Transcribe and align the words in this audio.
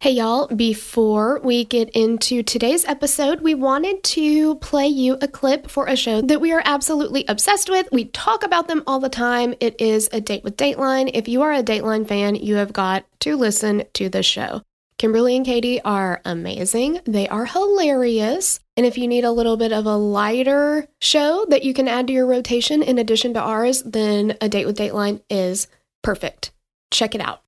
Hey, 0.00 0.12
y'all, 0.12 0.46
before 0.46 1.40
we 1.42 1.64
get 1.64 1.90
into 1.90 2.44
today's 2.44 2.84
episode, 2.84 3.40
we 3.40 3.56
wanted 3.56 4.04
to 4.04 4.54
play 4.58 4.86
you 4.86 5.18
a 5.20 5.26
clip 5.26 5.68
for 5.68 5.86
a 5.86 5.96
show 5.96 6.20
that 6.20 6.40
we 6.40 6.52
are 6.52 6.62
absolutely 6.64 7.24
obsessed 7.26 7.68
with. 7.68 7.88
We 7.90 8.04
talk 8.04 8.44
about 8.44 8.68
them 8.68 8.84
all 8.86 9.00
the 9.00 9.08
time. 9.08 9.56
It 9.58 9.80
is 9.80 10.08
A 10.12 10.20
Date 10.20 10.44
with 10.44 10.56
Dateline. 10.56 11.10
If 11.14 11.26
you 11.26 11.42
are 11.42 11.52
a 11.52 11.64
Dateline 11.64 12.06
fan, 12.06 12.36
you 12.36 12.54
have 12.54 12.72
got 12.72 13.06
to 13.22 13.34
listen 13.34 13.82
to 13.94 14.08
this 14.08 14.24
show. 14.24 14.62
Kimberly 14.98 15.34
and 15.34 15.44
Katie 15.44 15.82
are 15.82 16.22
amazing. 16.24 17.00
They 17.04 17.26
are 17.26 17.46
hilarious. 17.46 18.60
And 18.76 18.86
if 18.86 18.98
you 18.98 19.08
need 19.08 19.24
a 19.24 19.32
little 19.32 19.56
bit 19.56 19.72
of 19.72 19.84
a 19.86 19.96
lighter 19.96 20.86
show 21.00 21.44
that 21.48 21.64
you 21.64 21.74
can 21.74 21.88
add 21.88 22.06
to 22.06 22.12
your 22.12 22.26
rotation 22.28 22.84
in 22.84 23.00
addition 23.00 23.34
to 23.34 23.40
ours, 23.40 23.82
then 23.82 24.36
A 24.40 24.48
Date 24.48 24.66
with 24.66 24.78
Dateline 24.78 25.22
is 25.28 25.66
perfect. 26.04 26.52
Check 26.92 27.16
it 27.16 27.20
out. 27.20 27.42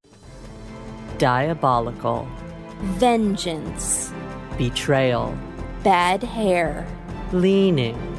Diabolical. 1.21 2.27
Vengeance. 2.97 4.11
Betrayal. 4.57 5.37
Bad 5.83 6.23
hair. 6.23 6.87
Leaning. 7.33 8.19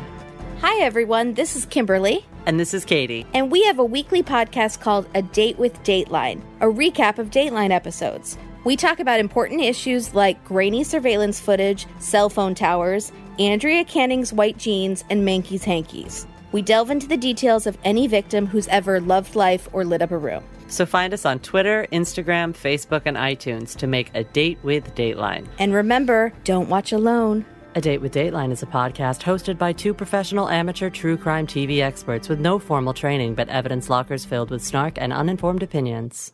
Hi, 0.59 0.79
everyone. 0.83 1.33
This 1.33 1.55
is 1.55 1.65
Kimberly. 1.65 2.23
And 2.45 2.59
this 2.59 2.75
is 2.75 2.85
Katie. 2.85 3.25
And 3.33 3.49
we 3.49 3.63
have 3.63 3.79
a 3.79 3.83
weekly 3.83 4.21
podcast 4.21 4.81
called 4.81 5.07
A 5.15 5.23
Date 5.23 5.57
with 5.57 5.81
Dateline, 5.81 6.43
a 6.59 6.67
recap 6.67 7.17
of 7.17 7.31
Dateline 7.31 7.71
episodes. 7.71 8.37
We 8.65 8.75
talk 8.75 8.99
about 8.99 9.19
important 9.19 9.61
issues 9.61 10.13
like 10.13 10.45
grainy 10.45 10.83
surveillance 10.83 11.39
footage, 11.39 11.87
cell 11.97 12.29
phone 12.29 12.53
towers, 12.53 13.11
Andrea 13.39 13.83
Canning's 13.83 14.31
white 14.31 14.59
jeans, 14.59 15.03
and 15.09 15.27
Mankey's 15.27 15.63
hankies. 15.63 16.27
We 16.51 16.61
delve 16.61 16.91
into 16.91 17.07
the 17.07 17.17
details 17.17 17.65
of 17.65 17.79
any 17.83 18.05
victim 18.05 18.45
who's 18.45 18.67
ever 18.67 19.01
loved 19.01 19.35
life 19.35 19.67
or 19.73 19.85
lit 19.85 20.03
up 20.03 20.11
a 20.11 20.17
room. 20.19 20.43
So 20.71 20.85
find 20.85 21.13
us 21.13 21.25
on 21.25 21.39
Twitter, 21.39 21.85
Instagram, 21.91 22.53
Facebook, 22.53 23.01
and 23.03 23.17
iTunes 23.17 23.75
to 23.75 23.87
make 23.87 24.09
a 24.13 24.23
date 24.23 24.57
with 24.63 24.95
Dateline. 24.95 25.45
And 25.59 25.73
remember, 25.73 26.31
don't 26.45 26.69
watch 26.69 26.93
alone. 26.93 27.45
A 27.75 27.81
Date 27.81 27.99
with 27.99 28.13
Dateline 28.13 28.53
is 28.53 28.63
a 28.63 28.65
podcast 28.65 29.21
hosted 29.21 29.57
by 29.57 29.73
two 29.73 29.93
professional 29.93 30.47
amateur 30.47 30.89
true 30.89 31.17
crime 31.17 31.45
TV 31.45 31.81
experts 31.81 32.29
with 32.29 32.39
no 32.39 32.57
formal 32.57 32.93
training 32.93 33.35
but 33.35 33.49
evidence 33.49 33.89
lockers 33.89 34.23
filled 34.23 34.49
with 34.49 34.63
snark 34.63 34.93
and 34.97 35.11
uninformed 35.11 35.61
opinions. 35.61 36.31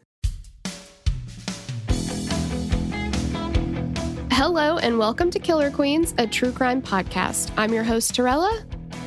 Hello, 4.32 4.78
and 4.78 5.00
welcome 5.00 5.32
to 5.32 5.40
Killer 5.40 5.72
Queens, 5.72 6.14
a 6.20 6.28
true 6.28 6.52
crime 6.52 6.84
podcast. 6.84 7.52
I'm 7.58 7.74
your 7.74 7.84
host, 7.84 8.14
Torella. 8.14 8.64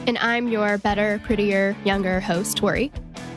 And 0.08 0.18
I'm 0.18 0.48
your 0.48 0.76
better, 0.78 1.20
prettier, 1.24 1.76
younger 1.84 2.18
host, 2.18 2.56
Tori. 2.56 2.90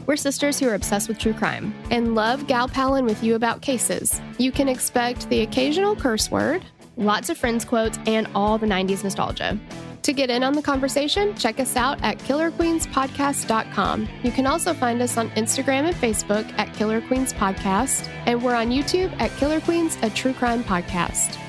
We're 0.05 0.15
sisters 0.17 0.59
who 0.59 0.67
are 0.67 0.73
obsessed 0.75 1.07
with 1.07 1.17
true 1.19 1.33
crime. 1.33 1.73
and 1.91 2.15
love 2.15 2.47
gal 2.47 2.67
palin 2.67 3.05
with 3.05 3.23
you 3.23 3.35
about 3.35 3.61
cases. 3.61 4.19
You 4.37 4.51
can 4.51 4.67
expect 4.67 5.29
the 5.29 5.41
occasional 5.41 5.95
curse 5.95 6.29
word. 6.29 6.63
Lots 6.97 7.29
of 7.29 7.37
friends 7.37 7.65
quotes 7.65 7.97
and 8.05 8.27
all 8.35 8.57
the 8.57 8.67
90s 8.67 9.03
nostalgia. 9.03 9.57
To 10.03 10.11
get 10.13 10.29
in 10.29 10.43
on 10.43 10.53
the 10.53 10.61
conversation, 10.61 11.33
check 11.35 11.59
us 11.61 11.77
out 11.77 12.01
at 12.03 12.17
killerqueenspodcast.com. 12.19 14.09
You 14.23 14.31
can 14.31 14.45
also 14.45 14.73
find 14.73 15.01
us 15.01 15.17
on 15.17 15.29
Instagram 15.31 15.85
and 15.87 15.95
Facebook 15.95 16.51
at 16.59 16.73
Killer 16.73 16.99
Queens 17.01 17.33
Podcast, 17.33 18.09
and 18.25 18.43
we're 18.43 18.55
on 18.55 18.69
YouTube 18.69 19.15
at 19.21 19.31
Killer 19.37 19.61
Queens, 19.61 19.97
a 20.01 20.09
true 20.09 20.33
crime 20.33 20.63
podcast. 20.63 21.39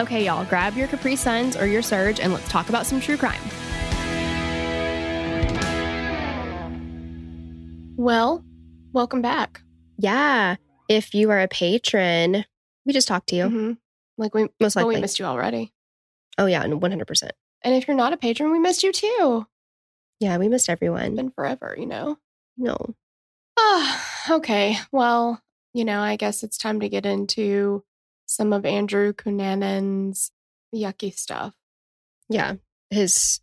Okay, 0.00 0.24
y'all, 0.24 0.44
grab 0.46 0.76
your 0.76 0.88
Capri 0.88 1.14
Suns 1.14 1.56
or 1.56 1.66
your 1.66 1.82
Surge 1.82 2.18
and 2.20 2.32
let's 2.32 2.48
talk 2.48 2.68
about 2.68 2.84
some 2.86 3.00
true 3.00 3.16
crime. 3.16 3.40
Well, 8.04 8.42
welcome 8.94 9.20
back. 9.20 9.60
Yeah. 9.98 10.56
If 10.88 11.12
you 11.12 11.30
are 11.30 11.40
a 11.40 11.48
patron, 11.48 12.46
we 12.86 12.94
just 12.94 13.06
talked 13.06 13.28
to 13.28 13.36
you. 13.36 13.44
Mhm. 13.44 13.78
Like 14.16 14.34
we 14.34 14.48
Most 14.58 14.74
well, 14.74 14.86
likely. 14.86 14.94
we 14.96 15.00
missed 15.02 15.18
you 15.18 15.26
already. 15.26 15.74
Oh, 16.38 16.46
yeah, 16.46 16.62
and 16.62 16.80
100%. 16.80 17.32
And 17.60 17.74
if 17.74 17.86
you're 17.86 17.96
not 17.98 18.14
a 18.14 18.16
patron, 18.16 18.52
we 18.52 18.58
missed 18.58 18.82
you 18.82 18.90
too. 18.90 19.46
Yeah, 20.18 20.38
we 20.38 20.48
missed 20.48 20.64
It's 20.64 20.70
everyone. 20.70 21.14
been 21.14 21.30
forever, 21.30 21.76
you 21.78 21.84
know. 21.84 22.16
No. 22.56 22.94
Ah, 23.58 24.30
okay. 24.36 24.78
Well, 24.90 25.42
you 25.74 25.84
know, 25.84 26.00
I 26.00 26.16
guess 26.16 26.42
it's 26.42 26.56
time 26.56 26.80
to 26.80 26.88
get 26.88 27.04
into 27.04 27.84
some 28.24 28.54
of 28.54 28.64
Andrew 28.64 29.12
Cunanan's 29.12 30.32
yucky 30.74 31.12
stuff. 31.14 31.54
Yeah. 32.30 32.54
His 32.88 33.40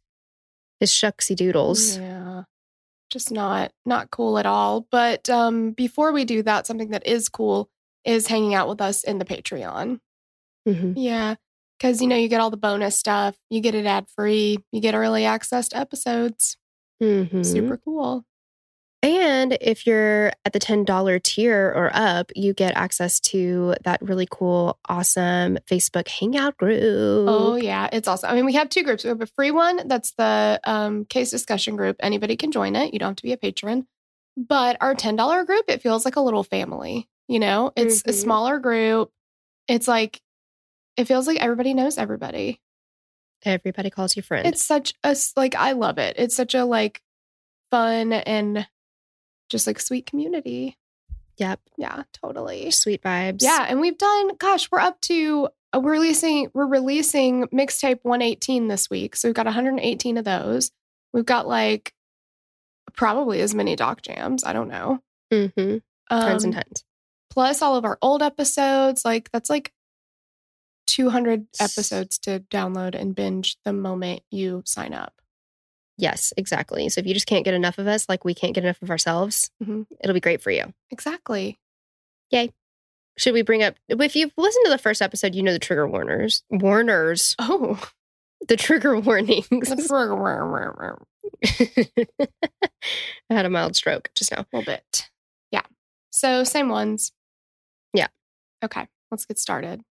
his 0.79 0.91
shucksy 0.91 1.35
doodles. 1.35 1.97
Yeah. 1.99 2.16
Just 3.09 3.31
not 3.31 3.71
not 3.85 4.11
cool 4.11 4.37
at 4.37 4.45
all. 4.45 4.87
But 4.91 5.29
um 5.29 5.71
before 5.71 6.11
we 6.11 6.25
do 6.25 6.43
that, 6.43 6.67
something 6.67 6.89
that 6.89 7.07
is 7.07 7.29
cool 7.29 7.69
is 8.03 8.27
hanging 8.27 8.53
out 8.53 8.67
with 8.67 8.81
us 8.81 9.03
in 9.03 9.17
the 9.17 9.25
Patreon. 9.25 9.99
Mhm. 10.67 10.93
Yeah. 10.97 11.35
Cause 11.79 12.01
you 12.01 12.07
know, 12.07 12.15
you 12.15 12.27
get 12.27 12.41
all 12.41 12.49
the 12.49 12.57
bonus 12.57 12.97
stuff, 12.97 13.37
you 13.49 13.61
get 13.61 13.75
it 13.75 13.85
ad 13.85 14.07
free, 14.09 14.57
you 14.71 14.81
get 14.81 14.95
early 14.95 15.25
access 15.25 15.69
to 15.69 15.77
episodes. 15.77 16.57
Mhm. 17.01 17.45
Super 17.45 17.77
cool. 17.77 18.25
And 19.03 19.55
if 19.61 19.85
you're 19.85 20.31
at 20.43 20.53
the 20.53 20.59
$10 20.59 21.23
tier 21.23 21.67
or 21.75 21.91
up, 21.93 22.31
you 22.35 22.53
get 22.53 22.75
access 22.75 23.19
to 23.21 23.75
that 23.83 24.01
really 24.01 24.27
cool, 24.29 24.79
awesome 24.89 25.59
Facebook 25.69 26.07
Hangout 26.07 26.57
group. 26.57 27.29
Oh 27.29 27.55
yeah, 27.55 27.89
it's 27.93 28.07
awesome. 28.07 28.31
I 28.31 28.33
mean, 28.33 28.45
we 28.45 28.53
have 28.53 28.69
two 28.69 28.83
groups. 28.83 29.03
We 29.03 29.09
have 29.09 29.21
a 29.21 29.27
free 29.27 29.51
one 29.51 29.87
that's 29.87 30.11
the 30.13 30.59
um, 30.63 31.05
case 31.05 31.29
discussion 31.29 31.75
group. 31.75 31.97
Anybody 31.99 32.35
can 32.35 32.51
join 32.51 32.75
it. 32.75 32.91
You 32.91 32.99
don't 32.99 33.09
have 33.09 33.15
to 33.17 33.23
be 33.23 33.33
a 33.33 33.37
patron. 33.37 33.87
But 34.35 34.77
our 34.81 34.95
ten 34.95 35.15
dollar 35.15 35.43
group, 35.45 35.65
it 35.67 35.81
feels 35.81 36.03
like 36.03 36.15
a 36.15 36.21
little 36.21 36.43
family. 36.43 37.07
You 37.27 37.39
know, 37.39 37.71
it's 37.75 38.01
a 38.01 38.09
Mhm. 38.09 38.13
smaller 38.13 38.59
group. 38.59 39.11
It's 39.67 39.87
like 39.87 40.21
it 40.95 41.05
feels 41.05 41.27
like 41.27 41.37
everybody 41.37 41.73
knows 41.75 41.97
everybody. 41.99 42.61
Everybody 43.45 43.89
calls 43.91 44.15
you 44.15 44.23
friend. 44.23 44.47
It's 44.47 44.63
such 44.63 44.95
a, 45.03 45.15
like 45.35 45.53
I 45.55 45.73
love 45.73 45.99
it. 45.99 46.15
It's 46.17 46.35
such 46.35 46.55
a 46.55 46.65
like 46.65 47.01
fun 47.69 48.11
and 48.13 48.67
just 49.49 49.67
like 49.67 49.79
sweet 49.79 50.05
community. 50.05 50.77
yep. 51.37 51.59
Yeah, 51.77 52.03
totally. 52.13 52.71
Sweet 52.71 53.01
vibes. 53.03 53.41
Yeah, 53.41 53.65
and 53.69 53.79
we've 53.79 53.97
done. 53.97 54.35
Gosh, 54.37 54.69
we're 54.71 54.79
up 54.79 54.99
to. 55.01 55.49
Uh, 55.73 55.79
we're 55.79 55.91
releasing. 55.93 56.49
We're 56.53 56.67
releasing 56.67 57.45
mixtape 57.47 57.99
118 58.03 58.67
this 58.67 58.89
week, 58.89 59.15
so 59.15 59.27
we've 59.27 59.35
got 59.35 59.45
118 59.45 60.17
of 60.17 60.25
those. 60.25 60.71
We've 61.13 61.25
got 61.25 61.47
like 61.47 61.93
probably 62.95 63.41
as 63.41 63.53
many 63.53 63.75
doc 63.75 64.01
jams. 64.01 64.43
I 64.43 64.53
don't 64.53 64.69
know. 64.69 64.99
Mm-hmm. 65.31 65.77
Tons 66.09 66.43
and 66.43 66.55
Um, 66.55 66.61
tons. 66.63 66.83
Plus 67.29 67.61
all 67.61 67.75
of 67.75 67.85
our 67.85 67.97
old 68.01 68.23
episodes. 68.23 69.03
Like 69.05 69.29
that's 69.31 69.49
like 69.49 69.71
200 70.87 71.47
episodes 71.59 72.17
to 72.19 72.39
download 72.49 72.95
and 72.95 73.13
binge 73.13 73.57
the 73.65 73.73
moment 73.73 74.21
you 74.31 74.63
sign 74.65 74.93
up. 74.93 75.13
Yes, 75.97 76.31
exactly. 76.37 76.89
So 76.89 76.99
if 77.01 77.07
you 77.07 77.13
just 77.13 77.25
can't 77.27 77.43
get 77.45 77.53
enough 77.55 77.77
of 77.79 77.87
us, 77.87 78.07
like 78.07 78.23
we 78.23 78.33
can't 78.35 78.53
get 78.53 78.63
enough 78.63 78.81
of 78.81 78.89
ourselves, 78.91 79.49
Mhm. 79.63 79.87
it'll 79.99 80.13
be 80.13 80.19
great 80.19 80.41
for 80.41 80.51
you. 80.51 80.73
Exactly. 80.91 81.57
Yay. 82.29 82.53
Should 83.17 83.33
we 83.33 83.41
bring 83.41 83.63
up, 83.63 83.75
if 83.89 84.15
you've 84.15 84.31
listened 84.37 84.65
to 84.65 84.69
the 84.71 84.77
first 84.77 85.01
episode, 85.01 85.33
you 85.33 85.41
know 85.41 85.51
the 85.53 85.57
trigger 85.59 85.87
warners, 85.87 86.43
warners, 86.51 87.35
Oh, 87.39 87.83
the 88.47 88.55
trigger 88.57 88.99
warnings. 88.99 89.47
I 91.43 93.33
had 93.33 93.45
a 93.45 93.49
mild 93.49 93.75
stroke 93.75 94.11
just 94.15 94.31
now. 94.31 94.41
A 94.41 94.45
little 94.55 94.71
bit. 94.73 95.09
Yeah. 95.51 95.63
So 96.11 96.43
same 96.43 96.69
ones. 96.69 97.11
Yeah. 97.93 98.07
Okay. 98.63 98.87
Let's 99.11 99.25
get 99.25 99.39
started. 99.39 99.81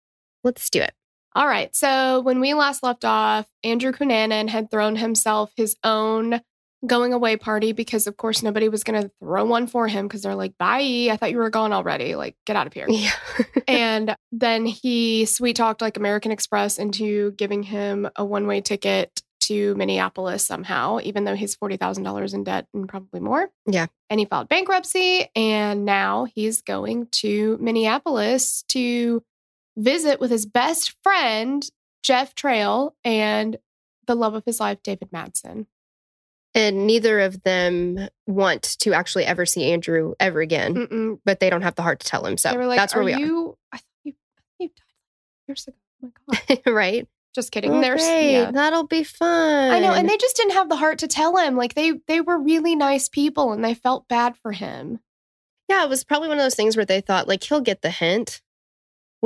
Let's 0.44 0.70
do 0.70 0.81
it. 0.81 0.94
All 1.37 1.47
right. 1.47 1.77
So 1.77 2.23
when 2.23 2.41
we 2.41 2.55
last 2.55 2.83
left 2.83 3.05
off, 3.05 3.47
Andrew 3.62 3.93
Cunanan 3.93 4.49
had 4.49 4.71
thrown 4.71 4.97
himself 4.97 5.53
his 5.55 5.77
own 5.85 6.41
going 6.87 7.12
away 7.12 7.37
party 7.37 7.73
because, 7.73 8.06
of 8.06 8.17
course, 8.17 8.43
nobody 8.43 8.71
was 8.71 8.85
going 8.85 9.03
to 9.03 9.11
throw 9.21 9.44
one 9.44 9.67
for 9.67 9.87
him 9.87 10.09
because 10.09 10.23
they're 10.23 10.35
like, 10.35 10.56
bye. 10.59 11.09
I 11.11 11.19
thought 11.19 11.33
you 11.33 11.37
were 11.37 11.50
gone 11.50 11.75
already. 11.75 12.15
Like, 12.15 12.37
get 12.47 12.56
out 12.56 12.67
of 12.67 12.73
here. 12.73 12.87
Yeah. 12.88 13.11
and 13.69 14.17
then 14.33 14.65
he 14.65 15.27
sweet 15.27 15.56
talked 15.56 15.83
like 15.83 15.99
American 15.99 16.33
Express 16.33 16.79
into 16.79 17.33
giving 17.33 17.62
him 17.62 18.09
a 18.17 18.25
one 18.25 18.47
way 18.47 18.62
ticket 18.62 19.23
to 19.41 19.75
Minneapolis 19.75 20.43
somehow, 20.43 21.00
even 21.03 21.25
though 21.25 21.37
he's 21.37 21.55
$40,000 21.55 22.33
in 22.33 22.44
debt 22.44 22.67
and 22.73 22.88
probably 22.88 23.21
more. 23.21 23.50
Yeah. 23.67 23.87
And 24.09 24.19
he 24.19 24.25
filed 24.25 24.49
bankruptcy. 24.49 25.29
And 25.37 25.85
now 25.85 26.27
he's 26.35 26.62
going 26.62 27.09
to 27.12 27.59
Minneapolis 27.61 28.65
to 28.69 29.23
visit 29.76 30.20
with 30.20 30.31
his 30.31 30.46
best 30.46 30.94
friend, 31.02 31.69
Jeff 32.02 32.34
Trail, 32.34 32.94
and 33.05 33.56
the 34.06 34.14
love 34.14 34.34
of 34.34 34.44
his 34.44 34.61
life, 34.61 34.82
David 34.82 35.11
Madsen. 35.12 35.67
and 36.55 36.87
neither 36.87 37.20
of 37.20 37.43
them 37.43 38.08
want 38.26 38.62
to 38.81 38.93
actually 38.94 39.25
ever 39.25 39.44
see 39.44 39.70
Andrew 39.73 40.14
ever 40.19 40.40
again, 40.40 40.75
Mm-mm. 40.75 41.19
but 41.25 41.40
they 41.40 41.50
don't 41.50 41.62
have 41.62 41.75
the 41.75 41.82
heart 41.82 42.00
to 42.00 42.06
tell 42.06 42.25
him. 42.25 42.38
So 42.38 42.50
like, 42.52 42.78
that's 42.78 42.94
where 42.94 43.02
Are 43.02 43.05
we 43.05 43.14
you, 43.14 43.58
I 43.73 43.76
thought 43.78 43.84
you, 44.05 44.12
I 44.12 44.40
thought 44.40 44.55
you 44.61 44.69
died 44.69 45.49
years 45.49 45.67
ago. 45.69 45.76
Oh 46.05 46.11
my 46.28 46.40
God. 46.49 46.61
right? 46.73 47.08
Just 47.34 47.52
kidding. 47.52 47.82
There's, 47.82 48.06
yeah. 48.06 48.50
that'll 48.50 48.87
be 48.87 49.05
fun. 49.05 49.70
I 49.70 49.78
know, 49.81 49.93
and 49.93 50.08
they 50.08 50.17
just 50.17 50.37
didn't 50.37 50.55
have 50.55 50.70
the 50.70 50.76
heart 50.76 51.00
to 51.00 51.08
tell 51.08 51.37
him. 51.37 51.55
Like 51.56 51.75
they 51.75 51.93
they 52.06 52.23
were 52.23 52.38
really 52.38 52.75
nice 52.75 53.11
people, 53.11 53.52
and 53.52 53.62
they 53.62 53.75
felt 53.75 54.08
bad 54.08 54.37
for 54.38 54.52
him. 54.52 55.00
yeah, 55.69 55.84
it 55.84 55.90
was 55.90 56.02
probably 56.05 56.28
one 56.28 56.38
of 56.38 56.44
those 56.44 56.55
things 56.55 56.76
where 56.76 56.87
they 56.87 57.02
thought 57.02 57.28
like 57.28 57.43
he'll 57.43 57.61
get 57.61 57.82
the 57.82 57.90
hint. 57.90 58.40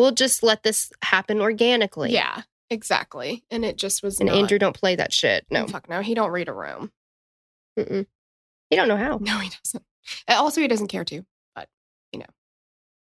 We'll 0.00 0.12
just 0.12 0.42
let 0.42 0.62
this 0.62 0.90
happen 1.02 1.40
organically. 1.40 2.12
Yeah, 2.12 2.42
exactly. 2.70 3.44
And 3.50 3.64
it 3.64 3.76
just 3.76 4.02
was. 4.02 4.18
and 4.18 4.28
not- 4.28 4.38
Andrew 4.38 4.58
don't 4.58 4.74
play 4.76 4.96
that 4.96 5.12
shit. 5.12 5.44
No, 5.50 5.66
fuck 5.66 5.88
no. 5.88 6.00
He 6.00 6.14
don't 6.14 6.30
read 6.30 6.48
a 6.48 6.54
room. 6.54 6.90
Mm-mm. 7.78 8.06
he 8.70 8.76
don't 8.76 8.88
know 8.88 8.96
how. 8.96 9.18
No, 9.20 9.38
he 9.38 9.50
doesn't. 9.50 9.84
Also, 10.28 10.60
he 10.60 10.68
doesn't 10.68 10.88
care 10.88 11.04
to. 11.04 11.24
But 11.54 11.68
you 12.12 12.20
know, 12.20 12.26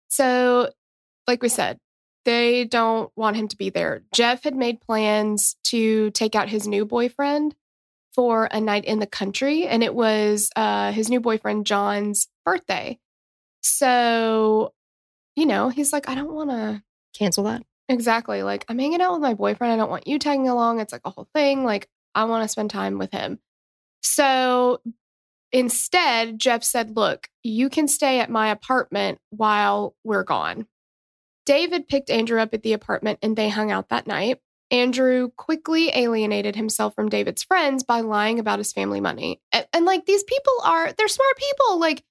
so 0.09 0.71
like 1.27 1.43
we 1.43 1.49
said, 1.49 1.79
they 2.25 2.65
don't 2.65 3.11
want 3.15 3.37
him 3.37 3.47
to 3.49 3.57
be 3.57 3.69
there. 3.69 4.01
Jeff 4.11 4.43
had 4.43 4.55
made 4.55 4.81
plans 4.81 5.55
to 5.65 6.09
take 6.11 6.35
out 6.35 6.49
his 6.49 6.67
new 6.67 6.85
boyfriend 6.85 7.55
for 8.15 8.49
a 8.51 8.59
night 8.59 8.85
in 8.85 8.97
the 8.99 9.07
country, 9.07 9.67
and 9.67 9.83
it 9.83 9.93
was 9.93 10.49
uh, 10.55 10.91
his 10.91 11.09
new 11.09 11.19
boyfriend 11.19 11.65
John's 11.67 12.27
birthday. 12.43 12.97
So, 13.61 14.73
you 15.39 15.45
know, 15.45 15.69
he's 15.69 15.93
like, 15.93 16.09
I 16.09 16.15
don't 16.15 16.33
want 16.33 16.49
to. 16.49 16.83
Cancel 17.17 17.45
that. 17.45 17.63
Exactly. 17.87 18.43
Like, 18.43 18.65
I'm 18.67 18.77
hanging 18.77 19.01
out 19.01 19.13
with 19.13 19.21
my 19.21 19.33
boyfriend. 19.33 19.73
I 19.73 19.77
don't 19.77 19.89
want 19.89 20.07
you 20.07 20.19
tagging 20.19 20.47
along. 20.47 20.79
It's 20.79 20.91
like 20.91 21.01
a 21.05 21.09
whole 21.09 21.27
thing. 21.33 21.63
Like, 21.63 21.87
I 22.13 22.25
want 22.25 22.43
to 22.43 22.49
spend 22.49 22.69
time 22.69 22.97
with 22.97 23.11
him. 23.11 23.39
So 24.01 24.81
instead, 25.51 26.37
Jeff 26.39 26.63
said, 26.63 26.95
Look, 26.95 27.29
you 27.41 27.69
can 27.69 27.87
stay 27.87 28.19
at 28.19 28.29
my 28.29 28.49
apartment 28.49 29.19
while 29.31 29.95
we're 30.03 30.23
gone. 30.23 30.67
David 31.45 31.87
picked 31.87 32.09
Andrew 32.09 32.39
up 32.39 32.53
at 32.53 32.61
the 32.61 32.73
apartment 32.73 33.19
and 33.23 33.35
they 33.35 33.49
hung 33.49 33.71
out 33.71 33.89
that 33.89 34.07
night. 34.07 34.39
Andrew 34.71 35.29
quickly 35.35 35.89
alienated 35.95 36.55
himself 36.55 36.93
from 36.93 37.09
David's 37.09 37.41
friends 37.41 37.83
by 37.83 38.01
lying 38.01 38.37
about 38.37 38.59
his 38.59 38.71
family 38.71 39.01
money. 39.01 39.41
And, 39.51 39.65
and, 39.73 39.85
like, 39.85 40.05
these 40.05 40.23
people 40.23 40.53
are, 40.63 40.93
they're 40.93 41.07
smart 41.07 41.37
people. 41.37 41.79
Like, 41.79 42.03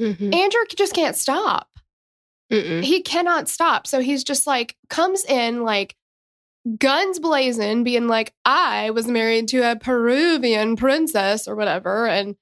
Mm-hmm. 0.00 0.34
Andrew 0.34 0.60
just 0.74 0.94
can't 0.94 1.14
stop 1.14 1.68
Mm-mm. 2.52 2.84
he 2.84 3.00
cannot 3.02 3.48
stop. 3.48 3.86
So 3.86 4.00
he's 4.00 4.22
just 4.22 4.46
like 4.46 4.76
comes 4.88 5.24
in 5.24 5.64
like 5.64 5.96
guns 6.78 7.18
blazing, 7.18 7.82
being 7.82 8.06
like, 8.06 8.32
I 8.44 8.90
was 8.90 9.06
married 9.08 9.48
to 9.48 9.68
a 9.70 9.76
Peruvian 9.76 10.76
princess 10.76 11.48
or 11.48 11.56
whatever. 11.56 12.06
And 12.06 12.36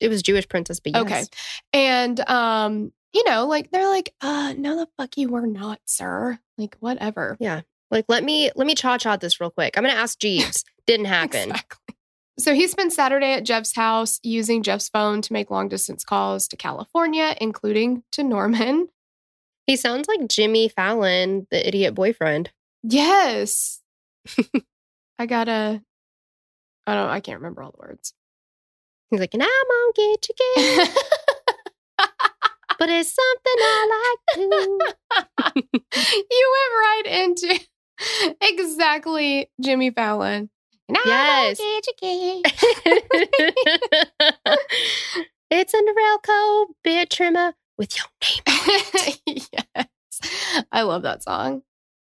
It 0.00 0.08
was 0.08 0.22
Jewish 0.22 0.48
princess, 0.48 0.80
but 0.80 0.94
yes. 0.94 1.02
okay. 1.02 1.24
And 1.72 2.18
um, 2.28 2.92
you 3.12 3.22
know, 3.24 3.46
like 3.46 3.70
they're 3.70 3.88
like, 3.88 4.14
uh, 4.20 4.54
no 4.56 4.76
the 4.76 4.88
fuck 4.96 5.16
you 5.16 5.28
were 5.28 5.46
not, 5.46 5.80
sir. 5.84 6.38
Like, 6.56 6.76
whatever. 6.80 7.36
Yeah. 7.40 7.60
Like 7.90 8.06
let 8.08 8.24
me 8.24 8.50
let 8.54 8.66
me 8.66 8.74
cha 8.74 8.98
cha 8.98 9.16
this 9.16 9.40
real 9.40 9.50
quick. 9.50 9.76
I'm 9.76 9.84
gonna 9.84 9.94
ask 9.94 10.18
Jeeves. 10.18 10.64
Didn't 10.86 11.06
happen. 11.06 11.50
Exactly. 11.50 11.96
So 12.38 12.54
he 12.54 12.68
spent 12.68 12.92
Saturday 12.92 13.34
at 13.34 13.44
Jeff's 13.44 13.74
house 13.76 14.18
using 14.22 14.62
Jeff's 14.62 14.88
phone 14.88 15.20
to 15.22 15.32
make 15.32 15.50
long 15.50 15.68
distance 15.68 16.04
calls 16.04 16.48
to 16.48 16.56
California, 16.56 17.36
including 17.40 18.02
to 18.12 18.22
Norman. 18.22 18.88
He 19.66 19.76
sounds 19.76 20.08
like 20.08 20.28
Jimmy 20.28 20.68
Fallon, 20.68 21.46
the 21.50 21.66
idiot 21.66 21.94
boyfriend. 21.94 22.50
Yes. 22.82 23.80
I 25.18 25.26
gotta, 25.26 25.82
I 26.86 26.94
don't, 26.94 27.08
I 27.10 27.20
can't 27.20 27.38
remember 27.38 27.62
all 27.62 27.70
the 27.72 27.78
words. 27.86 28.14
He's 29.10 29.20
like, 29.20 29.34
and 29.34 29.42
I'm 29.42 29.48
gonna 29.48 29.92
get 29.94 30.28
you, 30.28 30.84
but 32.78 32.88
it's 32.88 33.14
something 33.14 33.56
I 33.58 34.14
like 34.36 34.36
to. 34.36 35.62
you 36.30 36.54
went 36.56 36.72
right 36.78 37.02
into 37.06 37.60
exactly 38.40 39.50
Jimmy 39.60 39.90
Fallon. 39.90 40.48
And 40.88 40.96
I'm 40.96 41.02
Yes. 41.06 41.58
gonna 41.58 41.80
get 41.80 42.12
you, 42.12 42.42
get. 42.42 44.20
it's 45.50 45.74
a 45.74 45.76
Norelco 45.76 46.66
beard 46.82 47.10
trimmer 47.10 47.54
with 47.80 47.96
your 47.96 48.06
name. 49.26 49.40
yes. 49.52 50.66
I 50.70 50.82
love 50.82 51.02
that 51.02 51.22
song. 51.22 51.62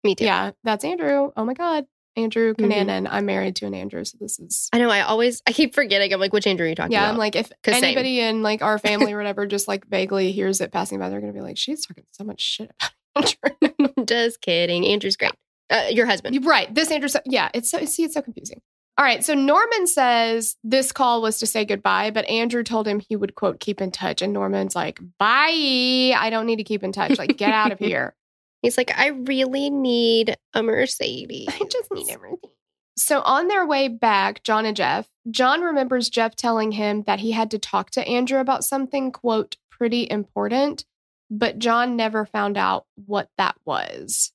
Me 0.03 0.13
too. 0.13 0.25
Yeah, 0.25 0.51
that's 0.63 0.83
Andrew. 0.83 1.31
Oh 1.35 1.45
my 1.45 1.53
God. 1.53 1.85
Andrew 2.15 2.53
Mhm. 2.53 3.07
I'm 3.09 3.25
married 3.25 3.55
to 3.55 3.65
an 3.65 3.73
Andrew. 3.73 4.03
So 4.03 4.17
this 4.21 4.37
is, 4.39 4.69
I 4.71 4.77
know. 4.77 4.89
I 4.89 5.01
always, 5.01 5.41
I 5.47 5.51
keep 5.51 5.73
forgetting. 5.73 6.13
I'm 6.13 6.19
like, 6.19 6.31
which 6.33 6.45
Andrew 6.45 6.65
are 6.67 6.69
you 6.69 6.75
talking 6.75 6.91
yeah, 6.91 7.05
about? 7.05 7.13
I'm 7.13 7.17
like, 7.17 7.35
if 7.35 7.51
'Cause 7.63 7.75
same. 7.75 7.85
anybody 7.85 8.19
in 8.19 8.43
like 8.43 8.61
our 8.61 8.77
family 8.77 9.13
or 9.13 9.17
whatever 9.17 9.47
just 9.47 9.67
like 9.67 9.87
vaguely 9.87 10.31
hears 10.31 10.61
it 10.61 10.71
passing 10.71 10.99
by, 10.99 11.09
they're 11.09 11.21
going 11.21 11.33
to 11.33 11.37
be 11.37 11.41
like, 11.41 11.57
she's 11.57 11.85
talking 11.85 12.03
so 12.11 12.23
much 12.23 12.39
shit 12.41 12.71
about 13.15 13.35
Andrew. 13.81 14.03
just 14.05 14.41
kidding. 14.41 14.85
Andrew's 14.85 15.15
great. 15.15 15.31
Uh, 15.71 15.87
your 15.89 16.05
husband. 16.05 16.45
Right. 16.45 16.71
This 16.75 16.91
Andrew, 16.91 17.09
yeah, 17.25 17.49
it's 17.55 17.71
so 17.71 17.83
see, 17.85 18.03
it's 18.03 18.13
so 18.13 18.21
confusing. 18.21 18.61
All 18.95 19.03
right, 19.03 19.23
so 19.23 19.33
Norman 19.33 19.87
says 19.87 20.55
this 20.63 20.91
call 20.91 21.23
was 21.23 21.39
to 21.39 21.47
say 21.47 21.65
goodbye, 21.65 22.11
but 22.11 22.29
Andrew 22.29 22.63
told 22.63 22.87
him 22.87 22.99
he 22.99 23.15
would 23.15 23.33
quote 23.33 23.59
keep 23.59 23.81
in 23.81 23.89
touch, 23.89 24.21
and 24.21 24.33
Norman's 24.33 24.75
like, 24.75 24.99
"Bye, 25.17 26.13
I 26.15 26.29
don't 26.29 26.45
need 26.45 26.57
to 26.57 26.63
keep 26.63 26.83
in 26.83 26.91
touch. 26.91 27.17
Like, 27.17 27.35
get 27.37 27.51
out 27.53 27.71
of 27.71 27.79
here. 27.79 28.15
He's 28.61 28.77
like, 28.77 28.91
I 28.95 29.07
really 29.07 29.71
need 29.71 30.37
a 30.53 30.61
Mercedes. 30.61 31.47
I 31.51 31.65
just 31.69 31.91
need 31.91 32.09
everything." 32.09 32.51
So 32.95 33.21
on 33.21 33.47
their 33.47 33.65
way 33.65 33.87
back, 33.87 34.43
John 34.43 34.67
and 34.67 34.77
Jeff, 34.77 35.07
John 35.31 35.61
remembers 35.61 36.09
Jeff 36.09 36.35
telling 36.35 36.73
him 36.73 37.01
that 37.07 37.19
he 37.19 37.31
had 37.31 37.49
to 37.51 37.57
talk 37.57 37.89
to 37.91 38.07
Andrew 38.07 38.39
about 38.39 38.63
something 38.63 39.11
quote 39.11 39.57
pretty 39.71 40.07
important, 40.09 40.85
but 41.31 41.57
John 41.57 41.95
never 41.95 42.27
found 42.27 42.57
out 42.57 42.85
what 43.07 43.29
that 43.39 43.55
was. 43.65 44.31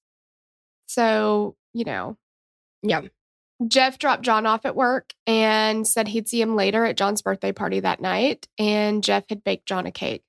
So 0.86 1.54
you 1.72 1.84
know, 1.84 2.16
Yeah. 2.82 3.02
Jeff 3.66 3.98
dropped 3.98 4.22
John 4.22 4.46
off 4.46 4.64
at 4.64 4.76
work 4.76 5.12
and 5.26 5.86
said 5.86 6.08
he'd 6.08 6.28
see 6.28 6.40
him 6.40 6.54
later 6.54 6.84
at 6.84 6.96
John's 6.96 7.22
birthday 7.22 7.52
party 7.52 7.80
that 7.80 8.00
night. 8.00 8.46
And 8.58 9.02
Jeff 9.02 9.24
had 9.28 9.42
baked 9.42 9.66
John 9.66 9.86
a 9.86 9.90
cake. 9.90 10.22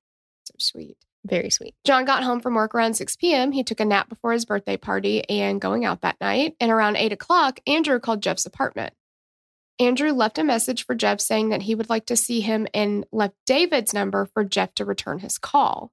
So 0.45 0.55
sweet. 0.57 0.97
Very 1.25 1.49
sweet. 1.49 1.75
John 1.85 2.05
got 2.05 2.23
home 2.23 2.39
from 2.39 2.55
work 2.55 2.73
around 2.73 2.95
6 2.95 3.15
p.m. 3.17 3.51
He 3.51 3.63
took 3.63 3.79
a 3.79 3.85
nap 3.85 4.09
before 4.09 4.31
his 4.31 4.45
birthday 4.45 4.77
party 4.77 5.27
and 5.29 5.61
going 5.61 5.85
out 5.85 6.01
that 6.01 6.19
night. 6.19 6.55
And 6.59 6.71
around 6.71 6.95
8 6.95 7.11
o'clock, 7.11 7.59
Andrew 7.67 7.99
called 7.99 8.23
Jeff's 8.23 8.45
apartment. 8.45 8.93
Andrew 9.79 10.11
left 10.11 10.37
a 10.37 10.43
message 10.43 10.85
for 10.85 10.95
Jeff 10.95 11.21
saying 11.21 11.49
that 11.49 11.61
he 11.61 11.75
would 11.75 11.89
like 11.89 12.05
to 12.07 12.17
see 12.17 12.41
him 12.41 12.67
and 12.73 13.05
left 13.11 13.35
David's 13.45 13.93
number 13.93 14.25
for 14.33 14.43
Jeff 14.43 14.73
to 14.75 14.85
return 14.85 15.19
his 15.19 15.37
call. 15.37 15.91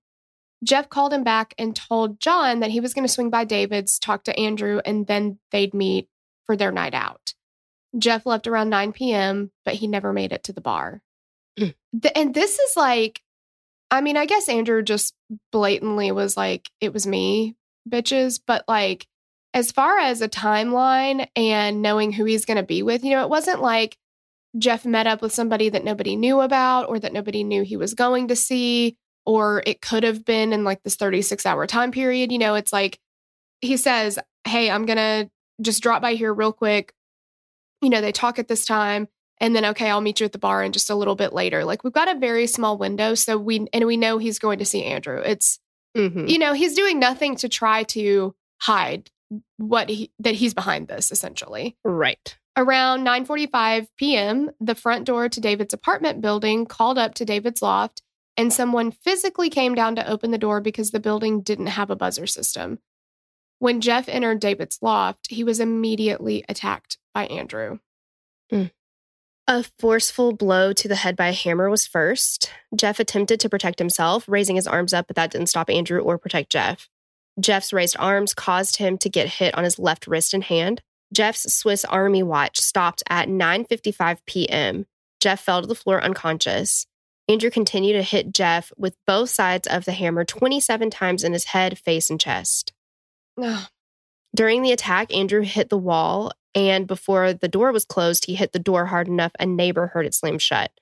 Jeff 0.65 0.89
called 0.89 1.13
him 1.13 1.23
back 1.23 1.55
and 1.59 1.77
told 1.77 2.19
John 2.19 2.61
that 2.61 2.71
he 2.71 2.81
was 2.81 2.95
going 2.95 3.07
to 3.07 3.13
swing 3.13 3.31
by 3.31 3.45
David's, 3.45 3.99
talk 3.99 4.25
to 4.25 4.37
Andrew, 4.39 4.81
and 4.85 5.07
then 5.07 5.39
they'd 5.53 5.75
meet 5.75 6.09
for 6.47 6.57
their 6.57 6.73
night 6.73 6.95
out. 6.95 7.26
Jeff 7.99 8.27
left 8.27 8.47
around 8.47 8.71
9 8.71 8.93
p.m., 8.93 9.51
but 9.65 9.75
he 9.75 9.87
never 9.87 10.13
made 10.13 10.33
it 10.33 10.45
to 10.45 10.53
the 10.53 10.61
bar. 10.61 11.03
Mm. 11.59 11.75
Th- 12.01 12.13
and 12.15 12.35
this 12.35 12.59
is 12.59 12.77
like, 12.77 13.23
I 13.91 14.01
mean, 14.01 14.17
I 14.17 14.27
guess 14.27 14.49
Andrew 14.49 14.83
just 14.83 15.15
blatantly 15.53 16.13
was 16.13 16.37
like, 16.37 16.71
it 16.81 16.93
was 16.93 17.07
me, 17.07 17.57
bitches. 17.89 18.41
But 18.45 18.65
like, 18.69 19.07
as 19.55 19.73
far 19.73 19.99
as 19.99 20.21
a 20.21 20.29
timeline 20.29 21.29
and 21.35 21.81
knowing 21.81 22.13
who 22.13 22.25
he's 22.25 22.45
going 22.45 22.59
to 22.59 22.63
be 22.63 22.83
with, 22.83 23.05
you 23.05 23.13
know, 23.13 23.23
it 23.23 23.31
wasn't 23.31 23.63
like 23.63 23.97
Jeff 24.59 24.85
met 24.85 25.07
up 25.07 25.23
with 25.23 25.33
somebody 25.33 25.69
that 25.69 25.85
nobody 25.85 26.17
knew 26.17 26.41
about 26.41 26.89
or 26.89 26.99
that 26.99 27.13
nobody 27.13 27.45
knew 27.45 27.63
he 27.63 27.77
was 27.77 27.95
going 27.95 28.29
to 28.29 28.37
see, 28.37 28.97
or 29.25 29.63
it 29.67 29.81
could 29.81 30.03
have 30.03 30.25
been 30.25 30.53
in 30.53 30.65
like 30.65 30.83
this 30.83 30.97
36 30.97 31.47
hour 31.47 31.67
time 31.67 31.91
period. 31.91 32.33
You 32.33 32.39
know, 32.39 32.55
it's 32.55 32.73
like 32.73 32.99
he 33.61 33.77
says, 33.77 34.19
Hey, 34.47 34.71
I'm 34.71 34.87
going 34.87 34.99
to 34.99 35.31
just 35.63 35.83
drop 35.83 36.03
by 36.03 36.15
here 36.15 36.33
real 36.33 36.53
quick. 36.53 36.93
You 37.81 37.91
know, 37.91 38.01
they 38.01 38.13
talk 38.13 38.39
at 38.39 38.49
this 38.49 38.65
time 38.65 39.09
and 39.39 39.55
then 39.55 39.67
okay 39.67 39.91
i'll 39.91 40.01
meet 40.01 40.19
you 40.19 40.25
at 40.25 40.33
the 40.33 40.39
bar 40.39 40.65
in 40.65 40.73
just 40.73 40.89
a 40.89 40.95
little 40.95 41.15
bit 41.15 41.35
later 41.35 41.63
like 41.63 41.85
we've 41.85 41.93
got 41.93 42.09
a 42.09 42.19
very 42.19 42.47
small 42.47 42.79
window 42.79 43.15
so 43.15 43.37
we 43.37 43.67
and 43.71 43.85
we 43.85 43.99
know 43.99 44.17
he's 44.17 44.39
going 44.39 44.59
to 44.59 44.65
see 44.65 44.83
andrew 44.83 45.19
it's 45.19 45.59
Mm-hmm. 45.97 46.27
you 46.27 46.39
know 46.39 46.53
he's 46.53 46.75
doing 46.75 46.99
nothing 46.99 47.37
to 47.37 47.49
try 47.49 47.83
to 47.85 48.35
hide 48.59 49.11
what 49.57 49.89
he 49.89 50.11
that 50.19 50.35
he's 50.35 50.55
behind 50.55 50.89
this 50.89 51.11
essentially. 51.11 51.77
Right. 51.85 52.37
Around 52.57 53.07
9:45 53.07 53.87
p.m., 53.99 54.51
the 54.61 54.75
front 54.75 55.05
door 55.05 55.29
to 55.29 55.41
David's 55.41 55.75
apartment 55.75 56.21
building 56.21 56.67
called 56.67 56.99
up 56.99 57.15
to 57.15 57.25
David's 57.25 57.63
loft 57.63 58.03
and 58.37 58.53
someone 58.53 58.91
physically 58.91 59.51
came 59.51 59.75
down 59.75 59.97
to 59.97 60.09
open 60.09 60.31
the 60.31 60.39
door 60.39 60.61
because 60.61 60.91
the 60.91 61.01
building 61.01 61.41
didn't 61.41 61.69
have 61.69 61.91
a 61.91 61.97
buzzer 61.97 62.27
system. 62.27 62.79
When 63.59 63.81
Jeff 63.81 64.09
entered 64.09 64.41
David's 64.41 64.79
loft, 64.83 65.29
he 65.31 65.43
was 65.43 65.61
immediately 65.61 66.45
attacked 66.49 66.99
by 67.15 67.27
Andrew. 67.27 67.79
Hmm. 68.51 68.65
A 69.49 69.65
forceful 69.79 70.33
blow 70.33 70.73
to 70.73 70.89
the 70.89 70.97
head 70.97 71.17
by 71.17 71.29
a 71.29 71.33
hammer 71.33 71.71
was 71.71 71.87
first. 71.87 72.51
Jeff 72.75 72.99
attempted 72.99 73.41
to 73.41 73.49
protect 73.49 73.79
himself, 73.79 74.25
raising 74.29 74.57
his 74.57 74.67
arms 74.67 74.93
up, 74.93 75.07
but 75.07 75.17
that 75.17 75.31
didn't 75.31 75.49
stop 75.49 75.71
Andrew 75.71 76.01
or 76.01 76.19
protect 76.19 76.51
Jeff. 76.51 76.89
Jeff's 77.39 77.73
raised 77.73 77.97
arms 77.99 78.35
caused 78.35 78.79
him 78.79 78.99
to 78.99 79.09
get 79.09 79.29
hit 79.29 79.55
on 79.55 79.65
his 79.65 79.79
left 79.79 80.07
wrist 80.07 80.35
and 80.35 80.45
hand. 80.45 80.83
Jeff's 81.13 81.53
Swiss 81.55 81.85
Army 81.85 82.23
watch 82.23 82.59
stopped 82.59 83.03
at 83.09 83.29
9:55 83.29 84.19
p.m. 84.27 84.87
Jeff 85.21 85.41
fell 85.41 85.61
to 85.61 85.67
the 85.69 85.75
floor 85.75 86.03
unconscious. 86.03 86.87
Andrew 87.29 87.51
continued 87.51 87.95
to 87.95 88.03
hit 88.03 88.33
Jeff 88.33 88.73
with 88.77 88.97
both 89.07 89.31
sides 89.31 89.67
of 89.67 89.85
the 89.85 89.93
hammer 89.93 90.25
27 90.25 90.91
times 90.91 91.25
in 91.25 91.33
his 91.33 91.45
head, 91.45 91.79
face, 91.79 92.11
and 92.11 92.21
chest. 92.21 92.73
During 94.35 94.63
the 94.63 94.73
attack, 94.73 95.15
Andrew 95.15 95.43
hit 95.43 95.71
the 95.71 95.79
wall, 95.79 96.33
and 96.55 96.87
before 96.87 97.33
the 97.33 97.49
door 97.49 97.73
was 97.73 97.85
closed, 97.85 98.27
he 98.27 98.35
hit 98.35 98.53
the 98.53 98.59
door 98.59 98.87
hard 98.87 99.09
enough 99.09 99.33
a 99.39 99.47
neighbor 99.47 99.89
heard 99.89 100.07
it 100.07 100.15
slam 100.15 100.39
shut. 100.39 100.73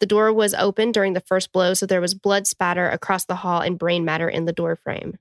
The 0.00 0.06
door 0.06 0.32
was 0.32 0.54
open 0.54 0.92
during 0.92 1.12
the 1.12 1.20
first 1.20 1.52
blow, 1.52 1.74
so 1.74 1.86
there 1.86 2.00
was 2.00 2.14
blood 2.14 2.46
spatter 2.46 2.88
across 2.88 3.24
the 3.24 3.36
hall 3.36 3.60
and 3.60 3.78
brain 3.78 4.04
matter 4.04 4.28
in 4.28 4.44
the 4.44 4.52
door 4.52 4.76
frame. 4.76 5.18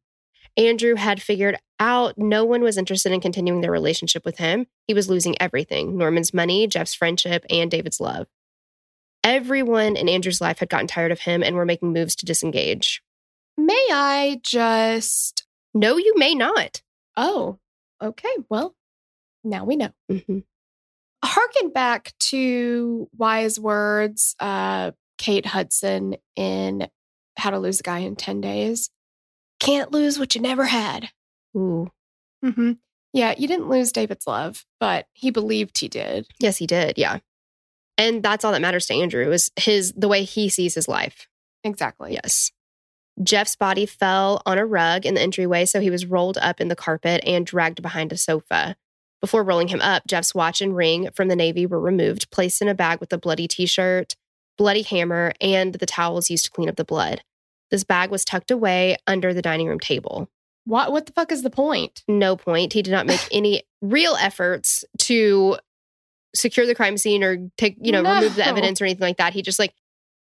Andrew 0.58 0.96
had 0.96 1.22
figured 1.22 1.58
out 1.80 2.18
no 2.18 2.46
one 2.46 2.62
was 2.62 2.78
interested 2.78 3.12
in 3.12 3.22
continuing 3.22 3.62
their 3.62 3.72
relationship 3.72 4.24
with 4.24 4.38
him. 4.38 4.68
He 4.88 4.94
was 4.94 5.10
losing 5.10 5.36
everything 5.42 5.98
Norman's 5.98 6.34
money, 6.34 6.68
Jeff's 6.68 6.94
friendship, 6.94 7.46
and 7.50 7.72
David's 7.72 8.00
love. 8.00 8.28
Everyone 9.24 9.96
in 9.96 10.10
Andrew's 10.10 10.42
life 10.42 10.60
had 10.60 10.70
gotten 10.70 10.88
tired 10.88 11.12
of 11.12 11.22
him 11.22 11.44
and 11.44 11.56
were 11.56 11.66
making 11.66 11.94
moves 11.94 12.16
to 12.18 12.25
disengage. 12.25 13.02
May 13.58 13.88
I 13.92 14.42
just 14.44 15.42
No, 15.74 15.98
you 15.98 16.13
may 16.18 16.36
not. 16.36 16.82
Oh, 17.18 17.60
okay. 18.01 18.30
Well, 18.50 18.75
now 19.44 19.65
we 19.65 19.75
know. 19.75 19.89
Mhm. 20.10 20.44
Harken 21.24 21.70
back 21.70 22.13
to 22.20 23.10
wise 23.18 23.60
words, 23.60 24.36
uh, 24.39 24.92
Kate 25.18 25.46
Hudson 25.46 26.18
in 26.36 26.89
How 27.38 27.50
to 27.51 27.60
Lose 27.60 27.80
a 27.80 27.84
Guy 27.84 28.00
in 28.00 28.15
10 28.15 28.42
Days. 28.42 28.89
Can't 29.60 29.92
lose 29.92 30.20
what 30.20 30.36
you 30.36 30.42
never 30.42 30.65
had. 30.65 31.10
Ooh. 31.56 31.89
Mm-hmm. 32.44 32.74
Yeah, 33.13 33.36
you 33.38 33.48
didn't 33.48 33.70
lose 33.70 33.92
David's 33.92 34.27
love, 34.27 34.65
but 34.80 35.08
he 35.13 35.30
believed 35.32 35.77
he 35.77 35.88
did. 35.88 36.27
Yes, 36.39 36.58
he 36.58 36.68
did. 36.68 36.98
Yeah. 36.98 37.20
And 37.98 38.24
that's 38.24 38.44
all 38.44 38.51
that 38.51 38.62
matters 38.62 38.88
to 38.88 38.96
Andrew 38.96 39.32
is 39.32 39.51
his 39.56 39.94
the 39.94 40.08
way 40.08 40.24
he 40.24 40.50
sees 40.50 40.74
his 40.75 40.88
life. 40.88 41.27
Exactly. 41.63 42.13
Yes. 42.13 42.51
Jeff's 43.22 43.55
body 43.55 43.86
fell 43.86 44.41
on 44.46 44.58
a 44.58 44.65
rug 44.65 45.05
in 45.05 45.13
the 45.13 45.22
entryway, 45.22 45.65
so 45.65 45.79
he 45.79 45.89
was 45.89 46.05
rolled 46.05 46.38
up 46.39 46.60
in 46.60 46.67
the 46.67 46.75
carpet 46.75 47.24
and 47.25 47.46
dragged 47.46 47.82
behind 47.82 48.12
a 48.12 48.17
sofa. 48.17 48.75
Before 49.22 49.43
rolling 49.43 49.70
him 49.70 49.82
up, 49.82 50.08
Jeff's 50.08 50.34
watch 50.34 50.62
and 50.62 50.75
ring 50.75 51.10
from 51.13 51.27
the 51.27 51.36
Navy 51.36 51.65
were 51.65 51.79
removed, 51.79 52.32
placed 52.32 52.62
in 52.62 52.67
a 52.67 52.74
bag 52.74 53.00
with 53.00 53.13
a 53.13 53.17
bloody 53.17 53.48
t 53.48 53.65
shirt, 53.65 54.15
bloody 54.58 54.82
hammer, 54.82 55.34
and 55.39 55.75
the 55.75 55.86
towels 55.86 56.29
used 56.29 56.46
to 56.46 56.51
clean 56.51 56.70
up 56.70 56.75
the 56.75 56.84
blood. 56.84 57.22
This 57.72 57.84
bag 57.84 58.10
was 58.10 58.25
tucked 58.25 58.51
away 58.51 58.98
under 59.08 59.34
the 59.34 59.41
dining 59.41 59.67
room 59.67 59.79
table. 59.79 60.29
What 60.65 60.91
what 60.91 61.05
the 61.05 61.12
fuck 61.12 61.32
is 61.32 61.41
the 61.41 61.50
point? 61.50 62.03
No 62.08 62.36
point. 62.36 62.74
He 62.74 62.82
did 62.82 62.91
not 62.91 63.05
make 63.05 63.25
any 63.32 63.63
real 63.82 64.15
efforts 64.15 64.86
to 65.00 65.58
secure 66.36 66.65
the 66.65 66.75
crime 66.75 66.98
scene 66.98 67.24
or 67.24 67.50
take, 67.58 67.77
you 67.82 67.91
know, 67.91 68.03
remove 68.15 68.36
the 68.36 68.48
evidence 68.48 68.82
or 68.82 68.86
anything 68.86 69.01
like 69.01 69.17
that. 69.17 69.34
He 69.34 69.41
just 69.41 69.60
like 69.60 69.74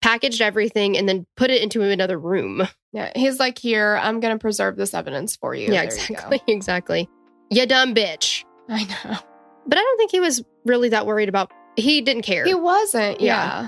packaged 0.01 0.41
everything 0.41 0.97
and 0.97 1.07
then 1.07 1.25
put 1.35 1.51
it 1.51 1.61
into 1.61 1.81
another 1.81 2.17
room. 2.19 2.67
Yeah, 2.91 3.11
he's 3.15 3.39
like, 3.39 3.57
here, 3.57 3.99
I'm 4.01 4.19
gonna 4.19 4.37
preserve 4.39 4.75
this 4.75 4.93
evidence 4.93 5.35
for 5.35 5.53
you. 5.53 5.65
yeah, 5.71 5.85
There 5.85 5.95
you 5.95 6.01
exactly. 6.09 6.41
Exactly. 6.47 7.09
You 7.51 7.65
dumb 7.65 7.93
bitch. 7.95 8.43
I 8.67 8.83
know. 8.83 9.17
But 9.67 9.77
I 9.77 9.81
don't 9.81 9.97
think 9.97 10.11
he 10.11 10.19
was 10.19 10.43
really 10.65 10.89
that 10.89 11.05
worried 11.05 11.29
about 11.29 11.51
he 11.75 12.01
didn't 12.01 12.23
care. 12.23 12.45
He 12.45 12.53
wasn't. 12.55 13.21
Yeah. 13.21 13.63
Yeah. 13.63 13.67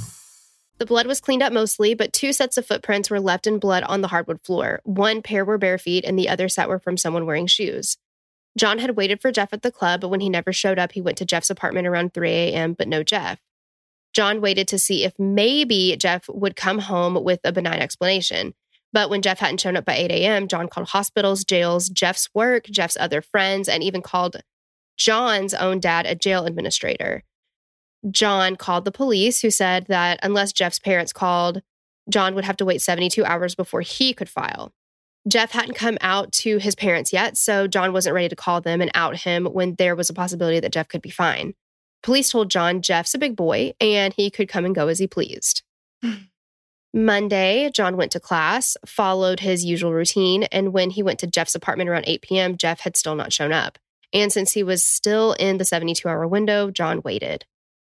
The 0.81 0.87
blood 0.87 1.05
was 1.05 1.21
cleaned 1.21 1.43
up 1.43 1.53
mostly, 1.53 1.93
but 1.93 2.11
two 2.11 2.33
sets 2.33 2.57
of 2.57 2.65
footprints 2.65 3.11
were 3.11 3.19
left 3.19 3.45
in 3.45 3.59
blood 3.59 3.83
on 3.83 4.01
the 4.01 4.07
hardwood 4.07 4.41
floor. 4.41 4.81
One 4.83 5.21
pair 5.21 5.45
were 5.45 5.59
bare 5.59 5.77
feet, 5.77 6.03
and 6.03 6.17
the 6.17 6.27
other 6.27 6.49
set 6.49 6.67
were 6.67 6.79
from 6.79 6.97
someone 6.97 7.27
wearing 7.27 7.45
shoes. 7.45 7.99
John 8.57 8.79
had 8.79 8.97
waited 8.97 9.21
for 9.21 9.31
Jeff 9.31 9.53
at 9.53 9.61
the 9.61 9.71
club, 9.71 10.01
but 10.01 10.07
when 10.07 10.21
he 10.21 10.27
never 10.27 10.51
showed 10.51 10.79
up, 10.79 10.93
he 10.93 10.99
went 10.99 11.19
to 11.19 11.25
Jeff's 11.25 11.51
apartment 11.51 11.85
around 11.85 12.15
3 12.15 12.31
a.m., 12.31 12.73
but 12.73 12.87
no 12.87 13.03
Jeff. 13.03 13.39
John 14.11 14.41
waited 14.41 14.67
to 14.69 14.79
see 14.79 15.03
if 15.03 15.13
maybe 15.19 15.95
Jeff 15.99 16.27
would 16.27 16.55
come 16.55 16.79
home 16.79 17.23
with 17.23 17.41
a 17.43 17.51
benign 17.51 17.79
explanation. 17.79 18.55
But 18.91 19.11
when 19.11 19.21
Jeff 19.21 19.37
hadn't 19.37 19.61
shown 19.61 19.77
up 19.77 19.85
by 19.85 19.97
8 19.97 20.09
a.m., 20.09 20.47
John 20.47 20.67
called 20.67 20.87
hospitals, 20.87 21.43
jails, 21.43 21.89
Jeff's 21.89 22.27
work, 22.33 22.65
Jeff's 22.65 22.97
other 22.99 23.21
friends, 23.21 23.69
and 23.69 23.83
even 23.83 24.01
called 24.01 24.37
John's 24.97 25.53
own 25.53 25.79
dad, 25.79 26.07
a 26.07 26.15
jail 26.15 26.47
administrator. 26.47 27.23
John 28.09 28.55
called 28.55 28.85
the 28.85 28.91
police, 28.91 29.41
who 29.41 29.51
said 29.51 29.85
that 29.87 30.19
unless 30.23 30.53
Jeff's 30.53 30.79
parents 30.79 31.13
called, 31.13 31.61
John 32.09 32.33
would 32.35 32.45
have 32.45 32.57
to 32.57 32.65
wait 32.65 32.81
72 32.81 33.23
hours 33.23 33.55
before 33.55 33.81
he 33.81 34.13
could 34.13 34.29
file. 34.29 34.73
Jeff 35.27 35.51
hadn't 35.51 35.75
come 35.75 35.99
out 36.01 36.31
to 36.31 36.57
his 36.57 36.73
parents 36.73 37.13
yet, 37.13 37.37
so 37.37 37.67
John 37.67 37.93
wasn't 37.93 38.15
ready 38.15 38.29
to 38.29 38.35
call 38.35 38.59
them 38.59 38.81
and 38.81 38.89
out 38.95 39.17
him 39.17 39.45
when 39.45 39.75
there 39.75 39.95
was 39.95 40.09
a 40.09 40.15
possibility 40.15 40.59
that 40.59 40.71
Jeff 40.71 40.87
could 40.87 41.01
be 41.01 41.11
fine. 41.11 41.53
Police 42.01 42.31
told 42.31 42.49
John 42.49 42.81
Jeff's 42.81 43.13
a 43.13 43.19
big 43.19 43.35
boy 43.35 43.73
and 43.79 44.13
he 44.15 44.31
could 44.31 44.49
come 44.49 44.65
and 44.65 44.73
go 44.73 44.87
as 44.87 44.97
he 44.97 45.05
pleased. 45.05 45.61
Monday, 46.93 47.69
John 47.73 47.95
went 47.95 48.11
to 48.13 48.19
class, 48.19 48.75
followed 48.85 49.39
his 49.39 49.63
usual 49.63 49.93
routine, 49.93 50.43
and 50.45 50.73
when 50.73 50.89
he 50.89 51.03
went 51.03 51.19
to 51.19 51.27
Jeff's 51.27 51.55
apartment 51.55 51.89
around 51.89 52.03
8 52.05 52.21
p.m., 52.21 52.57
Jeff 52.57 52.81
had 52.81 52.97
still 52.97 53.15
not 53.15 53.31
shown 53.31 53.53
up. 53.53 53.77
And 54.11 54.33
since 54.33 54.51
he 54.51 54.63
was 54.63 54.85
still 54.85 55.33
in 55.33 55.57
the 55.57 55.63
72 55.63 56.05
hour 56.09 56.27
window, 56.27 56.69
John 56.69 57.01
waited. 57.03 57.45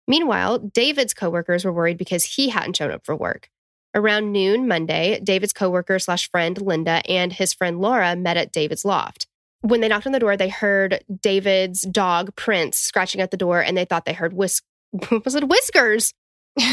Meanwhile, 0.07 0.59
David's 0.59 1.13
coworkers 1.13 1.65
were 1.65 1.73
worried 1.73 1.97
because 1.97 2.23
he 2.23 2.49
hadn't 2.49 2.77
shown 2.77 2.91
up 2.91 3.05
for 3.05 3.15
work. 3.15 3.49
Around 3.95 4.31
noon 4.33 4.67
Monday, 4.67 5.19
David's 5.23 5.53
coworker 5.53 5.99
slash 5.99 6.29
friend 6.29 6.61
Linda 6.61 7.01
and 7.09 7.31
his 7.31 7.53
friend 7.53 7.79
Laura 7.79 8.15
met 8.15 8.37
at 8.37 8.51
David's 8.51 8.83
loft. 8.83 9.25
When 9.61 9.81
they 9.81 9.87
knocked 9.87 10.05
on 10.05 10.11
the 10.11 10.19
door, 10.19 10.37
they 10.37 10.49
heard 10.49 11.03
David's 11.21 11.81
dog 11.81 12.35
Prince 12.35 12.77
scratching 12.77 13.21
at 13.21 13.31
the 13.31 13.37
door, 13.37 13.61
and 13.61 13.75
they 13.75 13.85
thought 13.85 14.05
they 14.05 14.13
heard 14.13 14.33
whisk. 14.33 14.63
Was 15.23 15.33
it 15.33 15.47
whiskers? 15.47 16.13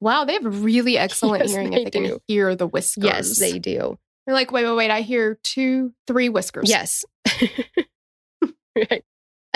wow, 0.00 0.24
they 0.24 0.34
have 0.34 0.64
really 0.64 0.98
excellent 0.98 1.42
Yes, 1.42 1.52
hearing 1.52 1.72
if 1.72 1.84
they 1.84 1.90
can 1.90 2.18
hear 2.26 2.54
the 2.54 2.66
whiskers. 2.66 3.04
Yes, 3.04 3.38
they 3.38 3.58
do. 3.58 3.98
They're 4.26 4.34
like, 4.34 4.52
wait, 4.52 4.64
wait, 4.64 4.76
wait. 4.76 4.90
I 4.90 5.00
hear 5.00 5.38
two, 5.42 5.92
three 6.06 6.28
whiskers. 6.28 6.68
Yes. 6.68 7.04
right. 8.76 9.04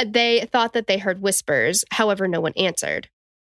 They 0.05 0.47
thought 0.53 0.73
that 0.75 0.87
they 0.87 0.99
heard 0.99 1.23
whispers. 1.23 1.85
However, 1.93 2.29
no 2.29 2.41
one 2.41 2.53
answered. 2.57 3.09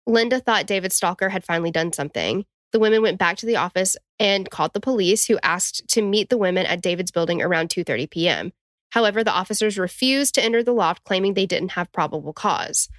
Linda 0.08 0.40
thought 0.40 0.66
David 0.66 0.92
Stalker 0.92 1.30
had 1.30 1.44
finally 1.44 1.72
done 1.72 1.94
something. 1.94 2.46
The 2.72 2.80
women 2.80 3.02
went 3.02 3.20
back 3.20 3.38
to 3.38 3.46
the 3.46 3.58
office 3.58 3.98
and 4.20 4.50
called 4.50 4.74
the 4.74 4.80
police, 4.80 5.28
who 5.28 5.38
asked 5.44 5.88
to 5.90 6.02
meet 6.02 6.30
the 6.30 6.38
women 6.38 6.66
at 6.66 6.82
David's 6.82 7.12
building 7.12 7.42
around 7.42 7.70
2:30 7.70 8.10
p.m. 8.10 8.54
However, 8.92 9.24
the 9.24 9.34
officers 9.34 9.78
refused 9.78 10.36
to 10.36 10.44
enter 10.44 10.64
the 10.64 10.74
loft, 10.74 11.04
claiming 11.04 11.34
they 11.34 11.46
didn't 11.46 11.72
have 11.72 11.92
probable 11.92 12.34
cause. 12.34 12.90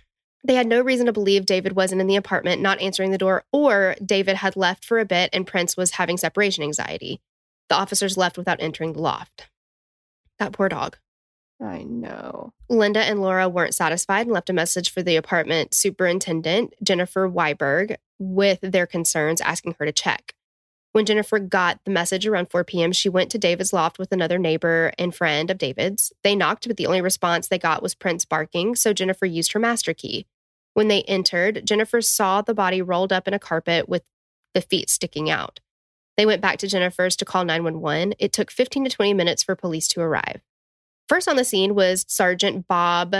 They 0.45 0.55
had 0.55 0.67
no 0.67 0.81
reason 0.81 1.07
to 1.07 1.13
believe 1.13 1.47
David 1.47 1.77
wasn't 1.77 2.01
in 2.01 2.07
the 2.07 2.17
apartment, 2.17 2.61
not 2.61 2.81
answering 2.81 3.11
the 3.13 3.19
door, 3.19 3.45
or 3.53 3.95
David 4.05 4.37
had 4.37 4.57
left 4.57 4.85
for 4.85 4.99
a 4.99 5.05
bit 5.05 5.31
and 5.33 5.47
Prince 5.47 5.77
was 5.77 5.93
having 5.93 6.17
separation 6.17 6.65
anxiety. 6.65 7.21
The 7.69 7.77
officers 7.77 8.17
left 8.17 8.37
without 8.37 8.61
entering 8.61 8.93
the 8.93 9.01
loft. 9.01 9.49
That 10.39 10.53
poor 10.53 10.69
dog. 10.69 10.99
I 11.62 11.83
know. 11.85 12.52
Linda 12.69 13.00
and 13.00 13.21
Laura 13.21 13.49
weren't 13.49 13.75
satisfied 13.75 14.26
and 14.26 14.33
left 14.33 14.50
a 14.50 14.54
message 14.54 14.90
for 14.90 15.02
the 15.02 15.16
apartment 15.16 15.75
superintendent, 15.75 16.75
Jennifer 16.83 17.28
Weiberg, 17.28 17.97
with 18.19 18.59
their 18.62 18.87
concerns, 18.87 19.40
asking 19.40 19.76
her 19.78 19.87
to 19.87 19.92
check. 19.92 20.35
When 20.92 21.07
Jennifer 21.07 21.38
got 21.38 21.81
the 21.85 21.90
message 21.90 22.26
around 22.26 22.50
4 22.50 22.64
p.m., 22.64 22.92
she 22.92 23.09
went 23.09 23.31
to 23.31 23.38
David's 23.38 23.73
loft 23.73 23.99
with 23.99 24.12
another 24.12 24.38
neighbor 24.38 24.92
and 24.99 25.14
friend 25.14 25.50
of 25.50 25.57
David's. 25.57 26.12
They 26.23 26.37
knocked, 26.37 26.69
but 26.69 26.76
the 26.76 26.87
only 26.87 27.00
response 27.00 27.49
they 27.49 27.59
got 27.59 27.83
was 27.83 27.95
Prince 27.95 28.26
barking, 28.26 28.76
so 28.76 28.92
Jennifer 28.92 29.25
used 29.25 29.52
her 29.52 29.59
master 29.59 29.95
key. 29.95 30.26
When 30.75 30.88
they 30.88 31.02
entered, 31.02 31.62
Jennifer 31.64 32.02
saw 32.02 32.42
the 32.42 32.54
body 32.54 32.83
rolled 32.83 33.12
up 33.12 33.26
in 33.26 33.35
a 33.35 33.38
carpet 33.38 33.88
with 33.88 34.02
the 34.52 34.61
feet 34.61 34.90
sticking 34.90 35.31
out. 35.31 35.61
They 36.19 36.26
went 36.26 36.42
back 36.42 36.59
to 36.59 36.69
Jennifer's 36.69 37.16
to 37.16 37.25
call 37.25 37.45
911. 37.45 38.14
It 38.19 38.33
took 38.33 38.50
15 38.50 38.85
to 38.85 38.90
20 38.90 39.14
minutes 39.14 39.42
for 39.42 39.57
police 39.57 39.88
to 39.88 40.00
arrive. 40.00 40.42
First 41.12 41.28
on 41.28 41.37
the 41.37 41.45
scene 41.45 41.75
was 41.75 42.07
Sergeant 42.09 42.66
Bob 42.66 43.14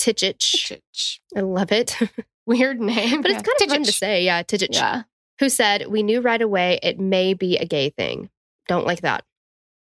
Tichich. 0.00 0.38
Ch-ch. 0.38 1.20
I 1.36 1.40
love 1.42 1.70
it, 1.70 1.96
Weird 2.46 2.80
name. 2.80 3.22
but 3.22 3.30
it's 3.30 3.42
kind 3.42 3.56
of 3.62 3.68
fun 3.68 3.84
to 3.84 3.92
say. 3.92 4.24
Yeah, 4.24 4.42
Tichich. 4.42 4.72
Yeah. 4.74 5.02
Who 5.38 5.48
said, 5.48 5.86
We 5.86 6.02
knew 6.02 6.20
right 6.20 6.42
away 6.42 6.80
it 6.82 6.98
may 6.98 7.34
be 7.34 7.56
a 7.56 7.64
gay 7.64 7.90
thing. 7.90 8.30
Don't 8.66 8.84
like 8.84 9.02
that. 9.02 9.24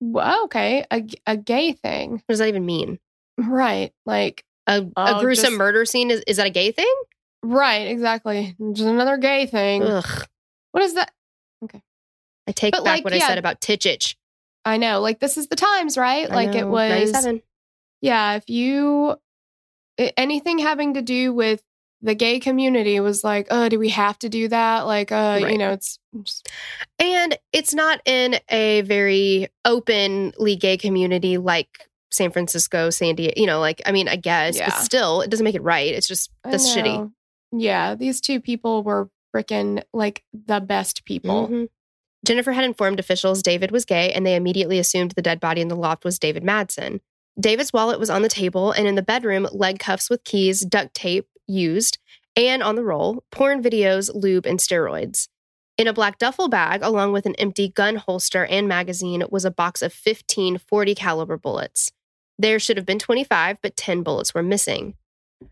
Well, 0.01 0.45
okay. 0.45 0.87
A, 0.91 1.05
a 1.27 1.37
gay 1.37 1.73
thing. 1.73 2.13
What 2.13 2.25
does 2.31 2.39
that 2.39 2.49
even 2.49 2.65
mean? 2.65 2.99
Right. 3.37 3.93
Like, 4.07 4.43
A, 4.67 4.81
a 4.81 4.87
Oh, 4.97 5.21
gruesome 5.21 5.51
just- 5.51 5.59
murder 5.59 5.85
scene? 5.85 6.11
Is, 6.11 6.23
is 6.27 6.39
that 6.39 6.47
a 6.47 6.51
gay 6.51 6.73
thing? 6.73 6.95
right. 7.43 7.89
Exactly. 7.89 8.57
Just 8.73 8.89
another 8.89 9.19
gay 9.19 9.45
thing. 9.45 9.83
Ugh. 9.83 10.27
What 10.71 10.83
is 10.83 10.95
that? 10.95 11.13
Okay. 11.65 11.83
I 12.49 12.53
take 12.53 12.73
But, 12.73 12.85
back 12.85 12.97
like, 12.97 13.05
what 13.05 13.13
I 13.13 13.19
said 13.19 13.37
about 13.37 13.61
Tichich. 13.61 14.15
I 14.65 14.77
know. 14.77 15.01
Like, 15.01 15.19
this 15.21 15.37
is 15.37 15.49
the 15.49 15.57
times, 15.57 15.97
right? 15.99 16.31
I 16.31 16.35
like, 16.35 16.55
it 16.55 16.67
was. 16.67 17.13
97. 17.13 17.43
Yeah. 18.01 18.35
If 18.37 18.49
you. 18.49 19.17
Anything 20.17 20.59
having 20.59 20.95
to 20.95 21.03
do 21.03 21.33
with 21.35 21.63
the 22.01 22.15
gay 22.15 22.41
community 22.41 22.99
was 22.99 23.23
like, 23.23 23.47
oh, 23.51 23.69
do 23.69 23.79
we 23.79 23.91
have 23.91 24.19
to 24.21 24.29
do 24.29 24.49
that? 24.49 24.87
Like, 24.87 25.13
uh, 25.13 25.39
Right. 25.43 25.53
you 25.53 25.59
know, 25.59 25.73
it's. 25.73 25.99
And 26.99 27.39
it's 27.53 27.75
not 27.75 28.01
in 28.05 28.37
a 28.49 28.81
very 28.83 29.49
openly 29.65 30.57
gay 30.57 30.77
community 30.79 31.37
like 31.39 31.69
San 32.11 32.31
Francisco, 32.33 32.91
San 32.91 33.15
Diego, 33.15 33.35
you 33.37 33.47
know, 33.47 33.61
like, 33.61 33.83
I 33.87 33.93
mean, 33.93 34.09
I 34.09 34.17
guess, 34.17 34.57
Yeah. 34.57 34.71
but 34.71 34.79
still, 34.81 35.21
it 35.21 35.31
doesn't 35.31 35.45
make 35.45 35.55
it 35.55 35.63
right. 35.63 35.93
It's 35.95 36.09
just, 36.09 36.31
that's 36.43 36.75
shitty. 36.75 37.13
Yeah. 37.53 37.95
These 37.95 38.21
two 38.21 38.41
people 38.41 38.83
were 38.83 39.09
freaking 39.35 39.83
like 39.93 40.25
the 40.33 40.61
best 40.61 41.05
people. 41.05 41.49
Mhm. 41.49 41.69
Jennifer 42.25 42.53
had 42.53 42.65
informed 42.65 43.01
officials 43.01 43.43
David 43.43 43.71
was 43.71 43.85
gay, 43.85 44.13
and 44.13 44.25
they 44.25 44.37
immediately 44.37 44.79
assumed 44.79 45.13
the 45.13 45.23
dead 45.23 45.41
body 45.41 45.61
in 45.61 45.69
the 45.69 45.77
loft 45.77 46.05
was 46.05 46.19
David 46.19 46.45
Madsen. 46.45 47.01
David's 47.39 47.73
wallet 47.73 47.99
was 47.99 48.11
on 48.11 48.23
the 48.23 48.29
table, 48.29 48.73
and 48.73 48.87
in 48.87 48.95
the 48.95 49.03
bedroom, 49.03 49.49
leg 49.53 49.79
cuffs 49.79 50.09
with 50.09 50.25
keys, 50.25 50.61
duct 50.65 50.95
tape 50.95 51.27
used, 51.47 51.99
and 52.37 52.63
on 52.63 52.77
the 52.77 52.85
roll, 52.85 53.25
porn 53.31 53.63
videos, 53.63 54.11
lube, 54.15 54.47
and 54.47 54.59
steroids. 54.59 55.29
In 55.79 55.89
a 55.89 55.93
black 55.93 56.19
duffel 56.19 56.49
bag, 56.49 56.83
along 56.83 57.13
with 57.13 57.27
an 57.27 57.35
empty 57.37 57.69
gun 57.69 57.97
holster 57.97 58.45
and 58.45 58.69
magazine, 58.69 59.25
was 59.31 59.45
a 59.45 59.51
box 59.51 59.83
of 59.83 59.93
15 59.93 60.59
40 60.59 60.95
caliber 60.95 61.37
bullets. 61.37 61.91
There 62.39 62.59
should 62.59 62.77
have 62.77 62.87
been 62.87 62.99
25, 62.99 63.59
but 63.63 63.77
10 63.77 64.03
bullets 64.03 64.35
were 64.35 64.43
missing. 64.43 64.95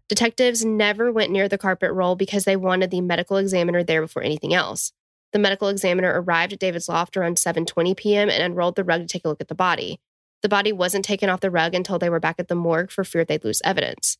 Detectives 0.08 0.64
never 0.64 1.10
went 1.10 1.32
near 1.32 1.48
the 1.48 1.58
carpet 1.58 1.92
roll 1.92 2.14
because 2.16 2.44
they 2.44 2.56
wanted 2.56 2.90
the 2.90 3.00
medical 3.00 3.38
examiner 3.38 3.82
there 3.82 4.02
before 4.02 4.22
anything 4.22 4.54
else. 4.54 4.92
The 5.32 5.38
medical 5.38 5.68
examiner 5.68 6.20
arrived 6.20 6.52
at 6.52 6.58
David's 6.58 6.88
loft 6.88 7.16
around 7.16 7.36
7:20 7.36 7.96
p.m. 7.96 8.28
and 8.28 8.42
unrolled 8.42 8.76
the 8.76 8.84
rug 8.84 9.02
to 9.02 9.06
take 9.06 9.24
a 9.24 9.28
look 9.28 9.40
at 9.40 9.48
the 9.48 9.54
body. 9.54 10.00
The 10.42 10.48
body 10.48 10.72
wasn't 10.72 11.04
taken 11.04 11.28
off 11.28 11.40
the 11.40 11.50
rug 11.50 11.74
until 11.74 11.98
they 11.98 12.10
were 12.10 12.20
back 12.20 12.36
at 12.38 12.48
the 12.48 12.54
morgue 12.54 12.90
for 12.90 13.04
fear 13.04 13.24
they'd 13.24 13.44
lose 13.44 13.62
evidence. 13.64 14.16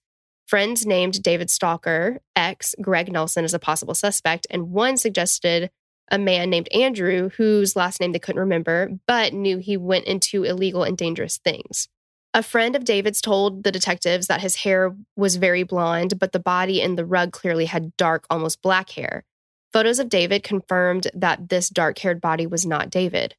Friends 0.47 0.85
named 0.85 1.23
David 1.23 1.49
Stalker, 1.49 2.21
ex 2.37 2.75
Greg 2.81 3.11
Nelson, 3.11 3.45
as 3.45 3.55
a 3.55 3.59
possible 3.59 3.95
suspect, 3.95 4.47
and 4.51 4.71
one 4.71 4.97
suggested 4.97 5.71
a 6.11 6.19
man 6.19 6.51
named 6.51 6.69
Andrew, 6.73 7.31
whose 7.37 7.77
last 7.77 8.01
name 8.01 8.13
they 8.13 8.19
couldn't 8.19 8.41
remember, 8.41 8.91
but 9.07 9.33
knew 9.33 9.59
he 9.59 9.77
went 9.77 10.07
into 10.07 10.43
illegal 10.43 10.83
and 10.83 10.97
dangerous 10.97 11.39
things. 11.39 11.89
A 12.35 12.43
friend 12.43 12.77
of 12.77 12.85
David's 12.85 13.21
told 13.21 13.65
the 13.65 13.73
detectives 13.73 14.27
that 14.27 14.41
his 14.41 14.57
hair 14.57 14.95
was 15.17 15.37
very 15.37 15.63
blonde, 15.63 16.19
but 16.19 16.33
the 16.33 16.39
body 16.41 16.83
and 16.83 16.99
the 16.99 17.07
rug 17.07 17.33
clearly 17.33 17.67
had 17.67 17.97
dark, 17.97 18.25
almost 18.31 18.63
black 18.63 18.91
hair. 18.91 19.25
Photos 19.73 19.99
of 19.99 20.09
David 20.09 20.43
confirmed 20.43 21.09
that 21.15 21.49
this 21.49 21.69
dark 21.69 21.99
haired 21.99 22.21
body 22.21 22.47
was 22.47 22.67
not 22.67 22.91
David. 22.91 23.35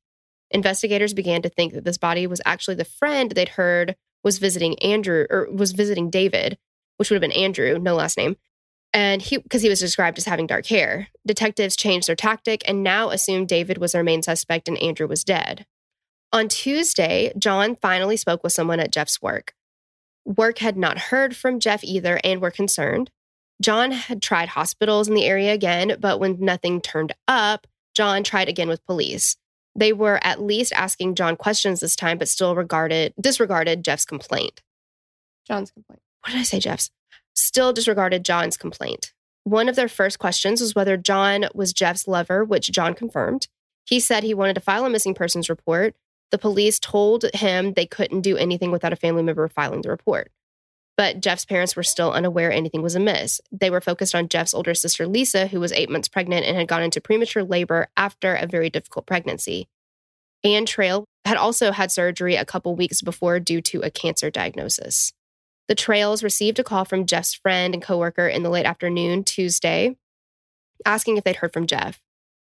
Investigators 0.50 1.14
began 1.14 1.42
to 1.42 1.50
think 1.50 1.74
that 1.74 1.84
this 1.84 1.98
body 1.98 2.28
was 2.28 2.42
actually 2.46 2.76
the 2.76 2.86
friend 2.86 3.32
they'd 3.32 3.50
heard 3.50 3.96
was 4.24 4.38
visiting 4.38 4.78
Andrew 4.80 5.26
or 5.30 5.48
was 5.52 5.72
visiting 5.72 6.10
David, 6.10 6.58
which 6.98 7.10
would 7.10 7.16
have 7.16 7.30
been 7.30 7.32
Andrew, 7.32 7.80
no 7.80 7.96
last 7.96 8.18
name. 8.18 8.36
And 8.94 9.22
he, 9.22 9.38
because 9.38 9.62
he 9.62 9.70
was 9.70 9.80
described 9.80 10.18
as 10.18 10.26
having 10.26 10.48
dark 10.48 10.66
hair, 10.68 11.08
detectives 11.26 11.78
changed 11.78 12.08
their 12.08 12.16
tactic 12.16 12.62
and 12.68 12.84
now 12.84 13.10
assumed 13.10 13.48
David 13.48 13.78
was 13.78 13.94
their 13.94 14.04
main 14.04 14.22
suspect 14.22 14.68
and 14.68 14.78
Andrew 14.80 15.08
was 15.08 15.24
dead. 15.24 15.66
On 16.34 16.48
Tuesday, 16.48 17.32
John 17.38 17.76
finally 17.76 18.18
spoke 18.18 18.44
with 18.44 18.54
someone 18.54 18.80
at 18.80 18.92
Jeff's 18.92 19.22
work. 19.22 19.54
Work 20.26 20.60
had 20.60 20.78
not 20.78 20.98
heard 20.98 21.36
from 21.36 21.60
Jeff 21.60 21.84
either 21.84 22.20
and 22.24 22.42
were 22.42 22.52
concerned. 22.52 23.12
John 23.62 23.92
had 23.92 24.22
tried 24.22 24.50
hospitals 24.50 25.08
in 25.08 25.14
the 25.14 25.26
area 25.26 25.54
again, 25.54 25.98
but 26.00 26.20
when 26.20 26.38
nothing 26.40 26.82
turned 26.82 27.14
up, 27.28 27.68
John 27.94 28.24
tried 28.24 28.50
again 28.50 28.68
with 28.68 28.86
police. 28.86 29.38
They 29.76 29.94
were 29.94 30.20
at 30.24 30.42
least 30.42 30.74
asking 30.74 31.16
John 31.16 31.36
questions 31.36 31.80
this 31.80 31.96
time, 31.96 32.18
but 32.18 32.28
still 32.28 32.56
regarded 32.56 33.14
disregarded 33.20 33.84
Jeff's 33.86 34.06
complaint. 34.06 34.62
John's 35.48 35.72
complaint. 35.72 36.02
What 36.22 36.32
did 36.32 36.40
I 36.40 36.44
say, 36.44 36.60
Jeff's? 36.60 36.92
Still 37.34 37.72
disregarded 37.72 38.26
John's 38.26 38.58
complaint. 38.58 39.14
One 39.44 39.70
of 39.70 39.76
their 39.76 39.88
first 39.88 40.20
questions 40.20 40.62
was 40.62 40.76
whether 40.76 40.98
John 40.98 41.46
was 41.54 41.74
Jeff's 41.74 42.08
lover, 42.08 42.44
which 42.44 42.72
John 42.72 42.94
confirmed. 42.94 43.48
He 43.86 44.00
said 44.00 44.24
he 44.24 44.34
wanted 44.34 44.54
to 44.56 44.62
file 44.62 44.86
a 44.86 44.90
missing 44.90 45.14
persons 45.14 45.50
report. 45.50 45.96
The 46.32 46.38
police 46.38 46.80
told 46.80 47.26
him 47.34 47.74
they 47.74 47.86
couldn't 47.86 48.22
do 48.22 48.38
anything 48.38 48.72
without 48.72 48.94
a 48.94 48.98
family 48.98 49.24
member 49.24 49.48
filing 49.48 49.82
the 49.82 49.90
report. 49.90 50.32
But 51.02 51.20
Jeff's 51.20 51.46
parents 51.46 51.76
were 51.76 51.82
still 51.82 52.12
unaware 52.12 52.52
anything 52.52 52.84
was 52.84 52.94
amiss. 52.94 53.42
They 53.52 53.72
were 53.72 53.82
focused 53.82 54.14
on 54.14 54.30
Jeff's 54.30 54.54
older 54.54 54.76
sister, 54.76 55.08
Lisa, 55.08 55.48
who 55.48 55.60
was 55.60 55.72
eight 55.72 55.90
months 55.90 56.08
pregnant 56.08 56.46
and 56.46 56.56
had 56.56 56.68
gone 56.68 56.84
into 56.84 57.02
premature 57.02 57.42
labor 57.42 57.88
after 57.98 58.36
a 58.36 58.46
very 58.46 58.70
difficult 58.70 59.08
pregnancy. 59.08 59.68
Ann 60.44 60.68
Trail 60.68 61.06
had 61.26 61.38
also 61.38 61.72
had 61.72 61.92
surgery 61.92 62.36
a 62.36 62.46
couple 62.46 62.76
weeks 62.76 63.02
before 63.02 63.40
due 63.40 63.62
to 63.62 63.82
a 63.82 63.90
cancer 63.90 64.30
diagnosis. 64.30 65.12
The 65.68 65.74
Trails 65.74 66.22
received 66.22 66.60
a 66.60 66.64
call 66.64 66.86
from 66.86 67.08
Jeff's 67.08 67.34
friend 67.34 67.74
and 67.74 67.82
coworker 67.82 68.28
in 68.28 68.44
the 68.44 68.52
late 68.52 68.68
afternoon 68.68 69.24
Tuesday 69.24 69.98
asking 70.86 71.18
if 71.18 71.24
they'd 71.24 71.38
heard 71.38 71.52
from 71.52 71.66
Jeff. 71.66 72.00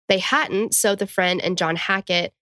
They 0.09 0.19
hadn't, 0.19 0.75
so 0.75 0.97
the 0.97 1.07
friend 1.07 1.41
and 1.41 1.57
John 1.57 1.77
Hackett 1.77 2.33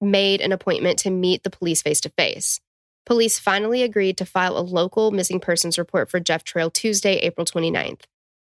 made 0.00 0.40
an 0.40 0.52
appointment 0.52 1.00
to 1.00 1.10
meet 1.10 1.42
the 1.42 1.50
police 1.50 1.82
face 1.82 2.00
to 2.02 2.10
face. 2.10 2.60
Police 3.06 3.38
finally 3.38 3.82
agreed 3.82 4.16
to 4.18 4.24
file 4.24 4.56
a 4.56 4.60
local 4.60 5.10
missing 5.10 5.40
persons 5.40 5.78
report 5.78 6.10
for 6.10 6.20
Jeff 6.20 6.42
Trail 6.42 6.70
Tuesday, 6.70 7.16
April 7.16 7.44
29th. 7.44 8.02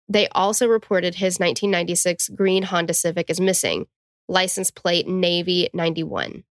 They 0.09 0.29
also 0.29 0.69
reported 0.69 1.15
his 1.15 1.39
1996 1.39 2.29
green 2.31 2.65
Honda 2.65 2.93
Civic 2.93 3.31
as 3.31 3.41
missing, 3.41 3.87
license 4.29 4.71
plate 4.71 5.09
Navy 5.09 5.71
91. 5.73 6.45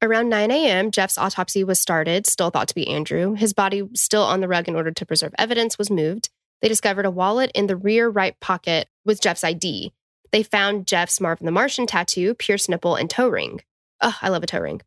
Around 0.00 0.28
9 0.28 0.50
a.m., 0.50 0.90
Jeff's 0.90 1.18
autopsy 1.18 1.62
was 1.62 1.80
started, 1.80 2.26
still 2.26 2.50
thought 2.50 2.68
to 2.68 2.74
be 2.74 2.88
Andrew. 2.88 3.34
His 3.34 3.52
body, 3.52 3.88
still 3.94 4.22
on 4.22 4.40
the 4.40 4.48
rug 4.48 4.68
in 4.68 4.74
order 4.74 4.90
to 4.90 5.06
preserve 5.06 5.34
evidence, 5.38 5.78
was 5.78 5.90
moved. 5.90 6.28
They 6.60 6.68
discovered 6.68 7.06
a 7.06 7.10
wallet 7.10 7.50
in 7.54 7.66
the 7.66 7.76
rear 7.76 8.08
right 8.08 8.38
pocket 8.40 8.88
with 9.04 9.20
Jeff's 9.20 9.44
ID. 9.44 9.92
They 10.30 10.42
found 10.42 10.86
Jeff's 10.86 11.20
Marvin 11.20 11.46
the 11.46 11.52
Martian 11.52 11.86
tattoo, 11.86 12.34
pierced 12.34 12.68
nipple, 12.68 12.96
and 12.96 13.10
toe 13.10 13.28
ring. 13.28 13.60
Oh, 14.00 14.16
I 14.22 14.28
love 14.28 14.42
a 14.42 14.46
toe 14.46 14.60
ring. 14.60 14.80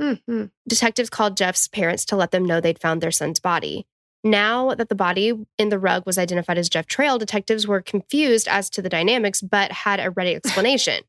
Mhm. 0.00 0.50
Detectives 0.68 1.10
called 1.10 1.36
Jeff's 1.36 1.68
parents 1.68 2.04
to 2.06 2.16
let 2.16 2.30
them 2.30 2.44
know 2.44 2.60
they'd 2.60 2.80
found 2.80 3.00
their 3.00 3.10
son's 3.12 3.40
body. 3.40 3.86
Now 4.22 4.74
that 4.74 4.88
the 4.88 4.94
body 4.94 5.34
in 5.58 5.68
the 5.68 5.78
rug 5.78 6.04
was 6.06 6.16
identified 6.18 6.56
as 6.58 6.68
Jeff 6.68 6.86
Trail, 6.86 7.18
detectives 7.18 7.66
were 7.66 7.82
confused 7.82 8.48
as 8.48 8.70
to 8.70 8.82
the 8.82 8.88
dynamics, 8.88 9.42
but 9.42 9.70
had 9.70 10.00
a 10.00 10.10
ready 10.10 10.34
explanation. 10.36 11.02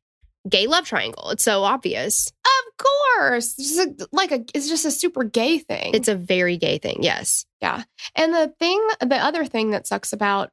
Gay 0.47 0.67
love 0.67 0.85
triangle. 0.85 1.29
It's 1.31 1.43
so 1.43 1.63
obvious. 1.63 2.31
Of 2.45 2.85
course. 2.85 3.57
It's 3.57 3.75
just 3.75 4.01
a- 4.01 4.07
like 4.11 4.31
a 4.31 4.43
it's 4.53 4.67
just 4.69 4.85
a 4.85 4.91
super 4.91 5.23
gay 5.23 5.57
thing. 5.59 5.95
It's 5.95 6.07
a 6.09 6.15
very 6.15 6.57
gay 6.57 6.77
thing. 6.77 6.99
Yes. 7.01 7.45
Yeah. 7.61 7.83
And 8.15 8.33
the 8.33 8.53
thing, 8.59 8.85
the 8.99 9.15
other 9.17 9.45
thing 9.45 9.71
that 9.71 9.87
sucks 9.87 10.11
about 10.13 10.51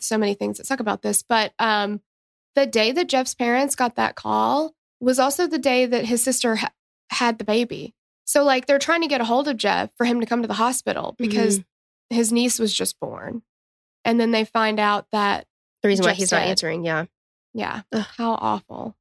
so 0.00 0.16
many 0.16 0.34
things 0.34 0.56
that 0.58 0.66
suck 0.66 0.80
about 0.80 1.02
this, 1.02 1.22
but 1.22 1.52
um, 1.58 2.00
the 2.54 2.64
day 2.66 2.92
that 2.92 3.08
Jeff's 3.08 3.34
parents 3.34 3.74
got 3.74 3.96
that 3.96 4.14
call 4.14 4.72
was 5.00 5.18
also 5.18 5.46
the 5.46 5.58
day 5.58 5.84
that 5.86 6.04
his 6.06 6.22
sister 6.24 6.58
had 7.10 7.38
the 7.38 7.44
baby. 7.44 7.94
So, 8.24 8.42
like, 8.42 8.66
they're 8.66 8.78
trying 8.78 9.02
to 9.02 9.08
get 9.08 9.20
a 9.20 9.24
hold 9.24 9.48
of 9.48 9.56
Jeff 9.56 9.90
for 9.96 10.06
him 10.06 10.20
to 10.20 10.26
come 10.26 10.42
to 10.42 10.48
the 10.48 10.54
hospital 10.54 11.12
mm-hmm. 11.12 11.24
because 11.24 11.60
his 12.10 12.32
niece 12.32 12.58
was 12.58 12.72
just 12.72 12.98
born. 13.00 13.42
And 14.04 14.18
then 14.18 14.30
they 14.30 14.44
find 14.44 14.78
out 14.78 15.06
that, 15.12 15.46
The 15.82 15.88
reason 15.88 16.04
why 16.04 16.10
Jeff's 16.10 16.20
he's 16.20 16.32
not 16.32 16.42
answering. 16.42 16.84
Yeah. 16.84 17.06
yeah, 17.52 17.82
Ugh. 17.92 18.06
how 18.16 18.32
awful. 18.32 18.96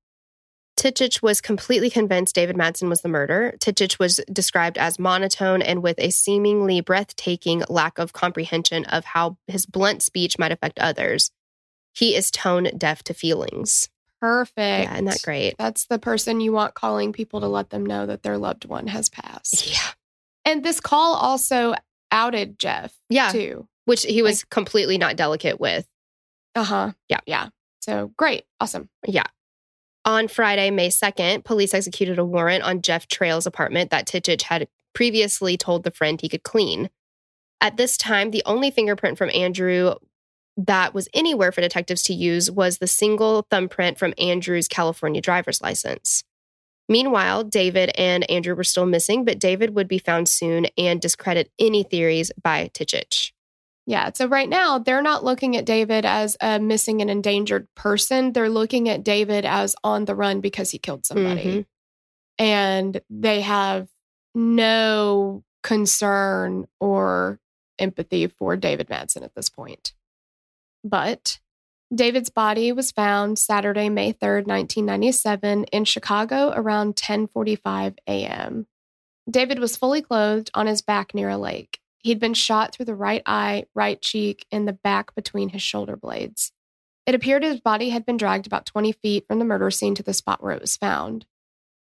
Tichich 0.77 1.21
was 1.21 1.39
completely 1.39 1.89
convinced 1.89 2.35
David 2.35 2.57
Madsen 2.57 2.89
was 2.89 3.01
the 3.01 3.09
murderer. 3.09 3.53
Tichich 3.59 3.99
was 3.99 4.19
described 4.31 4.77
as 4.77 4.99
monotone 4.99 5.61
and 5.61 5.83
with 5.83 5.97
a 5.99 6.09
seemingly 6.09 6.81
breathtaking 6.81 7.63
lack 7.69 7.99
of 7.99 8.11
comprehension 8.11 8.83
of 8.85 9.05
how 9.05 9.37
his 9.47 9.65
blunt 9.65 10.01
speech 10.01 10.39
might 10.39 10.51
affect 10.51 10.79
others. 10.79 11.31
He 11.93 12.15
is 12.15 12.31
tone 12.31 12.69
deaf 12.77 13.03
to 13.03 13.13
feelings. 13.13 13.89
Perfect. 14.23 14.57
Yeah, 14.57 14.93
isn't 14.93 15.05
that 15.05 15.21
great? 15.21 15.55
That's 15.57 15.87
the 15.87 15.99
person 15.99 16.39
you 16.39 16.53
want 16.53 16.75
calling 16.75 17.11
people 17.11 17.41
to 17.41 17.47
let 17.47 17.71
them 17.71 17.85
know 17.85 18.05
that 18.05 18.23
their 18.23 18.37
loved 18.37 18.63
one 18.63 18.87
has 18.87 19.09
passed. 19.09 19.69
Yeah. 19.69 19.91
And 20.45 20.63
this 20.63 20.79
call 20.79 21.15
also 21.15 21.73
outed 22.09 22.57
Jeff, 22.57 22.93
Yeah. 23.09 23.33
too. 23.33 23.67
Which 23.83 24.03
he 24.03 24.21
was 24.21 24.45
completely 24.45 24.97
not 24.97 25.17
delicate 25.17 25.59
with. 25.59 25.85
Uh 26.55 26.63
huh. 26.63 26.91
Yeah. 27.09 27.19
Yeah. 27.25 27.49
So 27.81 28.13
great. 28.17 28.45
Awesome. 28.61 28.87
Yeah. 29.05 29.25
On 30.05 30.29
Friday, 30.29 30.71
May 30.71 30.87
2nd, 30.87 31.43
police 31.43 31.73
executed 31.73 32.17
a 32.17 32.23
warrant 32.23 32.63
on 32.63 32.81
Jeff 32.81 33.07
Trail's 33.09 33.45
apartment 33.45 33.89
that 33.89 34.07
Tichich 34.07 34.43
had 34.43 34.69
previously 34.95 35.57
told 35.57 35.83
the 35.83 35.91
friend 35.91 36.21
he 36.21 36.29
could 36.29 36.43
clean. 36.43 36.89
At 37.59 37.75
this 37.75 37.97
time, 37.97 38.31
the 38.31 38.43
only 38.45 38.71
fingerprint 38.71 39.17
from 39.17 39.31
Andrew 39.33 39.95
that 40.57 40.93
was 40.93 41.09
anywhere 41.13 41.51
for 41.51 41.61
detectives 41.61 42.03
to 42.03 42.13
use 42.13 42.51
was 42.51 42.77
the 42.77 42.87
single 42.87 43.45
thumbprint 43.49 43.97
from 43.97 44.13
Andrew's 44.17 44.67
California 44.67 45.21
driver's 45.21 45.61
license. 45.61 46.23
Meanwhile, 46.89 47.45
David 47.45 47.91
and 47.95 48.29
Andrew 48.29 48.55
were 48.55 48.63
still 48.63 48.85
missing, 48.85 49.23
but 49.25 49.39
David 49.39 49.73
would 49.75 49.87
be 49.87 49.99
found 49.99 50.27
soon 50.27 50.67
and 50.77 50.99
discredit 51.01 51.49
any 51.57 51.81
theories 51.83 52.31
by 52.41 52.69
Tichich. 52.73 53.31
Yeah. 53.85 54.11
So 54.13 54.27
right 54.27 54.47
now, 54.47 54.79
they're 54.79 55.01
not 55.01 55.23
looking 55.23 55.57
at 55.57 55.65
David 55.65 56.05
as 56.05 56.37
a 56.39 56.59
missing 56.59 57.01
and 57.01 57.09
endangered 57.09 57.67
person. 57.75 58.33
They're 58.33 58.49
looking 58.49 58.87
at 58.89 59.03
David 59.03 59.45
as 59.45 59.75
on 59.83 60.05
the 60.05 60.15
run 60.15 60.39
because 60.39 60.71
he 60.71 60.77
killed 60.77 61.05
somebody. 61.05 61.43
Mhm. 61.43 61.65
And 62.37 63.01
they 63.09 63.41
have 63.41 63.89
no 64.35 65.43
concern 65.63 66.67
or 66.79 67.39
empathy 67.79 68.27
for 68.27 68.55
David 68.55 68.87
Madsen 68.87 69.23
at 69.23 69.35
this 69.35 69.49
point. 69.49 69.93
But 70.83 71.39
David's 71.93 72.29
body 72.29 72.71
was 72.71 72.91
found 72.91 73.37
Saturday, 73.37 73.89
May 73.89 74.13
3rd, 74.13 74.47
1997 74.47 75.65
in 75.65 75.85
Chicago 75.85 76.51
around 76.55 76.95
10:45 76.95 77.97
a.m. 78.07 78.67
David 79.29 79.59
was 79.59 79.77
fully 79.77 80.01
clothed 80.01 80.49
on 80.53 80.67
his 80.67 80.81
back 80.81 81.13
near 81.13 81.29
a 81.29 81.37
lake. 81.37 81.79
He'd 81.99 82.19
been 82.19 82.33
shot 82.33 82.73
through 82.73 82.85
the 82.85 82.95
right 82.95 83.21
eye, 83.25 83.65
right 83.73 84.01
cheek, 84.01 84.45
and 84.51 84.67
the 84.67 84.73
back 84.73 85.15
between 85.15 85.49
his 85.49 85.61
shoulder 85.61 85.95
blades. 85.95 86.51
It 87.05 87.15
appeared 87.15 87.43
his 87.43 87.61
body 87.61 87.89
had 87.89 88.05
been 88.05 88.17
dragged 88.17 88.47
about 88.47 88.65
20 88.65 88.91
feet 88.93 89.25
from 89.27 89.39
the 89.39 89.45
murder 89.45 89.71
scene 89.71 89.95
to 89.95 90.03
the 90.03 90.13
spot 90.13 90.43
where 90.43 90.53
it 90.53 90.61
was 90.61 90.75
found. 90.77 91.25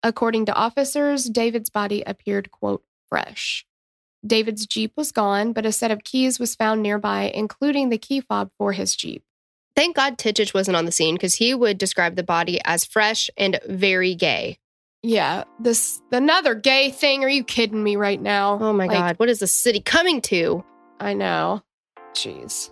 According 0.04 0.46
to 0.46 0.54
officers, 0.54 1.26
David's 1.26 1.70
body 1.70 2.04
appeared, 2.06 2.52
quote, 2.52 2.84
fresh. 3.10 3.66
David's 4.26 4.66
Jeep 4.66 4.94
was 4.96 5.12
gone, 5.12 5.54
but 5.54 5.66
a 5.66 5.72
set 5.72 5.92
of 5.92 6.04
keys 6.04 6.40
was 6.40 6.56
found 6.56 6.82
nearby, 6.82 7.32
including 7.34 7.90
the 7.90 7.98
key 7.98 8.22
fob 8.22 8.50
for 8.58 8.74
his 8.74 8.96
Jeep. 8.96 9.24
Thank 9.76 9.96
God 9.96 10.18
Tichich 10.18 10.54
wasn't 10.54 10.78
on 10.78 10.86
the 10.86 10.92
scene 10.92 11.16
because 11.16 11.36
he 11.36 11.54
would 11.54 11.78
describe 11.78 12.16
the 12.16 12.24
body 12.24 12.60
as 12.64 12.86
fresh 12.86 13.30
and 13.38 13.60
very 13.68 14.16
gay. 14.16 14.58
Yeah, 15.04 15.44
this 15.60 16.02
another 16.12 16.56
gay 16.56 16.90
thing. 16.90 17.24
Are 17.24 17.30
you 17.30 17.44
kidding 17.44 17.84
me 17.84 17.96
right 17.96 18.20
now? 18.20 18.58
Oh 18.60 18.74
my 18.74 18.88
Like, 18.88 18.98
God, 18.98 19.20
what 19.20 19.30
is 19.30 19.40
the 19.40 19.48
city 19.48 19.80
coming 19.80 20.22
to? 20.22 20.64
I 21.00 21.14
know. 21.14 21.62
Jeez. 22.14 22.72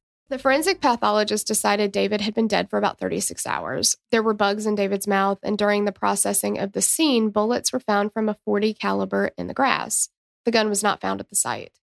The 0.31 0.39
forensic 0.39 0.79
pathologist 0.79 1.45
decided 1.45 1.91
David 1.91 2.21
had 2.21 2.33
been 2.33 2.47
dead 2.47 2.69
for 2.69 2.77
about 2.77 2.99
36 2.99 3.45
hours. 3.45 3.97
There 4.11 4.23
were 4.23 4.33
bugs 4.33 4.65
in 4.65 4.75
David's 4.75 5.05
mouth, 5.05 5.39
and 5.43 5.57
during 5.57 5.83
the 5.83 5.91
processing 5.91 6.57
of 6.57 6.71
the 6.71 6.81
scene, 6.81 7.31
bullets 7.31 7.73
were 7.73 7.81
found 7.81 8.13
from 8.13 8.29
a 8.29 8.37
40 8.45 8.73
caliber 8.73 9.31
in 9.37 9.47
the 9.47 9.53
grass. 9.53 10.07
The 10.45 10.51
gun 10.51 10.69
was 10.69 10.81
not 10.81 11.01
found 11.01 11.19
at 11.19 11.29
the 11.29 11.35
site. 11.35 11.73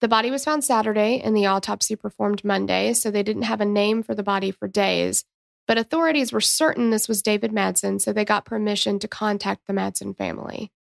The 0.00 0.08
body 0.08 0.32
was 0.32 0.44
found 0.44 0.64
Saturday 0.64 1.20
and 1.20 1.36
the 1.36 1.46
autopsy 1.46 1.94
performed 1.94 2.42
Monday, 2.42 2.94
so 2.94 3.12
they 3.12 3.22
didn't 3.22 3.42
have 3.42 3.60
a 3.60 3.64
name 3.64 4.02
for 4.02 4.16
the 4.16 4.24
body 4.24 4.50
for 4.50 4.66
days. 4.66 5.24
But 5.68 5.78
authorities 5.78 6.32
were 6.32 6.40
certain 6.40 6.90
this 6.90 7.06
was 7.06 7.22
David 7.22 7.52
Madsen, 7.52 8.00
so 8.00 8.12
they 8.12 8.24
got 8.24 8.44
permission 8.44 8.98
to 8.98 9.06
contact 9.06 9.68
the 9.68 9.72
Madsen 9.72 10.16
family. 10.16 10.72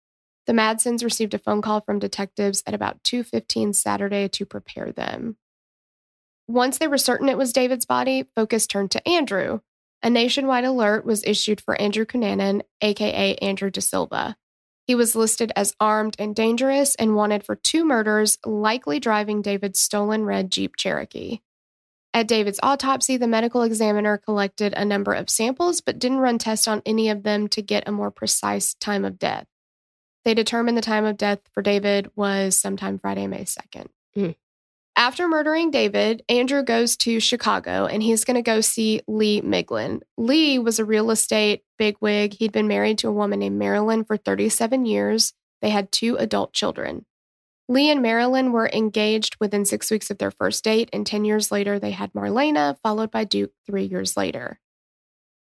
The 0.47 0.55
Madsens 0.55 1.05
received 1.05 1.35
a 1.35 1.39
phone 1.39 1.61
call 1.61 1.83
from 1.83 1.99
detectives 1.99 2.63
at 2.67 2.73
about 2.73 3.03
2:15 3.05 3.75
Saturday 3.75 4.29
to 4.29 4.47
prepare 4.47 4.93
them. 4.93 5.37
Once 6.49 6.79
they 6.79 6.89
were 6.89 6.99
certain 6.99 7.29
it 7.29 7.39
was 7.39 7.53
David's 7.53 7.87
body, 7.87 8.25
focus 8.35 8.67
turned 8.67 8.91
to 8.91 9.09
Andrew. 9.09 9.61
A 10.03 10.11
nationwide 10.11 10.65
alert 10.65 11.05
was 11.05 11.25
issued 11.25 11.61
for 11.61 11.81
Andrew 11.81 12.05
Cunanan, 12.05 12.63
aka 12.81 13.37
Andrew 13.37 13.71
De 13.71 13.81
Silva. 13.81 14.37
He 14.85 14.95
was 14.97 15.15
listed 15.15 15.53
as 15.55 15.77
armed 15.79 16.17
and 16.19 16.35
dangerous 16.35 16.97
and 16.97 17.15
wanted 17.15 17.45
for 17.45 17.55
two 17.55 17.85
murders, 17.85 18.39
likely 18.45 18.99
driving 18.99 19.41
David's 19.41 19.81
stolen 19.81 20.25
red 20.25 20.51
Jeep 20.51 20.75
Cherokee. 20.77 21.39
At 22.15 22.29
David's 22.29 22.61
autopsy, 22.63 23.17
the 23.17 23.29
medical 23.29 23.63
examiner 23.63 24.19
collected 24.19 24.75
a 24.75 24.85
number 24.85 25.15
of 25.15 25.31
samples 25.31 25.81
but 25.81 25.99
didn't 25.99 26.19
run 26.19 26.39
tests 26.39 26.69
on 26.69 26.83
any 26.85 27.09
of 27.09 27.23
them 27.23 27.49
to 27.49 27.63
get 27.63 27.89
a 27.89 27.93
more 27.93 28.11
precise 28.11 28.75
time 28.75 29.05
of 29.05 29.19
death. 29.19 29.47
They 30.25 30.35
determined 30.35 30.77
the 30.77 30.83
time 30.83 31.05
of 31.05 31.17
death 31.17 31.41
for 31.53 31.63
David 31.63 32.11
was 32.15 32.59
sometime 32.59 32.99
Friday, 32.99 33.27
May 33.27 33.45
2nd. 33.45 33.87
Mm. 34.17 34.35
After 34.95 35.27
murdering 35.27 35.71
David, 35.71 36.23
Andrew 36.29 36.63
goes 36.63 36.97
to 36.99 37.19
Chicago 37.19 37.87
and 37.87 38.03
he's 38.03 38.25
going 38.25 38.35
to 38.35 38.43
go 38.43 38.61
see 38.61 39.01
Lee 39.09 39.41
Miglin. 39.41 40.03
Lee 40.19 40.59
was 40.59 40.79
a 40.79 40.85
real 40.85 41.11
estate 41.11 41.63
bigwig. 41.79 42.35
He'd 42.35 42.53
been 42.53 42.69
married 42.69 42.99
to 42.99 43.09
a 43.09 43.13
woman 43.13 43.39
named 43.39 43.59
Marilyn 43.59 44.05
for 44.05 44.19
37 44.19 44.85
years. 44.85 45.33
They 45.63 45.71
had 45.71 45.93
two 45.93 46.17
adult 46.17 46.53
children. 46.53 47.07
Lee 47.69 47.91
and 47.91 48.03
Marilyn 48.03 48.53
were 48.53 48.69
engaged 48.71 49.37
within 49.41 49.65
six 49.65 49.91
weeks 49.91 50.11
of 50.11 50.19
their 50.19 50.31
first 50.31 50.63
date, 50.63 50.91
and 50.93 51.07
10 51.07 51.25
years 51.25 51.51
later, 51.51 51.79
they 51.79 51.93
had 51.93 52.13
Marlena, 52.13 52.77
followed 52.83 53.11
by 53.11 53.25
Duke 53.25 53.53
three 53.65 53.85
years 53.85 54.17
later. 54.17 54.61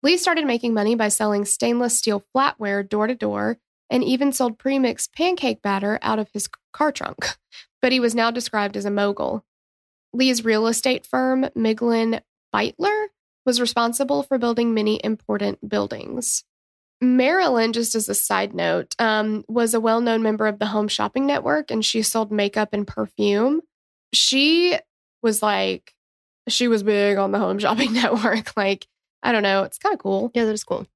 Lee 0.03 0.17
started 0.17 0.45
making 0.45 0.75
money 0.75 0.95
by 0.95 1.09
selling 1.09 1.45
stainless 1.45 1.97
steel 1.97 2.23
flatware 2.35 2.87
door 2.87 3.07
to 3.07 3.15
door 3.15 3.59
and 3.90 4.05
even 4.05 4.33
sold 4.33 4.59
premixed 4.59 5.12
pancake 5.14 5.62
batter 5.62 5.98
out 6.03 6.18
of 6.18 6.31
his 6.33 6.48
car 6.72 6.92
trunk. 6.92 7.37
But 7.81 7.92
he 7.92 8.01
was 8.01 8.12
now 8.12 8.33
described 8.33 8.77
as 8.77 8.85
a 8.85 8.90
mogul. 8.90 9.44
Lee's 10.12 10.44
real 10.44 10.66
estate 10.66 11.07
firm, 11.07 11.44
Miglin 11.57 12.20
Beitler, 12.53 13.07
was 13.46 13.61
responsible 13.61 14.24
for 14.24 14.37
building 14.37 14.74
many 14.74 15.01
important 15.05 15.68
buildings. 15.68 16.42
Marilyn, 17.01 17.72
just 17.72 17.94
as 17.94 18.09
a 18.09 18.14
side 18.14 18.53
note, 18.53 18.94
um, 18.98 19.44
was 19.48 19.74
a 19.74 19.81
well 19.81 20.01
known 20.01 20.22
member 20.22 20.46
of 20.46 20.59
the 20.59 20.66
Home 20.66 20.88
Shopping 20.88 21.27
Network 21.27 21.70
and 21.70 21.85
she 21.85 22.03
sold 22.03 22.33
makeup 22.33 22.70
and 22.72 22.87
perfume. 22.87 23.61
She 24.12 24.77
was 25.22 25.42
like, 25.42 25.94
she 26.48 26.66
was 26.66 26.83
big 26.83 27.18
on 27.18 27.31
the 27.31 27.38
Home 27.38 27.59
Shopping 27.59 27.92
Network. 27.94 28.57
Like, 28.57 28.87
I 29.22 29.33
don't 29.33 29.42
know, 29.42 29.62
it's 29.62 29.79
kind 29.79 29.92
of 29.92 30.01
cool. 30.01 30.31
Yeah, 30.35 30.44
that 30.44 30.53
is 30.53 30.64
cool. 30.64 30.87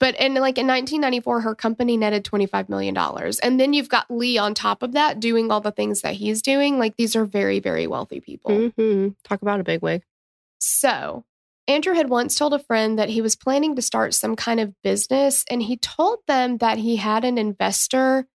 But 0.00 0.18
in 0.18 0.32
like 0.34 0.56
in 0.56 0.66
1994, 0.66 1.42
her 1.42 1.54
company 1.54 1.98
netted 1.98 2.24
$25 2.24 2.70
million. 2.70 2.96
And 3.42 3.60
then 3.60 3.74
you've 3.74 3.90
got 3.90 4.10
Lee 4.10 4.38
on 4.38 4.54
top 4.54 4.82
of 4.82 4.92
that 4.92 5.20
doing 5.20 5.52
all 5.52 5.60
the 5.60 5.70
things 5.70 6.00
that 6.00 6.14
he's 6.14 6.40
doing. 6.40 6.78
Like 6.78 6.96
these 6.96 7.14
are 7.14 7.26
very, 7.26 7.60
very 7.60 7.86
wealthy 7.86 8.20
people. 8.20 8.50
Mm-hmm. 8.50 9.08
Talk 9.22 9.42
about 9.42 9.60
a 9.60 9.64
big 9.64 9.82
wig. 9.82 10.02
So 10.58 11.24
Andrew 11.68 11.94
had 11.94 12.08
once 12.08 12.34
told 12.34 12.54
a 12.54 12.58
friend 12.58 12.98
that 12.98 13.10
he 13.10 13.20
was 13.20 13.36
planning 13.36 13.76
to 13.76 13.82
start 13.82 14.14
some 14.14 14.36
kind 14.36 14.58
of 14.58 14.74
business. 14.82 15.44
And 15.50 15.62
he 15.62 15.76
told 15.76 16.20
them 16.26 16.56
that 16.58 16.78
he 16.78 16.96
had 16.96 17.24
an 17.24 17.36
investor 17.36 18.26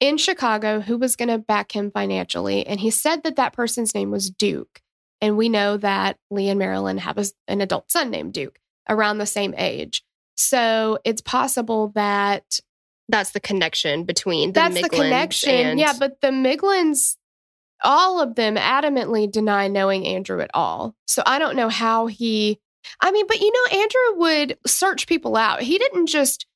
in 0.00 0.18
Chicago 0.18 0.80
who 0.80 0.98
was 0.98 1.14
going 1.14 1.28
to 1.28 1.38
back 1.38 1.70
him 1.70 1.92
financially. 1.92 2.66
And 2.66 2.80
he 2.80 2.90
said 2.90 3.22
that 3.22 3.36
that 3.36 3.52
person's 3.52 3.94
name 3.94 4.10
was 4.10 4.28
Duke. 4.28 4.82
And 5.20 5.36
we 5.36 5.48
know 5.48 5.76
that 5.76 6.18
Lee 6.32 6.48
and 6.48 6.58
Marilyn 6.58 6.98
have 6.98 7.16
a, 7.16 7.26
an 7.46 7.60
adult 7.60 7.92
son 7.92 8.10
named 8.10 8.32
Duke 8.32 8.58
around 8.88 9.18
the 9.18 9.26
same 9.26 9.54
age. 9.56 10.02
So 10.36 10.98
it's 11.04 11.20
possible 11.20 11.92
that 11.94 12.60
That's 13.08 13.30
the 13.30 13.40
connection 13.40 14.04
between 14.04 14.50
the 14.50 14.60
that's 14.60 14.80
the 14.80 14.88
connection. 14.88 15.50
and- 15.54 15.80
Yeah, 15.80 15.92
but 15.98 16.20
the 16.20 16.28
Miglins, 16.28 17.16
all 17.82 18.20
of 18.20 18.34
them 18.36 18.56
adamantly 18.56 19.30
deny 19.30 19.68
knowing 19.68 20.06
Andrew 20.06 20.40
at 20.40 20.50
all. 20.54 20.94
So 21.06 21.22
I 21.26 21.38
don't 21.38 21.56
know 21.56 21.68
how 21.68 22.06
he. 22.06 22.58
I 23.00 23.12
mean, 23.12 23.26
but 23.26 23.40
you 23.40 23.52
know, 23.52 23.78
Andrew 23.78 24.20
would 24.20 24.58
search 24.66 25.06
people 25.06 25.36
out. 25.36 25.62
He 25.62 25.78
didn't 25.78 26.06
just 26.06 26.46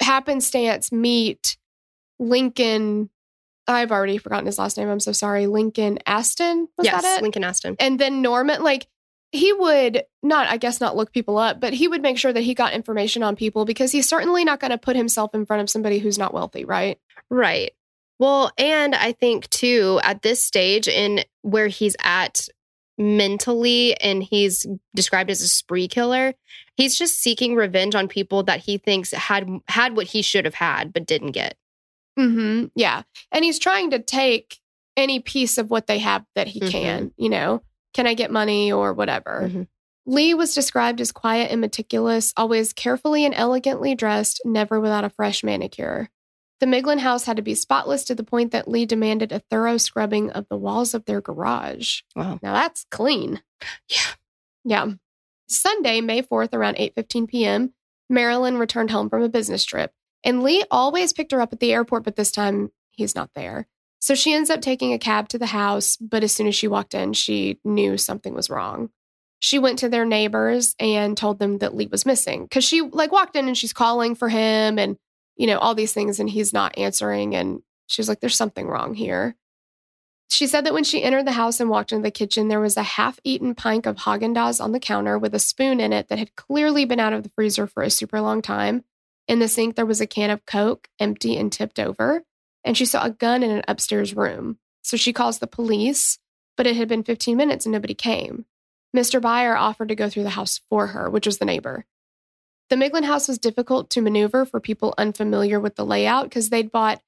happenstance 0.00 0.92
meet 0.92 1.56
Lincoln. 2.18 3.10
I've 3.66 3.92
already 3.92 4.18
forgotten 4.18 4.46
his 4.46 4.58
last 4.58 4.76
name. 4.76 4.88
I'm 4.88 5.00
so 5.00 5.12
sorry. 5.12 5.46
Lincoln 5.46 5.98
Aston. 6.06 6.68
Was 6.76 6.84
yes, 6.84 7.02
that 7.02 7.18
it? 7.18 7.22
Lincoln 7.22 7.44
Aston. 7.44 7.76
and 7.80 7.98
then 7.98 8.20
Norman, 8.22 8.62
like 8.62 8.86
he 9.34 9.52
would 9.52 10.04
not, 10.22 10.46
I 10.48 10.56
guess, 10.56 10.80
not 10.80 10.96
look 10.96 11.12
people 11.12 11.38
up, 11.38 11.60
but 11.60 11.72
he 11.72 11.88
would 11.88 12.02
make 12.02 12.18
sure 12.18 12.32
that 12.32 12.40
he 12.42 12.54
got 12.54 12.72
information 12.72 13.22
on 13.22 13.34
people 13.36 13.64
because 13.64 13.90
he's 13.90 14.08
certainly 14.08 14.44
not 14.44 14.60
going 14.60 14.70
to 14.70 14.78
put 14.78 14.94
himself 14.96 15.34
in 15.34 15.44
front 15.44 15.60
of 15.60 15.68
somebody 15.68 15.98
who's 15.98 16.18
not 16.18 16.32
wealthy, 16.32 16.64
right? 16.64 16.98
Right. 17.30 17.72
Well, 18.20 18.52
and 18.56 18.94
I 18.94 19.10
think 19.12 19.50
too, 19.50 19.98
at 20.04 20.22
this 20.22 20.42
stage 20.42 20.86
in 20.86 21.24
where 21.42 21.66
he's 21.66 21.96
at 22.02 22.48
mentally 22.96 23.98
and 24.00 24.22
he's 24.22 24.66
described 24.94 25.30
as 25.30 25.40
a 25.42 25.48
spree 25.48 25.88
killer, 25.88 26.34
he's 26.76 26.96
just 26.96 27.20
seeking 27.20 27.54
revenge 27.56 27.94
on 27.94 28.08
people 28.08 28.44
that 28.44 28.60
he 28.60 28.78
thinks 28.78 29.10
had 29.12 29.48
had 29.68 29.96
what 29.96 30.06
he 30.06 30.22
should 30.22 30.44
have 30.44 30.54
had 30.54 30.92
but 30.92 31.06
didn't 31.06 31.32
get. 31.32 31.56
Mm-hmm. 32.18 32.66
Yeah. 32.76 33.02
And 33.32 33.44
he's 33.44 33.58
trying 33.58 33.90
to 33.90 33.98
take 33.98 34.58
any 34.96 35.18
piece 35.18 35.58
of 35.58 35.70
what 35.70 35.88
they 35.88 35.98
have 35.98 36.24
that 36.36 36.46
he 36.46 36.60
Mhm. 36.60 36.70
can, 36.70 37.12
you 37.16 37.28
know, 37.28 37.62
can 37.94 38.06
I 38.06 38.14
get 38.14 38.30
money 38.30 38.70
or 38.70 38.92
whatever. 38.92 39.48
Mhm. 39.50 39.68
Lee 40.06 40.34
was 40.34 40.54
described 40.54 41.00
as 41.00 41.12
quiet 41.12 41.50
and 41.50 41.60
meticulous, 41.60 42.32
always 42.36 42.74
carefully 42.74 43.24
and 43.24 43.34
elegantly 43.34 43.94
dressed, 43.94 44.40
never 44.44 44.78
without 44.78 45.04
a 45.04 45.08
fresh 45.08 45.42
manicure. 45.42 46.10
The 46.60 46.66
Miglin 46.66 46.98
house 46.98 47.24
had 47.24 47.36
to 47.36 47.42
be 47.42 47.54
spotless 47.54 48.04
to 48.04 48.14
the 48.14 48.22
point 48.24 48.52
that 48.52 48.68
Lee 48.68 48.84
demanded 48.86 49.32
a 49.32 49.38
thorough 49.50 49.76
scrubbing 49.78 50.30
of 50.30 50.46
the 50.48 50.56
walls 50.56 50.94
of 50.94 51.04
their 51.06 51.20
garage. 51.20 52.02
Wow. 52.14 52.38
Now 52.42 52.52
that's 52.52 52.84
clean. 52.90 53.42
Yeah. 53.88 54.14
Yeah. 54.64 54.86
Sunday, 55.48 56.00
May 56.00 56.22
4th, 56.22 56.54
around 56.54 56.76
8:15 56.76 57.26
p.m., 57.26 57.74
Marilyn 58.08 58.58
returned 58.58 58.90
home 58.90 59.08
from 59.08 59.22
a 59.22 59.28
business 59.28 59.64
trip. 59.64 59.92
And 60.22 60.42
Lee 60.42 60.64
always 60.70 61.12
picked 61.12 61.32
her 61.32 61.40
up 61.40 61.52
at 61.52 61.60
the 61.60 61.72
airport, 61.72 62.04
but 62.04 62.16
this 62.16 62.30
time 62.30 62.70
he's 62.92 63.14
not 63.14 63.30
there. 63.34 63.66
So 64.04 64.14
she 64.14 64.34
ends 64.34 64.50
up 64.50 64.60
taking 64.60 64.92
a 64.92 64.98
cab 64.98 65.30
to 65.30 65.38
the 65.38 65.46
house, 65.46 65.96
but 65.96 66.22
as 66.22 66.30
soon 66.30 66.46
as 66.46 66.54
she 66.54 66.68
walked 66.68 66.92
in, 66.92 67.14
she 67.14 67.58
knew 67.64 67.96
something 67.96 68.34
was 68.34 68.50
wrong. 68.50 68.90
She 69.40 69.58
went 69.58 69.78
to 69.78 69.88
their 69.88 70.04
neighbors 70.04 70.76
and 70.78 71.16
told 71.16 71.38
them 71.38 71.56
that 71.60 71.74
Lee 71.74 71.86
was 71.86 72.04
missing 72.04 72.46
cuz 72.48 72.64
she 72.64 72.82
like 72.82 73.12
walked 73.12 73.34
in 73.34 73.48
and 73.48 73.56
she's 73.56 73.72
calling 73.72 74.14
for 74.14 74.28
him 74.28 74.78
and 74.78 74.98
you 75.36 75.46
know 75.46 75.58
all 75.58 75.74
these 75.74 75.94
things 75.94 76.20
and 76.20 76.28
he's 76.28 76.52
not 76.52 76.76
answering 76.76 77.34
and 77.34 77.62
she 77.86 77.98
was 78.02 78.06
like 78.06 78.20
there's 78.20 78.36
something 78.36 78.68
wrong 78.68 78.92
here. 78.92 79.36
She 80.28 80.46
said 80.48 80.66
that 80.66 80.74
when 80.74 80.84
she 80.84 81.02
entered 81.02 81.26
the 81.26 81.32
house 81.32 81.58
and 81.58 81.70
walked 81.70 81.90
into 81.90 82.02
the 82.02 82.10
kitchen, 82.10 82.48
there 82.48 82.60
was 82.60 82.76
a 82.76 82.82
half 82.82 83.18
eaten 83.24 83.54
pint 83.54 83.86
of 83.86 83.96
Haagen 83.96 84.34
Dazs 84.34 84.62
on 84.62 84.72
the 84.72 84.80
counter 84.80 85.18
with 85.18 85.34
a 85.34 85.38
spoon 85.38 85.80
in 85.80 85.94
it 85.94 86.08
that 86.08 86.18
had 86.18 86.36
clearly 86.36 86.84
been 86.84 87.00
out 87.00 87.14
of 87.14 87.22
the 87.22 87.30
freezer 87.30 87.66
for 87.66 87.82
a 87.82 87.88
super 87.88 88.20
long 88.20 88.42
time. 88.42 88.84
In 89.28 89.38
the 89.38 89.48
sink, 89.48 89.76
there 89.76 89.86
was 89.86 90.02
a 90.02 90.06
can 90.06 90.28
of 90.28 90.44
Coke, 90.44 90.88
empty 91.00 91.38
and 91.38 91.50
tipped 91.50 91.80
over, 91.80 92.22
and 92.64 92.76
she 92.76 92.84
saw 92.84 93.04
a 93.04 93.10
gun 93.10 93.42
in 93.42 93.50
an 93.50 93.62
upstairs 93.68 94.14
room. 94.14 94.58
So 94.82 94.96
she 94.96 95.12
calls 95.12 95.38
the 95.38 95.46
police, 95.46 96.18
but 96.56 96.66
it 96.66 96.76
had 96.76 96.88
been 96.88 97.02
15 97.02 97.36
minutes 97.36 97.66
and 97.66 97.72
nobody 97.72 97.94
came. 97.94 98.46
Mr. 98.94 99.20
Byer 99.20 99.58
offered 99.58 99.88
to 99.88 99.94
go 99.94 100.08
through 100.08 100.22
the 100.22 100.30
house 100.30 100.60
for 100.68 100.88
her, 100.88 101.10
which 101.10 101.26
was 101.26 101.38
the 101.38 101.44
neighbor. 101.44 101.84
The 102.70 102.76
Miglin 102.76 103.04
house 103.04 103.28
was 103.28 103.38
difficult 103.38 103.90
to 103.90 104.00
maneuver 104.00 104.44
for 104.46 104.60
people 104.60 104.94
unfamiliar 104.96 105.60
with 105.60 105.76
the 105.76 105.84
layout 105.84 106.24
because 106.24 106.50
they'd 106.50 106.72
bought 106.72 107.02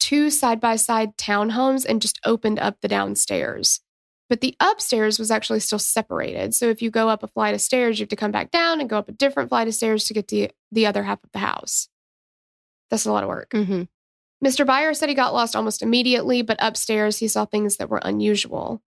two 0.00 0.30
side 0.30 0.60
by 0.60 0.76
side 0.76 1.16
townhomes 1.16 1.84
and 1.84 2.00
just 2.00 2.18
opened 2.24 2.58
up 2.58 2.80
the 2.80 2.88
downstairs. 2.88 3.80
But 4.28 4.40
the 4.40 4.56
upstairs 4.60 5.18
was 5.18 5.30
actually 5.30 5.60
still 5.60 5.78
separated. 5.78 6.54
So 6.54 6.70
if 6.70 6.80
you 6.80 6.90
go 6.90 7.08
up 7.08 7.22
a 7.22 7.28
flight 7.28 7.54
of 7.54 7.60
stairs, 7.60 7.98
you 7.98 8.04
have 8.04 8.10
to 8.10 8.16
come 8.16 8.32
back 8.32 8.50
down 8.50 8.80
and 8.80 8.88
go 8.88 8.96
up 8.96 9.08
a 9.08 9.12
different 9.12 9.50
flight 9.50 9.68
of 9.68 9.74
stairs 9.74 10.04
to 10.04 10.14
get 10.14 10.28
to 10.28 10.48
the 10.70 10.86
other 10.86 11.02
half 11.02 11.22
of 11.22 11.30
the 11.32 11.38
house. 11.38 11.88
That's 12.90 13.04
a 13.04 13.12
lot 13.12 13.24
of 13.24 13.28
work. 13.28 13.50
Mm-hmm. 13.50 13.82
Mr. 14.44 14.66
Byer 14.66 14.94
said 14.94 15.08
he 15.08 15.14
got 15.14 15.34
lost 15.34 15.54
almost 15.54 15.82
immediately, 15.82 16.42
but 16.42 16.56
upstairs 16.60 17.18
he 17.18 17.28
saw 17.28 17.44
things 17.44 17.76
that 17.76 17.88
were 17.88 18.00
unusual. 18.02 18.82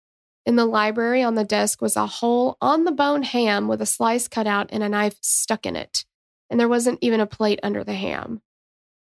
In 0.46 0.58
the 0.58 0.66
library 0.66 1.24
on 1.24 1.36
the 1.36 1.44
desk 1.44 1.82
was 1.82 1.96
a 1.96 2.06
whole 2.06 2.58
on 2.62 2.84
the 2.84 2.92
bone 2.92 3.24
ham 3.24 3.68
with 3.68 3.82
a 3.82 3.86
slice 3.86 4.28
cut 4.28 4.46
out 4.46 4.70
and 4.72 4.84
a 4.84 4.90
knife 4.90 5.16
stuck 5.22 5.66
in 5.66 5.76
it. 5.76 6.06
And 6.50 6.60
there 6.60 6.70
wasn't 6.70 7.00
even 7.02 7.20
a 7.20 7.26
plate 7.26 7.60
under 7.64 7.84
the 7.84 7.94
ham. 7.94 8.42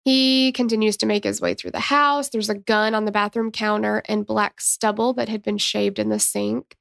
He 0.05 0.53
continues 0.53 0.97
to 0.99 1.07
make 1.07 1.25
his 1.25 1.41
way 1.41 1.55
through 1.55 1.73
the 1.73 1.81
house. 1.81 2.29
There's 2.29 2.51
a 2.51 2.55
gun 2.55 2.95
on 2.95 3.05
the 3.05 3.13
bathroom 3.13 3.51
counter 3.51 4.03
and 4.07 4.27
black 4.27 4.61
stubble 4.61 5.15
that 5.15 5.29
had 5.29 5.43
been 5.43 5.59
shaved 5.59 5.99
in 5.99 6.09
the 6.09 6.19
sink. 6.19 6.77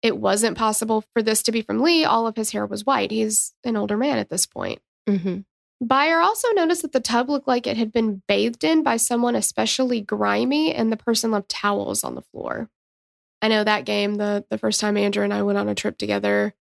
It 0.00 0.16
wasn't 0.16 0.56
possible 0.56 1.04
for 1.12 1.22
this 1.22 1.42
to 1.44 1.52
be 1.52 1.62
from 1.62 1.80
Lee. 1.80 2.04
All 2.04 2.26
of 2.26 2.36
his 2.36 2.52
hair 2.52 2.66
was 2.66 2.86
white. 2.86 3.10
He's 3.10 3.52
an 3.64 3.76
older 3.76 3.96
man 3.96 4.18
at 4.18 4.30
this 4.30 4.46
point. 4.46 4.80
Mm-hmm. 5.08 5.40
Byer 5.82 6.22
also 6.22 6.48
noticed 6.52 6.82
that 6.82 6.92
the 6.92 7.00
tub 7.00 7.30
looked 7.30 7.46
like 7.46 7.66
it 7.66 7.76
had 7.76 7.92
been 7.92 8.22
bathed 8.26 8.64
in 8.64 8.82
by 8.82 8.96
someone 8.96 9.36
especially 9.36 10.00
grimy, 10.00 10.74
and 10.74 10.90
the 10.90 10.96
person 10.96 11.30
left 11.30 11.48
towels 11.48 12.02
on 12.02 12.14
the 12.14 12.22
floor. 12.22 12.68
I 13.40 13.48
know 13.48 13.62
that 13.62 13.84
game, 13.84 14.16
the 14.16 14.44
the 14.50 14.58
first 14.58 14.80
time 14.80 14.96
Andrew 14.96 15.22
and 15.22 15.32
I 15.32 15.42
went 15.42 15.58
on 15.58 15.68
a 15.68 15.74
trip 15.74 15.96
together, 15.96 16.54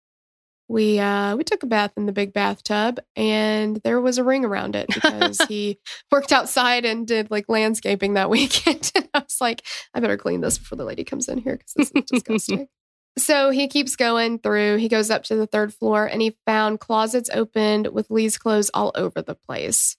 we 0.67 0.99
uh 0.99 1.35
we 1.35 1.43
took 1.43 1.63
a 1.63 1.67
bath 1.67 1.93
in 1.97 2.05
the 2.05 2.11
big 2.11 2.33
bathtub 2.33 2.99
and 3.15 3.77
there 3.83 4.01
was 4.01 4.17
a 4.17 4.23
ring 4.23 4.43
around 4.43 4.75
it 4.75 4.87
because 4.93 5.39
he 5.41 5.79
worked 6.11 6.31
outside 6.31 6.85
and 6.85 7.07
did 7.07 7.31
like 7.31 7.47
landscaping 7.47 8.15
that 8.15 8.29
weekend. 8.31 8.91
and 8.95 9.09
I 9.13 9.19
was 9.19 9.37
like, 9.39 9.65
I 9.93 9.99
better 9.99 10.17
clean 10.17 10.41
this 10.41 10.57
before 10.57 10.77
the 10.77 10.85
lady 10.85 11.03
comes 11.03 11.27
in 11.27 11.39
here 11.39 11.57
because 11.57 11.73
this 11.73 11.91
is 11.95 12.03
disgusting. 12.11 12.67
So 13.17 13.49
he 13.49 13.67
keeps 13.67 13.95
going 13.95 14.39
through. 14.39 14.77
He 14.77 14.87
goes 14.89 15.09
up 15.09 15.23
to 15.25 15.35
the 15.35 15.47
third 15.47 15.73
floor 15.73 16.05
and 16.05 16.21
he 16.21 16.37
found 16.45 16.79
closets 16.79 17.29
opened 17.33 17.87
with 17.87 18.11
Lee's 18.11 18.37
clothes 18.37 18.69
all 18.73 18.91
over 18.95 19.21
the 19.21 19.35
place. 19.35 19.97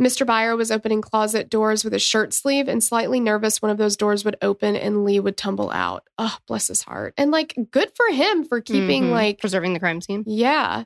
Mr. 0.00 0.26
Byer 0.26 0.56
was 0.56 0.72
opening 0.72 1.00
closet 1.00 1.48
doors 1.48 1.84
with 1.84 1.94
a 1.94 1.98
shirt 2.00 2.34
sleeve 2.34 2.66
and 2.68 2.82
slightly 2.82 3.20
nervous 3.20 3.62
one 3.62 3.70
of 3.70 3.78
those 3.78 3.96
doors 3.96 4.24
would 4.24 4.36
open 4.42 4.74
and 4.74 5.04
Lee 5.04 5.20
would 5.20 5.36
tumble 5.36 5.70
out. 5.70 6.02
Oh, 6.18 6.36
bless 6.48 6.66
his 6.66 6.82
heart. 6.82 7.14
And 7.16 7.30
like 7.30 7.54
good 7.70 7.92
for 7.94 8.12
him 8.12 8.44
for 8.44 8.60
keeping 8.60 9.04
Mhm. 9.04 9.10
like 9.12 9.38
preserving 9.38 9.72
the 9.72 9.80
crime 9.80 10.00
scene. 10.00 10.24
yeah. 10.26 10.84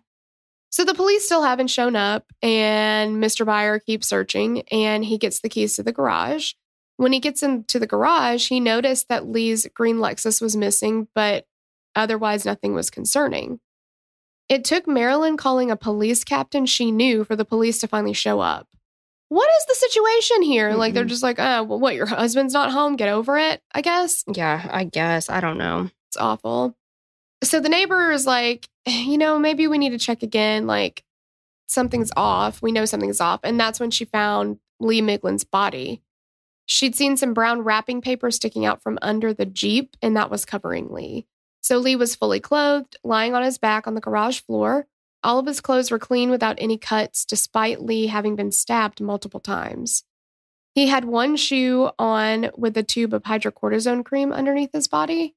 So 0.71 0.85
the 0.85 0.93
police 0.95 1.25
still 1.25 1.43
haven't 1.43 1.69
shown 1.69 1.97
up, 1.97 2.31
and 2.43 3.17
Mr. 3.17 3.47
Byer 3.47 3.83
keeps 3.83 4.07
searching, 4.07 4.61
and 4.71 5.03
he 5.03 5.17
gets 5.17 5.41
the 5.41 5.49
keys 5.49 5.77
to 5.77 5.83
the 5.83 5.93
garage. 5.93 6.53
When 6.99 7.13
he 7.13 7.21
gets 7.21 7.45
into 7.45 7.79
the 7.79 7.87
garage, 7.87 8.49
he 8.49 8.59
noticed 8.59 9.09
that 9.09 9.29
Lee's 9.29 9.69
green 9.73 9.99
Lexus 9.99 10.43
was 10.43 10.57
missing, 10.57 11.07
but 11.15 11.47
otherwise 11.95 12.45
nothing 12.45 12.75
was 12.75 12.91
concerning. 12.91 13.61
It 14.49 14.65
took 14.65 14.89
Marilyn 14.89 15.37
calling 15.37 15.71
a 15.71 15.77
police 15.77 16.25
captain 16.25 16.67
she 16.67 16.91
knew 16.91 17.23
for 17.23 17.37
the 17.37 17.45
police 17.45 17.79
to 17.79 17.89
finally 17.89 18.15
show 18.15 18.41
up. 18.41 18.67
What 19.29 19.49
is 19.59 19.67
the 19.67 19.75
situation 19.75 20.43
here? 20.43 20.73
Like 20.73 20.93
they're 20.93 21.05
just 21.05 21.23
like, 21.23 21.39
oh, 21.39 21.63
well, 21.63 21.79
what? 21.79 21.95
Your 21.95 22.07
husband's 22.07 22.55
not 22.55 22.73
home. 22.73 22.97
Get 22.97 23.11
over 23.11 23.39
it. 23.39 23.63
I 23.73 23.81
guess 23.81 24.25
Yeah, 24.27 24.69
I 24.69 24.85
guess. 24.85 25.31
I 25.31 25.41
don't 25.41 25.59
know. 25.59 25.91
it's 26.09 26.17
awful. 26.17 26.77
So 27.45 27.61
the 27.61 27.69
neighbor 27.69 28.11
is 28.11 28.27
like, 28.27 28.69
you 28.87 29.19
know, 29.19 29.39
maybe 29.39 29.69
we 29.69 29.79
need 29.79 29.91
to 29.91 29.99
check 29.99 30.25
again. 30.25 30.67
Like 30.67 31.05
something's 31.69 32.11
off. 32.17 32.61
We 32.61 32.73
know 32.73 32.87
something's 32.87 33.21
off. 33.21 33.41
And 33.45 33.61
that's 33.61 33.79
when 33.79 33.93
she 33.93 34.05
found 34.05 34.59
Lee 34.81 35.03
Miglin's 35.03 35.45
body. 35.45 36.03
She'd 36.71 36.95
seen 36.95 37.17
some 37.17 37.33
brown 37.33 37.63
wrapping 37.63 38.03
paper 38.03 38.31
sticking 38.31 38.67
out 38.67 38.83
from 38.83 38.99
under 39.01 39.33
the 39.33 39.47
Jeep, 39.47 39.97
and 40.03 40.15
that 40.17 40.31
was 40.31 40.45
covering 40.45 40.93
Lee. 40.93 41.27
So 41.63 41.79
Lee 41.79 41.97
was 41.97 42.15
fully 42.15 42.41
clothed, 42.41 42.95
lying 43.03 43.35
on 43.35 43.43
his 43.43 43.57
back 43.57 43.87
on 43.87 43.95
the 43.95 44.03
garage 44.03 44.41
floor. 44.41 44.87
All 45.25 45.39
of 45.39 45.47
his 45.47 45.63
clothes 45.63 45.91
were 45.91 45.99
clean 45.99 46.29
without 46.29 46.57
any 46.59 46.77
cuts, 46.77 47.25
despite 47.25 47.81
Lee 47.81 48.09
having 48.09 48.37
been 48.37 48.53
stabbed 48.53 49.01
multiple 49.01 49.41
times. 49.41 50.05
He 50.75 50.89
had 50.89 51.07
one 51.07 51.37
shoe 51.37 51.91
on 51.99 52.51
with 52.55 52.77
a 52.77 52.83
tube 52.83 53.15
of 53.15 53.23
hydrocortisone 53.23 54.05
cream 54.05 54.31
underneath 54.31 54.75
his 54.75 54.89
body. 54.89 55.35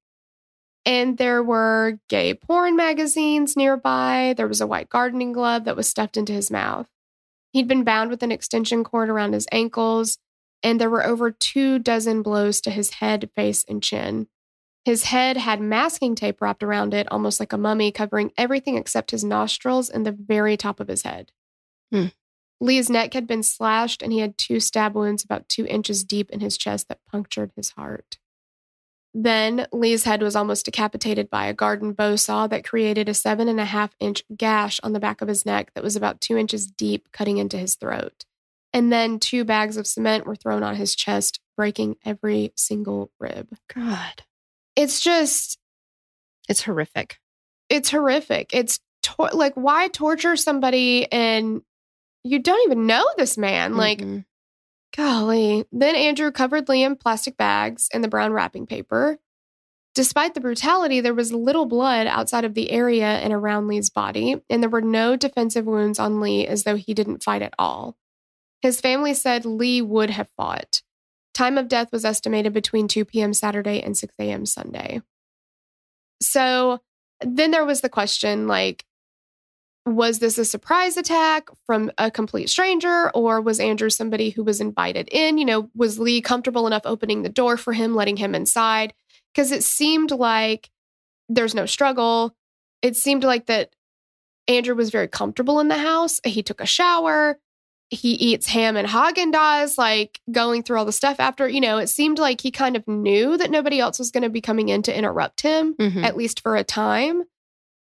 And 0.85 1.17
there 1.17 1.41
were 1.41 1.99
gay 2.09 2.33
porn 2.33 2.75
magazines 2.75 3.55
nearby. 3.55 4.33
There 4.35 4.49
was 4.49 4.59
a 4.59 4.67
white 4.67 4.89
gardening 4.89 5.31
glove 5.31 5.63
that 5.63 5.77
was 5.77 5.87
stuffed 5.87 6.17
into 6.17 6.33
his 6.33 6.51
mouth. 6.51 6.87
He'd 7.53 7.69
been 7.69 7.85
bound 7.85 8.09
with 8.09 8.21
an 8.21 8.33
extension 8.33 8.83
cord 8.83 9.09
around 9.09 9.31
his 9.31 9.47
ankles, 9.49 10.17
and 10.63 10.79
there 10.79 10.89
were 10.89 11.05
over 11.05 11.31
two 11.31 11.79
dozen 11.79 12.21
blows 12.21 12.61
to 12.61 12.71
his 12.71 12.91
head, 12.91 13.29
face, 13.35 13.65
and 13.67 13.81
chin. 13.81 14.27
His 14.83 15.03
head 15.03 15.37
had 15.37 15.61
masking 15.61 16.15
tape 16.15 16.41
wrapped 16.41 16.63
around 16.63 16.93
it, 16.93 17.07
almost 17.11 17.39
like 17.39 17.53
a 17.53 17.57
mummy, 17.57 17.91
covering 17.91 18.31
everything 18.37 18.77
except 18.77 19.11
his 19.11 19.23
nostrils 19.23 19.89
and 19.89 20.05
the 20.05 20.11
very 20.11 20.57
top 20.57 20.79
of 20.79 20.87
his 20.87 21.03
head. 21.03 21.31
Hmm. 21.91 22.07
Lee's 22.59 22.89
neck 22.89 23.13
had 23.13 23.27
been 23.27 23.43
slashed, 23.43 24.01
and 24.01 24.13
he 24.13 24.19
had 24.19 24.37
two 24.37 24.59
stab 24.59 24.95
wounds 24.95 25.23
about 25.23 25.49
two 25.49 25.65
inches 25.65 26.03
deep 26.03 26.29
in 26.29 26.39
his 26.39 26.57
chest 26.57 26.87
that 26.87 27.05
punctured 27.11 27.51
his 27.55 27.71
heart. 27.71 28.17
Then 29.13 29.67
Lee's 29.73 30.05
head 30.05 30.21
was 30.21 30.35
almost 30.35 30.65
decapitated 30.65 31.29
by 31.29 31.45
a 31.45 31.53
garden 31.53 31.91
bow 31.91 32.15
saw 32.15 32.47
that 32.47 32.63
created 32.63 33.09
a 33.09 33.13
seven 33.13 33.49
and 33.49 33.59
a 33.59 33.65
half 33.65 33.95
inch 33.99 34.23
gash 34.35 34.79
on 34.83 34.93
the 34.93 34.99
back 34.99 35.21
of 35.21 35.27
his 35.27 35.45
neck 35.45 35.71
that 35.73 35.83
was 35.83 35.95
about 35.95 36.21
two 36.21 36.37
inches 36.37 36.67
deep, 36.67 37.11
cutting 37.11 37.37
into 37.37 37.57
his 37.57 37.75
throat. 37.75 38.25
And 38.73 38.91
then 38.91 39.19
two 39.19 39.43
bags 39.43 39.77
of 39.77 39.85
cement 39.87 40.25
were 40.25 40.35
thrown 40.35 40.63
on 40.63 40.75
his 40.75 40.95
chest, 40.95 41.39
breaking 41.57 41.97
every 42.05 42.53
single 42.55 43.11
rib. 43.19 43.49
God. 43.73 44.23
It's 44.75 44.99
just, 44.99 45.59
It's 46.47 46.63
horrific. 46.63 47.19
it's 47.69 47.89
horrific. 47.91 48.51
It's 48.53 48.79
tor- 49.03 49.31
like, 49.33 49.53
why 49.55 49.89
torture 49.89 50.35
somebody 50.37 51.11
and 51.11 51.61
you 52.23 52.39
don't 52.39 52.63
even 52.65 52.85
know 52.87 53.03
this 53.17 53.37
man? 53.37 53.75
Like, 53.75 53.99
Mhm. 53.99 54.25
Golly. 54.95 55.65
Then 55.71 55.95
Andrew 55.95 56.31
covered 56.31 56.67
Lee 56.69 56.83
in 56.83 56.95
plastic 56.97 57.37
bags 57.37 57.87
and 57.93 58.03
the 58.03 58.07
brown 58.09 58.33
wrapping 58.33 58.65
paper. 58.67 59.19
Despite 59.95 60.33
the 60.33 60.41
brutality, 60.41 61.01
there 61.01 61.13
was 61.13 61.33
little 61.33 61.65
blood 61.65 62.07
outside 62.07 62.45
of 62.45 62.53
the 62.53 62.71
area 62.71 63.05
and 63.07 63.33
around 63.33 63.67
Lee's 63.67 63.89
body, 63.89 64.35
and 64.49 64.61
there 64.63 64.69
were 64.69 64.81
no 64.81 65.15
defensive 65.17 65.65
wounds 65.65 65.99
on 65.99 66.21
Lee 66.21 66.47
as 66.47 66.63
though 66.63 66.75
he 66.77 66.93
didn't 66.93 67.23
fight 67.23 67.41
at 67.41 67.53
all. 67.59 67.97
His 68.61 68.79
family 68.79 69.13
said 69.13 69.45
Lee 69.45 69.81
would 69.81 70.11
have 70.11 70.29
fought. 70.37 70.81
Time 71.33 71.57
of 71.57 71.67
death 71.67 71.91
was 71.91 72.05
estimated 72.05 72.53
between 72.53 72.87
2 72.87 73.05
p.m. 73.05 73.33
Saturday 73.33 73.81
and 73.81 73.97
6 73.97 74.13
a.m. 74.19 74.45
Sunday. 74.45 75.01
So 76.21 76.79
then 77.21 77.51
there 77.51 77.65
was 77.65 77.81
the 77.81 77.89
question 77.89 78.47
like, 78.47 78.85
was 79.85 80.19
this 80.19 80.37
a 80.37 80.45
surprise 80.45 80.95
attack 80.95 81.49
from 81.65 81.91
a 81.97 82.11
complete 82.11 82.49
stranger 82.49 83.09
or 83.15 83.41
was 83.41 83.59
andrew 83.59 83.89
somebody 83.89 84.29
who 84.29 84.43
was 84.43 84.61
invited 84.61 85.09
in 85.11 85.39
you 85.39 85.45
know 85.45 85.69
was 85.75 85.97
lee 85.97 86.21
comfortable 86.21 86.67
enough 86.67 86.83
opening 86.85 87.23
the 87.23 87.29
door 87.29 87.57
for 87.57 87.73
him 87.73 87.95
letting 87.95 88.17
him 88.17 88.35
inside 88.35 88.93
because 89.33 89.51
it 89.51 89.63
seemed 89.63 90.11
like 90.11 90.69
there's 91.29 91.55
no 91.55 91.65
struggle 91.65 92.35
it 92.83 92.95
seemed 92.95 93.23
like 93.23 93.47
that 93.47 93.73
andrew 94.47 94.75
was 94.75 94.91
very 94.91 95.07
comfortable 95.07 95.59
in 95.59 95.67
the 95.67 95.77
house 95.77 96.21
he 96.23 96.43
took 96.43 96.61
a 96.61 96.65
shower 96.65 97.39
he 97.93 98.13
eats 98.13 98.47
ham 98.47 98.77
and 98.77 98.87
Haagen-Dazs, 98.87 99.77
like 99.77 100.19
going 100.31 100.63
through 100.63 100.77
all 100.79 100.85
the 100.85 100.91
stuff 100.93 101.19
after, 101.19 101.47
you 101.47 101.59
know, 101.61 101.77
it 101.77 101.87
seemed 101.87 102.17
like 102.19 102.39
he 102.41 102.49
kind 102.49 102.77
of 102.77 102.87
knew 102.87 103.35
that 103.37 103.51
nobody 103.51 103.79
else 103.79 103.99
was 103.99 104.11
going 104.11 104.23
to 104.23 104.29
be 104.29 104.39
coming 104.41 104.69
in 104.69 104.81
to 104.83 104.97
interrupt 104.97 105.41
him 105.41 105.75
Mhm. 105.75 106.03
at 106.03 106.15
least 106.15 106.39
for 106.41 106.55
a 106.55 106.63
time. 106.63 107.23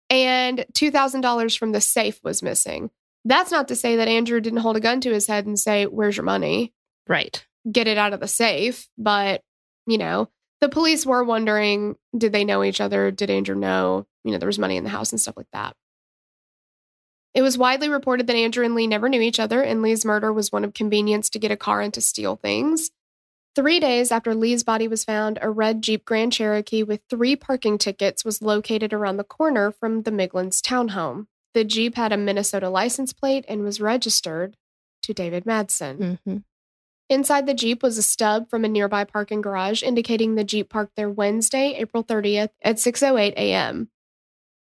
And 0.09 0.65
$2,000 0.73 1.57
from 1.57 1.73
the 1.73 1.81
safe 1.81 2.19
was 2.23 2.41
missing. 2.41 2.89
That's 3.25 3.51
not 3.51 3.67
to 3.67 3.75
say 3.75 3.97
that 3.97 4.07
Andrew 4.07 4.39
didn't 4.39 4.59
hold 4.59 4.77
a 4.77 4.79
gun 4.79 5.01
to 5.01 5.11
his 5.13 5.27
head 5.27 5.45
and 5.45 5.59
say, 5.59 5.85
Where's 5.85 6.15
your 6.15 6.23
money? 6.23 6.73
Right. 7.09 7.45
Get 7.69 7.87
it 7.87 7.97
out 7.97 8.13
of 8.13 8.21
the 8.21 8.27
safe. 8.29 8.87
But, 8.97 9.41
you 9.85 9.97
know, 9.97 10.29
the 10.61 10.69
police 10.69 11.05
were 11.05 11.23
wondering 11.25 11.97
did 12.17 12.31
they 12.31 12.45
know 12.45 12.63
each 12.63 12.79
other? 12.79 13.11
Did 13.11 13.29
Andrew 13.29 13.55
know, 13.55 14.07
you 14.23 14.31
know, 14.31 14.37
there 14.37 14.47
was 14.47 14.57
money 14.57 14.77
in 14.77 14.85
the 14.85 14.89
house 14.89 15.11
and 15.11 15.19
stuff 15.19 15.35
like 15.35 15.51
that? 15.51 15.75
It 17.38 17.43
was 17.43 17.56
widely 17.56 17.88
reported 17.88 18.26
that 18.26 18.36
Andrew 18.36 18.65
and 18.65 18.73
Lee 18.73 18.88
never 18.88 19.08
knew 19.08 19.21
each 19.21 19.39
other, 19.39 19.62
and 19.62 19.84
Lee's 19.84 20.04
murder 20.04 20.34
was 20.34 20.52
one 20.52 20.65
of 20.65 20.73
convenience 20.73 21.30
to 21.30 21.38
get 21.38 21.52
a 21.52 21.56
car 21.56 21.82
and 21.82 21.93
to 21.93 22.02
steal 22.02 22.36
things. 22.36 22.89
Three 23.56 23.80
days 23.80 24.12
after 24.12 24.34
Lee's 24.34 24.63
body 24.63 24.88
was 24.88 25.04
found, 25.04 25.38
a 25.39 25.52
red 25.52 25.84
Jeep 25.84 26.04
Grand 26.04 26.34
Cherokee 26.34 26.82
with 26.82 27.02
three 27.12 27.36
parking 27.36 27.78
tickets 27.78 28.26
was 28.26 28.41
located 28.41 28.91
around 28.91 29.17
the 29.17 29.23
corner 29.23 29.71
from 29.71 30.02
the 30.02 30.10
Miglins 30.10 30.62
townhome. 30.62 31.28
The 31.54 31.63
Jeep 31.63 31.93
had 31.93 32.12
a 32.12 32.17
Minnesota 32.17 32.71
license 32.71 33.13
plate 33.13 33.45
and 33.47 33.62
was 33.62 33.80
registered 33.80 34.58
to 35.04 35.13
David 35.13 35.45
Madsen. 35.45 36.17
hmm 36.23 36.38
Inside 37.08 37.45
the 37.45 37.54
Jeep 37.54 37.84
was 37.84 38.00
a 38.00 38.04
stub 38.04 38.50
from 38.50 38.65
a 38.65 38.67
nearby 38.67 39.04
parking 39.04 39.41
garage 39.41 39.84
indicating 39.84 40.34
the 40.34 40.43
Jeep 40.43 40.69
parked 40.69 40.95
there 40.95 41.08
Wednesday, 41.08 41.76
April 41.78 42.04
30th 42.04 42.50
at 42.63 42.78
6:08 42.78 43.34
a.m. 43.34 43.91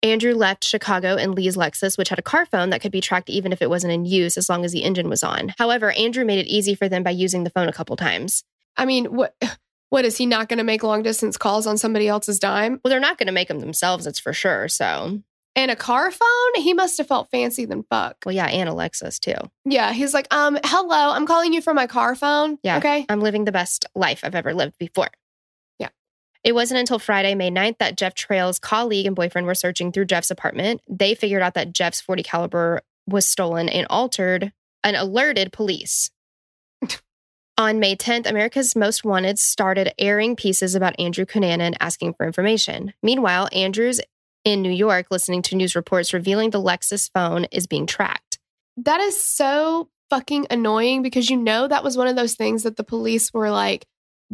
Andrew 0.02 0.34
left 0.34 0.64
Chicago 0.64 1.16
in 1.16 1.32
Lee's 1.32 1.56
Lexus, 1.56 1.98
which 1.98 2.08
had 2.08 2.18
a 2.18 2.22
car 2.22 2.46
phone 2.46 2.70
that 2.70 2.80
could 2.80 2.92
be 2.92 3.00
tracked 3.02 3.28
even 3.28 3.52
if 3.52 3.60
it 3.60 3.68
wasn't 3.68 3.92
in 3.92 4.06
use 4.06 4.38
as 4.38 4.48
long 4.48 4.64
as 4.64 4.72
the 4.72 4.82
engine 4.82 5.08
was 5.10 5.22
on. 5.22 5.54
However, 5.58 5.90
Andrew 5.92 6.24
made 6.24 6.38
it 6.38 6.46
easy 6.46 6.74
for 6.74 6.88
them 6.88 7.02
by 7.02 7.10
using 7.10 7.44
the 7.44 7.50
phone 7.50 7.68
a 7.68 7.72
couple 7.72 7.96
times. 7.96 8.42
I 8.76 8.86
mean, 8.86 9.06
what 9.06 9.34
what 9.90 10.04
is 10.04 10.16
he 10.16 10.24
not 10.24 10.48
going 10.48 10.58
to 10.58 10.64
make 10.64 10.82
long 10.82 11.02
distance 11.02 11.36
calls 11.36 11.66
on 11.66 11.76
somebody 11.76 12.08
else's 12.08 12.38
dime? 12.38 12.80
Well, 12.82 12.90
they're 12.90 13.00
not 13.00 13.18
going 13.18 13.26
to 13.26 13.32
make 13.32 13.48
them 13.48 13.60
themselves, 13.60 14.06
it's 14.06 14.20
for 14.20 14.32
sure. 14.32 14.68
So, 14.68 15.20
And 15.56 15.70
a 15.70 15.76
car 15.76 16.10
phone? 16.10 16.54
He 16.62 16.72
must 16.72 16.96
have 16.98 17.08
felt 17.08 17.30
fancy 17.30 17.64
than 17.66 17.82
fuck. 17.90 18.16
well, 18.24 18.34
yeah, 18.34 18.46
and 18.46 18.68
a 18.68 18.72
Lexus 18.72 19.18
too. 19.18 19.34
Yeah, 19.64 19.92
he's 19.92 20.14
like, 20.14 20.32
um, 20.32 20.58
hello, 20.64 21.10
I'm 21.12 21.26
calling 21.26 21.52
you 21.52 21.60
from 21.60 21.76
my 21.76 21.86
car 21.88 22.14
phone. 22.14 22.58
Yeah. 22.62 22.78
Okay. 22.78 23.04
I'm 23.08 23.20
living 23.20 23.44
the 23.44 23.52
best 23.52 23.84
life 23.94 24.20
I've 24.22 24.34
ever 24.36 24.54
lived 24.54 24.78
before. 24.78 25.08
It 26.42 26.54
wasn't 26.54 26.80
until 26.80 26.98
Friday, 26.98 27.34
May 27.34 27.50
9th, 27.50 27.78
that 27.78 27.96
Jeff 27.96 28.14
Trail's 28.14 28.58
colleague 28.58 29.06
and 29.06 29.14
boyfriend 29.14 29.46
were 29.46 29.54
searching 29.54 29.92
through 29.92 30.06
Jeff's 30.06 30.30
apartment. 30.30 30.80
They 30.88 31.14
figured 31.14 31.42
out 31.42 31.54
that 31.54 31.72
Jeff's 31.72 32.00
40 32.00 32.22
caliber 32.22 32.80
was 33.06 33.26
stolen 33.26 33.68
and 33.68 33.86
altered 33.90 34.52
and 34.82 34.96
alerted 34.96 35.52
police. 35.52 36.10
On 37.58 37.78
May 37.78 37.94
10th, 37.94 38.26
America's 38.26 38.74
Most 38.74 39.04
Wanted 39.04 39.38
started 39.38 39.92
airing 39.98 40.34
pieces 40.34 40.74
about 40.74 40.98
Andrew 40.98 41.26
Cunanan 41.26 41.74
asking 41.78 42.14
for 42.14 42.26
information. 42.26 42.94
Meanwhile, 43.02 43.48
Andrew's 43.52 44.00
in 44.44 44.62
New 44.62 44.72
York 44.72 45.08
listening 45.10 45.42
to 45.42 45.56
news 45.56 45.76
reports 45.76 46.14
revealing 46.14 46.50
the 46.50 46.62
Lexus 46.62 47.10
phone 47.12 47.44
is 47.52 47.66
being 47.66 47.86
tracked. 47.86 48.38
That 48.78 49.00
is 49.00 49.22
so 49.22 49.90
fucking 50.08 50.46
annoying 50.50 51.02
because 51.02 51.28
you 51.28 51.36
know 51.36 51.68
that 51.68 51.84
was 51.84 51.98
one 51.98 52.08
of 52.08 52.16
those 52.16 52.34
things 52.34 52.62
that 52.62 52.76
the 52.76 52.84
police 52.84 53.32
were 53.34 53.50
like, 53.50 53.86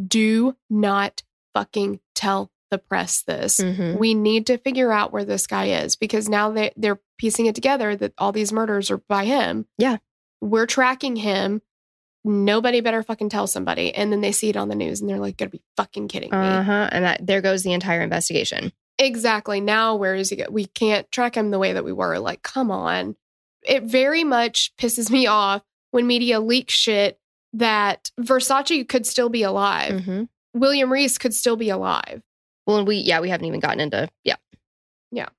do 0.07 0.55
not 0.69 1.23
fucking 1.57 1.99
tell 2.15 2.51
the 2.69 2.77
press 2.77 3.23
this. 3.23 3.59
Mhm. 3.59 3.97
We 3.97 4.13
need 4.13 4.47
to 4.47 4.57
figure 4.57 4.91
out 4.91 5.11
where 5.13 5.23
this 5.25 5.47
guy 5.47 5.65
is 5.83 5.95
because 5.95 6.27
now 6.27 6.51
they, 6.51 6.71
they're 6.75 6.99
piecing 7.17 7.45
it 7.45 7.55
together 7.55 7.95
that 7.95 8.13
all 8.17 8.31
these 8.31 8.51
murders 8.51 8.91
are 8.91 8.97
by 8.97 9.25
him. 9.25 9.65
Yeah. 9.77 9.97
We're 10.41 10.65
tracking 10.65 11.15
him. 11.15 11.61
Nobody 12.23 12.81
better 12.81 13.03
fucking 13.03 13.29
tell 13.29 13.47
somebody. 13.47 13.93
And 13.95 14.11
then 14.11 14.19
they 14.21 14.33
see 14.33 14.49
it 14.49 14.57
on 14.57 14.67
the 14.67 14.75
news 14.75 14.99
and 14.99 15.09
they're 15.09 15.17
like, 15.19 15.37
gotta 15.37 15.51
be 15.51 15.61
fucking 15.77 16.09
kidding 16.09 16.29
me. 16.31 16.37
Uh 16.37 16.61
huh. 16.63 16.89
And 16.91 17.05
that 17.05 17.25
there 17.25 17.41
goes 17.41 17.63
the 17.63 17.71
entire 17.73 18.01
investigation. 18.01 18.73
Exactly. 18.99 19.61
Now, 19.61 19.95
where 19.95 20.15
is 20.15 20.29
he? 20.29 20.35
Go? 20.35 20.45
We 20.49 20.65
can't 20.65 21.09
track 21.11 21.35
him 21.37 21.51
the 21.51 21.59
way 21.59 21.71
that 21.73 21.85
we 21.85 21.93
were. 21.93 22.19
Like, 22.19 22.41
come 22.43 22.69
on. 22.69 23.15
It 23.63 23.83
very 23.83 24.23
much 24.25 24.73
pisses 24.77 25.09
me 25.09 25.25
off 25.27 25.61
when 25.91 26.05
media 26.05 26.39
leaks 26.41 26.73
shit 26.73 27.17
that 27.53 28.11
Versace 28.19 28.87
could 28.89 29.05
still 29.05 29.29
be 29.29 29.43
alive. 29.43 30.03
hmm 30.03 30.23
William 30.53 30.91
Reese 30.91 31.17
could 31.17 31.33
still 31.33 31.55
be 31.55 31.69
alive. 31.69 32.21
Well, 32.65 32.77
and 32.77 32.87
we 32.87 32.97
yeah 32.97 33.19
we 33.19 33.29
haven't 33.29 33.47
even 33.47 33.59
gotten 33.59 33.79
into 33.79 34.09
yeah 34.23 34.35
Yeah. 35.11 35.29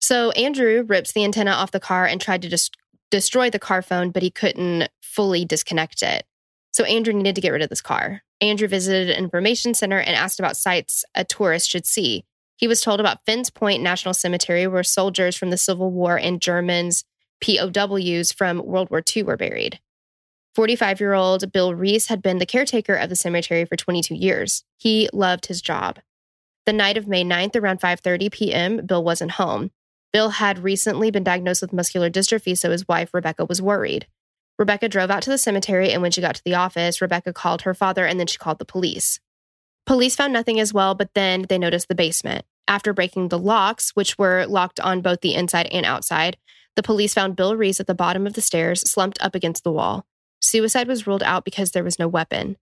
So 0.00 0.30
Andrew 0.32 0.84
rips 0.86 1.12
the 1.12 1.24
antenna 1.24 1.50
off 1.52 1.72
the 1.72 1.80
car 1.80 2.06
and 2.06 2.20
tried 2.20 2.42
to 2.42 2.48
just 2.48 2.76
destroy 3.10 3.50
the 3.50 3.58
car 3.58 3.82
phone, 3.82 4.10
but 4.10 4.22
he 4.22 4.30
couldn't 4.30 4.88
fully 5.02 5.44
disconnect 5.44 6.02
it. 6.02 6.24
So 6.72 6.84
Andrew 6.84 7.12
needed 7.12 7.34
to 7.34 7.40
get 7.40 7.50
rid 7.50 7.62
of 7.62 7.68
this 7.68 7.80
car. 7.80 8.22
Andrew 8.40 8.68
visited 8.68 9.10
an 9.10 9.22
information 9.22 9.74
center 9.74 9.98
and 9.98 10.16
asked 10.16 10.38
about 10.38 10.56
sites 10.56 11.04
a 11.14 11.24
tourist 11.24 11.68
should 11.68 11.84
see. 11.84 12.24
He 12.56 12.68
was 12.68 12.80
told 12.80 13.00
about 13.00 13.24
Finn's 13.26 13.50
Point 13.50 13.82
National 13.82 14.14
Cemetery, 14.14 14.66
where 14.66 14.82
soldiers 14.82 15.36
from 15.36 15.50
the 15.50 15.56
Civil 15.56 15.90
War 15.90 16.18
and 16.18 16.40
Germans, 16.40 17.04
POWs 17.42 18.32
from 18.32 18.64
World 18.64 18.90
War 18.90 19.02
II, 19.16 19.24
were 19.24 19.36
buried. 19.36 19.80
45 20.54 21.00
year 21.00 21.14
old 21.14 21.52
Bill 21.52 21.74
Reese 21.74 22.06
had 22.06 22.22
been 22.22 22.38
the 22.38 22.46
caretaker 22.46 22.94
of 22.94 23.08
the 23.08 23.16
cemetery 23.16 23.64
for 23.64 23.76
22 23.76 24.14
years. 24.14 24.64
He 24.76 25.08
loved 25.12 25.46
his 25.46 25.62
job. 25.62 26.00
The 26.66 26.72
night 26.72 26.96
of 26.96 27.08
May 27.08 27.24
9th, 27.24 27.56
around 27.56 27.80
5:30 27.80 28.32
p.m., 28.32 28.86
Bill 28.86 29.02
wasn't 29.02 29.32
home. 29.32 29.70
Bill 30.12 30.30
had 30.30 30.58
recently 30.58 31.10
been 31.10 31.24
diagnosed 31.24 31.62
with 31.62 31.72
muscular 31.72 32.10
dystrophy, 32.10 32.58
so 32.58 32.70
his 32.70 32.86
wife 32.88 33.14
Rebecca 33.14 33.44
was 33.44 33.62
worried. 33.62 34.06
Rebecca 34.58 34.88
drove 34.88 35.10
out 35.10 35.22
to 35.22 35.30
the 35.30 35.38
cemetery, 35.38 35.90
and 35.90 36.02
when 36.02 36.10
she 36.10 36.20
got 36.20 36.34
to 36.34 36.44
the 36.44 36.54
office, 36.54 37.00
Rebecca 37.00 37.32
called 37.32 37.62
her 37.62 37.74
father 37.74 38.04
and 38.04 38.18
then 38.18 38.26
she 38.26 38.36
called 38.36 38.58
the 38.58 38.64
police. 38.64 39.20
Police 39.86 40.16
found 40.16 40.32
nothing 40.32 40.60
as 40.60 40.74
well, 40.74 40.94
but 40.94 41.14
then 41.14 41.46
they 41.48 41.58
noticed 41.58 41.88
the 41.88 41.94
basement. 41.94 42.44
After 42.68 42.92
breaking 42.92 43.28
the 43.28 43.38
locks, 43.38 43.90
which 43.96 44.18
were 44.18 44.46
locked 44.46 44.78
on 44.80 45.00
both 45.00 45.22
the 45.22 45.34
inside 45.34 45.66
and 45.72 45.86
outside, 45.86 46.36
the 46.76 46.82
police 46.82 47.14
found 47.14 47.36
Bill 47.36 47.56
Reese 47.56 47.80
at 47.80 47.86
the 47.86 47.94
bottom 47.94 48.26
of 48.26 48.34
the 48.34 48.40
stairs, 48.40 48.88
slumped 48.88 49.20
up 49.22 49.34
against 49.34 49.64
the 49.64 49.72
wall. 49.72 50.06
Suicide 50.40 50.88
was 50.88 51.06
ruled 51.06 51.22
out 51.22 51.44
because 51.44 51.72
there 51.72 51.84
was 51.84 51.98
no 51.98 52.08
weapon. 52.08 52.56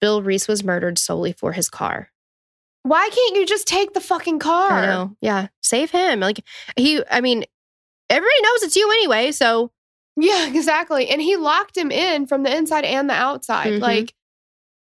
Bill 0.00 0.22
Reese 0.22 0.48
was 0.48 0.64
murdered 0.64 0.98
solely 0.98 1.32
for 1.32 1.52
his 1.52 1.68
car. 1.68 2.10
Why 2.84 3.08
can't 3.12 3.36
you 3.36 3.44
just 3.44 3.66
take 3.66 3.92
the 3.92 4.00
fucking 4.00 4.38
car? 4.38 4.70
I 4.70 4.86
know. 4.86 5.16
Yeah. 5.20 5.48
Save 5.62 5.90
him. 5.90 6.20
Like 6.20 6.42
he 6.76 7.02
I 7.10 7.20
mean, 7.20 7.44
everybody 8.08 8.42
knows 8.42 8.62
it's 8.62 8.76
you 8.76 8.90
anyway, 8.90 9.32
so 9.32 9.72
Yeah, 10.16 10.48
exactly. 10.48 11.08
And 11.08 11.20
he 11.20 11.36
locked 11.36 11.76
him 11.76 11.90
in 11.90 12.26
from 12.26 12.42
the 12.44 12.56
inside 12.56 12.84
and 12.84 13.08
the 13.10 13.14
outside. 13.14 13.74
Mhm. 13.74 13.80
Like, 13.80 14.14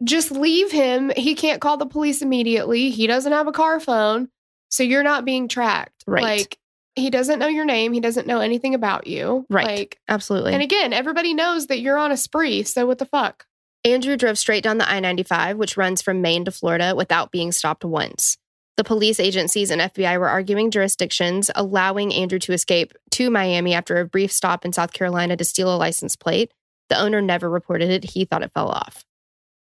just 0.05 0.31
leave 0.33 0.73
him. 0.73 1.13
He 1.17 1.35
can't 1.35 1.61
call 1.61 1.77
the 1.77 1.87
police 1.87 2.23
immediately. 2.23 2.91
He 2.91 3.07
doesn't 3.07 3.33
have 3.33 3.47
a 3.47 3.53
car 3.53 3.79
phone. 3.81 4.29
So 4.69 4.83
you're 4.83 5.03
not 5.05 5.25
being 5.25 5.49
tracked. 5.49 6.03
Right. 6.07 6.23
Like, 6.23 6.59
he 6.95 7.11
doesn't 7.11 7.39
know 7.39 7.49
your 7.49 7.65
name. 7.65 7.93
He 7.93 8.01
doesn't 8.01 8.27
know 8.27 8.41
anything 8.41 8.75
about 8.75 9.07
you. 9.07 9.47
Right. 9.49 9.79
Like, 9.79 9.99
absolutely. 10.09 10.53
and 10.53 10.63
again, 10.63 10.93
everybody 10.93 11.35
knows 11.35 11.69
that 11.69 11.81
you're 11.81 11.99
on 11.99 12.13
a 12.13 12.17
spree. 12.17 12.63
So 12.65 12.87
what 12.87 12.99
the 12.99 13.07
fuck? 13.07 13.47
Andrew 13.85 14.17
drove 14.17 14.39
straight 14.39 14.63
down 14.63 14.79
the 14.79 14.89
I 14.89 15.01
95, 15.01 15.57
which 15.57 15.77
runs 15.77 16.03
from 16.03 16.23
Maine 16.23 16.45
to 16.45 16.53
Florida, 16.53 16.95
without 16.95 17.33
being 17.33 17.51
stopped 17.51 17.85
once. 17.85 18.37
The 18.77 18.85
police 18.85 19.19
agencies 19.21 19.71
and 19.71 19.81
FBI 19.81 20.19
were 20.19 20.29
arguing 20.29 20.71
jurisdictions, 20.71 21.51
allowing 21.55 22.15
Andrew 22.15 22.39
to 22.41 22.53
escape 22.53 22.93
to 23.13 23.29
Miami 23.29 23.75
after 23.75 23.99
a 23.99 24.07
brief 24.07 24.33
stop 24.33 24.65
in 24.65 24.73
South 24.73 24.93
Carolina 24.93 25.37
to 25.37 25.45
steal 25.45 25.75
a 25.75 25.77
license 25.77 26.17
plate. 26.17 26.53
The 26.89 26.99
owner 26.99 27.21
never 27.21 27.51
reported 27.51 27.91
it. 27.91 28.05
He 28.05 28.25
thought 28.25 28.43
it 28.43 28.53
fell 28.55 28.69
off. 28.69 29.05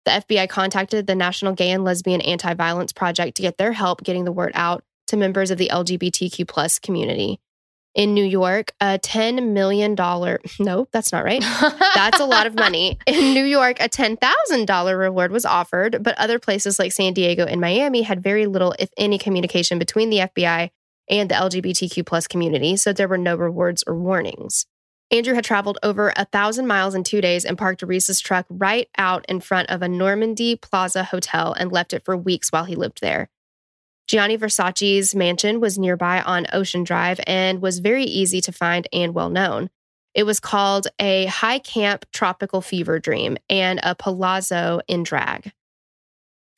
The 0.05 0.11
FBI 0.11 0.49
contacted 0.49 1.05
the 1.05 1.15
National 1.15 1.53
Gay 1.53 1.71
and 1.71 1.83
Lesbian 1.83 2.21
Anti 2.21 2.53
Violence 2.53 2.93
Project 2.93 3.35
to 3.37 3.41
get 3.41 3.57
their 3.57 3.73
help 3.73 4.03
getting 4.03 4.25
the 4.25 4.31
word 4.31 4.51
out 4.55 4.83
to 5.07 5.17
members 5.17 5.51
of 5.51 5.57
the 5.57 5.69
LGBTQ 5.71 6.47
plus 6.47 6.79
community. 6.79 7.39
In 7.95 8.13
New 8.13 8.23
York, 8.23 8.73
a 8.79 8.99
$10 8.99 9.53
million, 9.53 9.95
no, 10.59 10.87
that's 10.91 11.11
not 11.11 11.23
right. 11.23 11.43
That's 11.95 12.19
a 12.19 12.25
lot 12.25 12.45
of 12.45 12.53
money. 12.53 12.99
In 13.07 13.33
New 13.33 13.43
York, 13.43 13.79
a 13.79 13.89
$10,000 13.89 14.99
reward 14.99 15.31
was 15.31 15.45
offered, 15.45 16.03
but 16.03 16.15
other 16.19 16.37
places 16.37 16.77
like 16.77 16.91
San 16.91 17.13
Diego 17.13 17.45
and 17.45 17.59
Miami 17.59 18.03
had 18.03 18.21
very 18.21 18.45
little, 18.45 18.75
if 18.77 18.89
any, 18.97 19.17
communication 19.17 19.79
between 19.79 20.11
the 20.11 20.17
FBI 20.17 20.69
and 21.09 21.29
the 21.29 21.35
LGBTQ 21.35 22.05
plus 22.05 22.27
community, 22.27 22.75
so 22.75 22.93
there 22.93 23.07
were 23.07 23.17
no 23.17 23.35
rewards 23.35 23.83
or 23.87 23.95
warnings. 23.95 24.67
Andrew 25.09 25.33
had 25.33 25.45
traveled 25.45 25.79
over 25.83 26.11
a 26.15 26.25
thousand 26.25 26.67
miles 26.67 26.93
in 26.93 27.03
two 27.03 27.21
days 27.21 27.45
and 27.45 27.57
parked 27.57 27.81
Reese's 27.81 28.19
truck 28.19 28.45
right 28.49 28.89
out 28.97 29.25
in 29.29 29.39
front 29.39 29.69
of 29.69 29.81
a 29.81 29.87
Normandy 29.87 30.57
Plaza 30.57 31.03
hotel 31.05 31.53
and 31.53 31.71
left 31.71 31.93
it 31.93 32.03
for 32.03 32.17
weeks 32.17 32.51
while 32.51 32.65
he 32.65 32.75
lived 32.75 32.99
there. 33.01 33.29
Gianni 34.07 34.37
Versace's 34.37 35.13
mansion 35.13 35.59
was 35.59 35.77
nearby 35.77 36.21
on 36.21 36.47
Ocean 36.53 36.83
Drive 36.83 37.19
and 37.27 37.61
was 37.61 37.79
very 37.79 38.05
easy 38.05 38.39
to 38.41 38.51
find 38.51 38.87
and 38.93 39.13
well 39.13 39.29
known. 39.29 39.69
It 40.13 40.23
was 40.23 40.39
called 40.39 40.87
a 40.97 41.25
high 41.25 41.59
camp 41.59 42.05
tropical 42.13 42.61
fever 42.61 42.99
dream 42.99 43.37
and 43.49 43.79
a 43.83 43.95
palazzo 43.95 44.79
in 44.87 45.03
drag. 45.03 45.51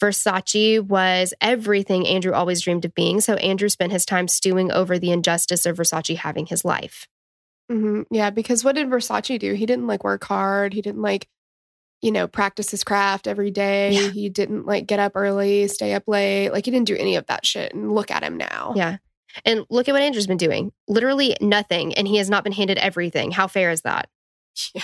Versace 0.02 0.80
was 0.80 1.34
everything 1.42 2.08
Andrew 2.08 2.34
always 2.34 2.62
dreamed 2.62 2.86
of 2.86 2.94
being, 2.94 3.20
so 3.20 3.34
Andrew 3.36 3.68
spent 3.68 3.92
his 3.92 4.06
time 4.06 4.28
stewing 4.28 4.72
over 4.72 4.98
the 4.98 5.12
injustice 5.12 5.66
of 5.66 5.76
Versace 5.76 6.16
having 6.16 6.46
his 6.46 6.64
life. 6.64 7.08
hmm 7.70 8.04
Yeah, 8.10 8.30
because 8.30 8.64
what 8.64 8.76
did 8.76 8.90
Versace 8.90 9.40
do? 9.40 9.54
He 9.54 9.66
didn't 9.66 9.88
like 9.88 10.04
work 10.04 10.24
hard. 10.24 10.74
He 10.74 10.82
didn't 10.82 11.02
like, 11.02 11.28
you 12.02 12.12
know, 12.12 12.28
practice 12.28 12.72
his 12.72 12.84
craft 12.84 13.28
every 13.28 13.52
day. 13.52 13.92
Yeah. 13.92 14.10
He 14.10 14.30
didn't 14.30 14.66
like 14.66 14.88
get 14.88 15.00
up 15.00 15.14
early, 15.16 15.68
stay 15.68 15.94
up 15.94 16.04
late. 16.08 16.50
Like 16.50 16.66
he 16.66 16.72
didn't 16.72 16.88
do 16.88 16.96
any 16.96 17.16
of 17.16 17.26
that 17.28 17.46
shit. 17.46 17.74
And 17.74 17.94
look 17.94 18.12
at 18.12 18.24
him 18.24 18.38
now. 18.38 18.74
Yeah. 18.76 18.98
And 19.46 19.66
look 19.70 19.88
at 19.88 19.92
what 19.92 20.02
Andrew's 20.02 20.28
been 20.28 20.38
doing 20.38 20.72
literally 20.88 21.36
nothing, 21.40 21.94
and 21.94 22.08
he 22.08 22.18
has 22.18 22.30
not 22.30 22.44
been 22.44 22.54
handed 22.54 22.78
everything. 22.78 23.32
How 23.32 23.48
fair 23.48 23.72
is 23.72 23.82
that? 23.82 24.10
Yeah. 24.76 24.84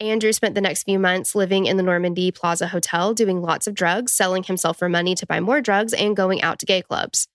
Andrew 0.00 0.32
spent 0.32 0.54
the 0.54 0.60
next 0.60 0.82
few 0.84 0.98
months 0.98 1.34
living 1.34 1.66
in 1.66 1.76
the 1.78 1.82
Normandy 1.82 2.30
Plaza 2.30 2.68
Hotel, 2.68 3.14
doing 3.14 3.40
lots 3.40 3.66
of 3.66 3.74
drugs, 3.74 4.12
selling 4.12 4.42
himself 4.42 4.78
for 4.78 4.88
money 4.88 5.14
to 5.14 5.26
buy 5.26 5.40
more 5.40 5.60
drugs, 5.60 5.92
and 5.94 6.16
going 6.16 6.42
out 6.42 6.58
to 6.58 6.66
gay 6.66 6.82
clubs. 6.82 7.28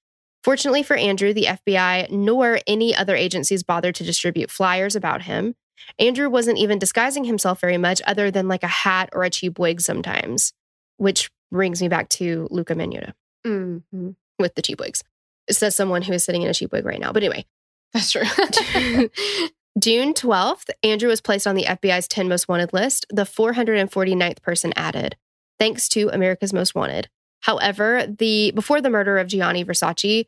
Fortunately 0.44 0.84
for 0.84 0.96
Andrew, 0.96 1.34
the 1.34 1.46
FBI 1.46 2.12
nor 2.12 2.60
any 2.68 2.96
other 2.96 3.16
agencies 3.16 3.64
bothered 3.64 3.96
to 3.96 4.04
distribute 4.04 4.52
flyers 4.52 4.96
about 4.96 5.24
him. 5.24 5.56
Andrew 5.98 6.30
wasn't 6.30 6.60
even 6.60 6.78
disguising 6.80 7.24
himself 7.24 7.60
very 7.60 7.78
much, 7.78 8.02
other 8.06 8.30
than 8.30 8.48
like 8.48 8.64
a 8.64 8.68
hat 8.68 9.10
or 9.14 9.24
a 9.24 9.30
cheap 9.32 9.58
wig 9.58 9.82
sometimes, 9.82 10.54
which 10.98 11.32
brings 11.52 11.82
me 11.82 11.88
back 11.90 12.10
to 12.10 12.48
Luca 12.52 12.76
Magnotta 12.76 13.14
Mhm. 13.46 14.16
with 14.38 14.54
the 14.56 14.62
cheap 14.62 14.80
wigs. 14.80 15.04
It 15.48 15.54
says 15.56 15.76
someone 15.76 16.04
who 16.04 16.14
is 16.14 16.24
sitting 16.24 16.44
in 16.44 16.50
a 16.50 16.54
cheap 16.54 16.72
wig 16.72 16.86
right 16.86 17.00
now. 17.00 17.12
But 17.12 17.24
anyway, 17.24 17.46
That's 17.94 18.12
true. 18.12 18.22
June 19.80 20.14
12th, 20.14 20.70
Andrew 20.84 21.08
was 21.08 21.22
placed 21.22 21.48
on 21.48 21.56
the 21.56 21.64
FBI's 21.64 22.08
10 22.08 22.28
most 22.28 22.50
wanted 22.50 22.74
list, 22.74 23.06
the 23.10 23.24
449th 23.24 24.42
person 24.42 24.74
added, 24.76 25.16
thanks 25.60 25.88
to 25.90 26.10
America's 26.10 26.52
Most 26.52 26.76
Wanted. 26.76 27.08
However, 27.42 28.06
the 28.06 28.52
before 28.52 28.82
the 28.82 28.90
murder 28.90 29.18
of 29.18 29.28
Gianni 29.28 29.64
Versace, 29.64 30.28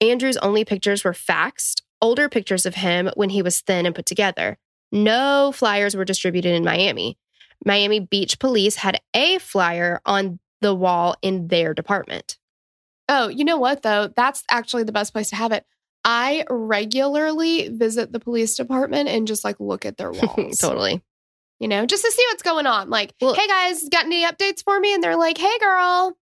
Andrew's 0.00 0.36
only 0.38 0.64
pictures 0.64 1.02
were 1.02 1.12
faxed, 1.12 1.82
older 2.00 2.28
pictures 2.28 2.64
of 2.64 2.76
him 2.76 3.10
when 3.14 3.30
he 3.30 3.42
was 3.42 3.60
thin 3.60 3.86
and 3.86 3.94
put 3.94 4.06
together. 4.06 4.56
No 4.92 5.52
flyers 5.52 5.96
were 5.96 6.04
distributed 6.04 6.54
in 6.54 6.64
Miami. 6.64 7.18
Miami 7.64 7.98
Beach 7.98 8.38
police 8.38 8.76
had 8.76 9.00
a 9.14 9.38
flyer 9.38 10.00
on 10.06 10.38
the 10.60 10.74
wall 10.74 11.16
in 11.22 11.48
their 11.48 11.74
department. 11.74 12.38
Oh, 13.08 13.28
you 13.28 13.44
know 13.44 13.58
what 13.58 13.82
though? 13.82 14.12
That's 14.14 14.44
actually 14.50 14.84
the 14.84 14.92
best 14.92 15.12
place 15.12 15.30
to 15.30 15.36
have 15.36 15.52
it. 15.52 15.66
I 16.08 16.44
regularly 16.48 17.68
visit 17.68 18.12
the 18.12 18.20
police 18.20 18.56
department 18.56 19.08
and 19.08 19.26
just 19.26 19.44
like 19.44 19.58
look 19.58 19.84
at 19.84 19.96
their 19.96 20.12
walls. 20.12 20.58
totally. 20.58 21.02
You 21.58 21.68
know, 21.68 21.84
just 21.84 22.04
to 22.04 22.12
see 22.12 22.24
what's 22.30 22.42
going 22.42 22.66
on. 22.66 22.90
Like, 22.90 23.12
Well- 23.20 23.34
hey 23.34 23.46
guys, 23.48 23.88
got 23.90 24.04
any 24.04 24.24
updates 24.24 24.62
for 24.62 24.78
me? 24.78 24.94
And 24.94 25.02
they're 25.02 25.16
like, 25.16 25.36
hey 25.36 25.58
girl. 25.58 26.16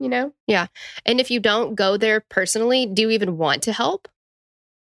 You 0.00 0.08
know? 0.08 0.32
Yeah. 0.46 0.66
And 1.06 1.20
if 1.20 1.30
you 1.30 1.40
don't 1.40 1.74
go 1.74 1.96
there 1.96 2.20
personally, 2.28 2.86
do 2.86 3.02
you 3.02 3.10
even 3.10 3.36
want 3.38 3.62
to 3.64 3.72
help? 3.72 4.08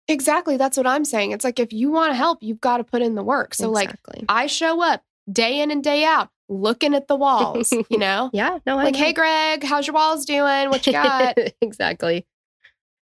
Exactly. 0.06 0.56
That's 0.56 0.76
what 0.76 0.86
I'm 0.86 1.04
saying. 1.04 1.32
It's 1.32 1.44
like 1.44 1.58
if 1.58 1.72
you 1.72 1.90
want 1.90 2.10
to 2.12 2.16
help, 2.16 2.38
you've 2.42 2.60
got 2.60 2.76
to 2.78 2.84
put 2.84 3.00
in 3.02 3.14
the 3.14 3.22
work. 3.22 3.54
So 3.54 3.70
like. 3.70 3.92
I 4.28 4.46
show 4.46 4.82
up 4.82 5.02
day 5.32 5.60
in 5.60 5.70
and 5.70 5.82
day 5.82 6.04
out 6.04 6.28
looking 6.48 6.94
at 6.94 7.08
the 7.08 7.16
walls, 7.16 7.72
you 7.88 7.96
know? 7.98 8.28
yeah, 8.34 8.58
no, 8.66 8.78
I 8.78 8.84
Like, 8.84 8.94
know. 8.94 9.00
hey 9.00 9.12
Greg, 9.14 9.64
how's 9.64 9.86
your 9.86 9.94
walls 9.94 10.26
doing? 10.26 10.68
What 10.68 10.86
you 10.86 10.92
got? 10.92 11.38
exactly. 11.62 12.26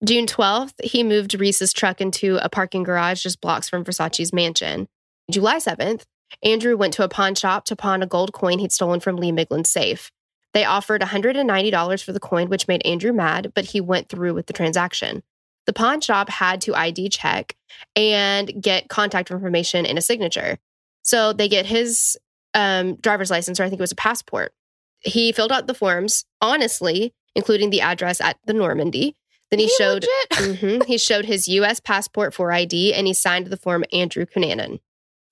June 0.05 0.26
12th, 0.26 0.74
he 0.84 1.03
moved 1.03 1.34
Reese's 1.34 1.72
truck 1.72 2.01
into 2.01 2.38
a 2.44 2.49
parking 2.49 2.84
garage 2.84 3.22
just 3.22 3.40
blocks 3.40 3.68
from 3.68 3.84
Versace's 3.84 4.32
mansion. 4.32 4.88
July 5.30 5.57
7th, 5.57 6.03
Andrew 6.42 6.76
went 6.76 6.94
to 6.94 7.05
a 7.05 7.09
pawn 7.09 7.34
shop 7.34 7.64
to 7.64 7.76
pawn 7.76 8.03
a 8.03 8.07
gold 8.07 8.32
coin 8.32 8.59
he'd 8.59 8.72
stolen 8.72 9.01
from 9.01 9.16
Lee 9.16 9.32
Miglin's 9.32 9.70
safe. 9.70 10.12
They 10.55 10.64
offered 10.64 11.03
$190 11.03 12.05
for 12.05 12.12
the 12.12 12.20
coin, 12.20 12.49
which 12.49 12.68
made 12.68 12.84
Andrew 12.86 13.12
mad, 13.12 13.53
but 13.55 13.66
he 13.66 13.80
went 13.80 14.09
through 14.09 14.34
with 14.34 14.46
the 14.46 14.53
transaction. 14.53 15.22
The 15.66 15.72
pawn 15.72 16.01
shop 16.01 16.30
had 16.30 16.61
to 16.62 16.74
ID 16.74 17.11
check 17.11 17.55
and 17.94 18.51
get 18.62 18.88
contact 18.88 19.30
information 19.30 19.84
and 19.84 19.99
a 19.99 20.03
signature. 20.03 20.59
So 21.03 21.32
they 21.32 21.49
get 21.49 21.66
his 21.66 22.16
um, 22.55 22.94
driver's 22.96 23.30
license, 23.30 23.61
or 23.61 23.64
I 23.64 23.68
think 23.68 23.80
it 23.80 23.82
was 23.82 23.92
a 23.92 23.96
passport. 23.96 24.53
He 25.01 25.32
filled 25.32 25.53
out 25.53 25.66
the 25.66 25.74
forms 25.74 26.24
honestly, 26.40 27.12
including 27.34 27.70
the 27.70 27.82
address 27.82 28.20
at 28.20 28.38
the 28.46 28.55
Normandy. 28.55 29.16
Then 29.51 29.61
he 29.61 29.66
You 29.66 29.74
showed? 29.78 30.07
Mhm. 30.32 30.84
he 30.86 30.99
showed 30.99 31.24
his 31.24 31.49
U.S. 31.49 31.80
passport 31.80 32.34
for 32.34 32.53
ID, 32.53 32.92
and 32.94 33.07
he 33.07 33.14
signed 33.14 33.46
the 33.46 33.57
form 33.57 33.84
Andrew 33.92 34.26
Cunanan. 34.26 34.80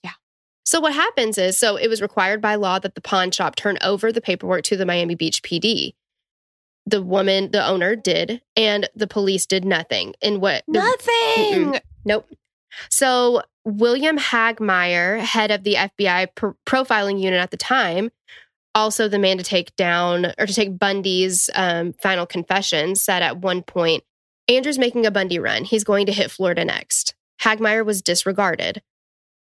Yeah. 0.03 0.13
So 0.65 0.81
what 0.81 0.95
happens 0.95 1.37
is, 1.39 1.59
so 1.59 1.77
it 1.77 1.89
was 1.89 2.01
required 2.01 2.41
by 2.41 2.55
law 2.55 2.79
that 2.79 2.95
the 2.95 3.01
pawn 3.03 3.31
shop 3.31 3.57
turn 3.57 3.77
over 3.83 4.11
the 4.13 4.21
paperwork 4.23 4.63
to 4.65 4.77
the 4.77 4.87
Miami 4.87 5.15
Beach 5.15 5.43
PD. 5.43 5.95
The 6.87 7.03
woman, 7.03 7.51
the 7.51 7.67
owner, 7.67 7.97
did, 7.97 8.41
and 8.57 8.89
the 8.95 9.09
police 9.09 9.45
did 9.45 9.65
nothing. 9.65 10.15
And 10.23 10.41
what? 10.41 10.63
the- 10.69 10.79
Nothing. 10.79 11.81
Nope. 12.05 12.29
So 12.91 13.43
William 13.65 14.19
Hagmaier, 14.19 15.19
head 15.19 15.51
of 15.51 15.65
the 15.65 15.75
FBI 15.75 16.29
pr- 16.35 16.51
profiling 16.65 17.21
unit 17.21 17.41
at 17.41 17.51
the 17.51 17.57
time, 17.57 18.11
also 18.77 19.09
the 19.09 19.19
man 19.19 19.39
to 19.39 19.43
take 19.45 19.75
down 19.75 20.27
or 20.39 20.47
to 20.47 20.55
take 20.55 20.79
Bundy's 20.79 21.51
um, 21.55 21.95
final 21.95 22.27
confession, 22.27 22.95
said 22.95 23.23
at 23.23 23.39
one 23.39 23.63
point, 23.63 24.05
Andrew's 24.49 24.79
making 24.79 25.07
a 25.07 25.11
Bundy 25.11 25.39
run. 25.41 25.65
He's 25.65 25.83
going 25.83 26.07
to 26.07 26.13
hit 26.13 26.31
Florida 26.31 26.65
next. 26.65 27.15
Hagmaier 27.43 27.85
was 27.85 28.03
disregarded. 28.03 28.83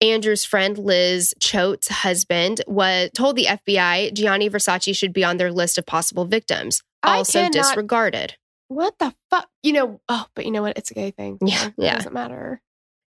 Andrew's 0.00 0.44
friend 0.44 0.76
Liz 0.76 1.32
Choate's 1.40 1.88
husband 1.88 2.60
was 2.66 3.10
told 3.14 3.36
the 3.36 3.46
FBI 3.46 4.12
Gianni 4.12 4.50
Versace 4.50 4.94
should 4.96 5.12
be 5.12 5.22
on 5.24 5.36
their 5.36 5.52
list 5.52 5.78
of 5.78 5.86
possible 5.86 6.24
victims. 6.24 6.82
I 7.02 7.18
Also 7.18 7.38
cannot- 7.38 7.52
disregarded. 7.52 8.36
What 8.68 8.98
the 8.98 9.14
fuck? 9.30 9.48
You 9.62 9.72
know, 9.74 10.00
oh, 10.08 10.26
but 10.34 10.44
you 10.46 10.50
know 10.50 10.62
what? 10.62 10.76
It's 10.78 10.90
a 10.90 10.94
gay 10.94 11.10
thing. 11.10 11.38
Yeah, 11.44 11.68
yeah. 11.76 11.92
It 11.92 11.96
doesn't 11.98 12.14
matter. 12.14 12.60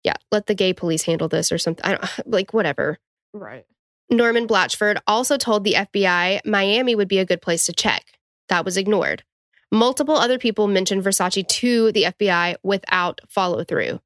Yeah, 0.03 0.15
let 0.31 0.45
the 0.45 0.55
gay 0.55 0.73
police 0.73 1.03
handle 1.03 1.29
this 1.29 1.51
or 1.53 1.57
something. 1.57 1.83
I 1.85 1.91
don't 1.95 2.09
like 2.27 2.53
whatever. 2.53 2.99
Right. 3.33 3.65
Norman 4.09 4.47
Blachford 4.47 4.97
also 5.07 5.37
told 5.37 5.63
the 5.63 5.73
FBI 5.73 6.41
Miami 6.45 6.95
would 6.95 7.07
be 7.07 7.19
a 7.19 7.25
good 7.25 7.41
place 7.41 7.65
to 7.65 7.73
check. 7.73 8.03
That 8.49 8.65
was 8.65 8.77
ignored. 8.77 9.23
Multiple 9.71 10.15
other 10.15 10.37
people 10.37 10.67
mentioned 10.67 11.03
Versace 11.03 11.47
to 11.47 11.91
the 11.91 12.03
FBI 12.03 12.55
without 12.61 13.21
follow 13.27 13.63
through. 13.63 13.99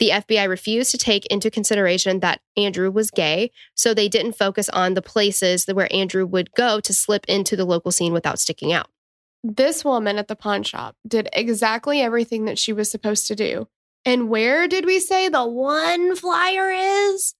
The 0.00 0.10
FBI 0.10 0.48
refused 0.48 0.90
to 0.90 0.98
take 0.98 1.26
into 1.26 1.48
consideration 1.48 2.18
that 2.20 2.40
Andrew 2.56 2.90
was 2.90 3.12
gay, 3.12 3.52
so 3.76 3.94
they 3.94 4.08
didn't 4.08 4.32
focus 4.32 4.68
on 4.70 4.94
the 4.94 5.02
places 5.02 5.64
where 5.72 5.92
Andrew 5.94 6.26
would 6.26 6.52
go 6.54 6.80
to 6.80 6.92
slip 6.92 7.24
into 7.28 7.54
the 7.54 7.64
local 7.64 7.92
scene 7.92 8.12
without 8.12 8.40
sticking 8.40 8.72
out. 8.72 8.88
This 9.44 9.84
woman 9.84 10.18
at 10.18 10.26
the 10.26 10.34
pawn 10.34 10.64
shop 10.64 10.96
did 11.06 11.28
exactly 11.32 12.00
everything 12.00 12.46
that 12.46 12.58
she 12.58 12.72
was 12.72 12.90
supposed 12.90 13.28
to 13.28 13.36
do. 13.36 13.68
And 14.04 14.28
where 14.28 14.66
did 14.66 14.86
we 14.86 14.98
say 14.98 15.28
the 15.28 15.46
one 15.46 16.16
flyer 16.16 16.72
is? 16.72 17.34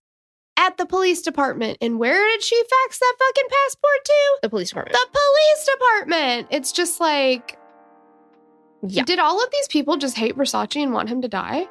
At 0.63 0.77
the 0.77 0.87
police 0.87 1.23
department. 1.23 1.79
And 1.81 1.99
where 1.99 2.25
did 2.29 2.41
she 2.41 2.55
fax 2.57 3.01
that 3.01 3.15
fucking 3.19 3.49
passport 3.51 4.05
to? 4.05 4.39
The 4.43 4.49
police 4.49 4.69
department. 4.69 4.97
The 4.97 5.19
police 5.19 5.67
department. 5.75 6.47
It's 6.51 6.71
just 6.71 7.01
like, 7.01 7.59
yeah, 8.87 9.03
did 9.03 9.19
all 9.19 9.43
of 9.43 9.51
these 9.51 9.67
people 9.67 9.97
just 9.97 10.17
hate 10.17 10.37
Versace 10.37 10.81
and 10.81 10.93
want 10.93 11.09
him 11.09 11.21
to 11.23 11.29
die? 11.29 11.67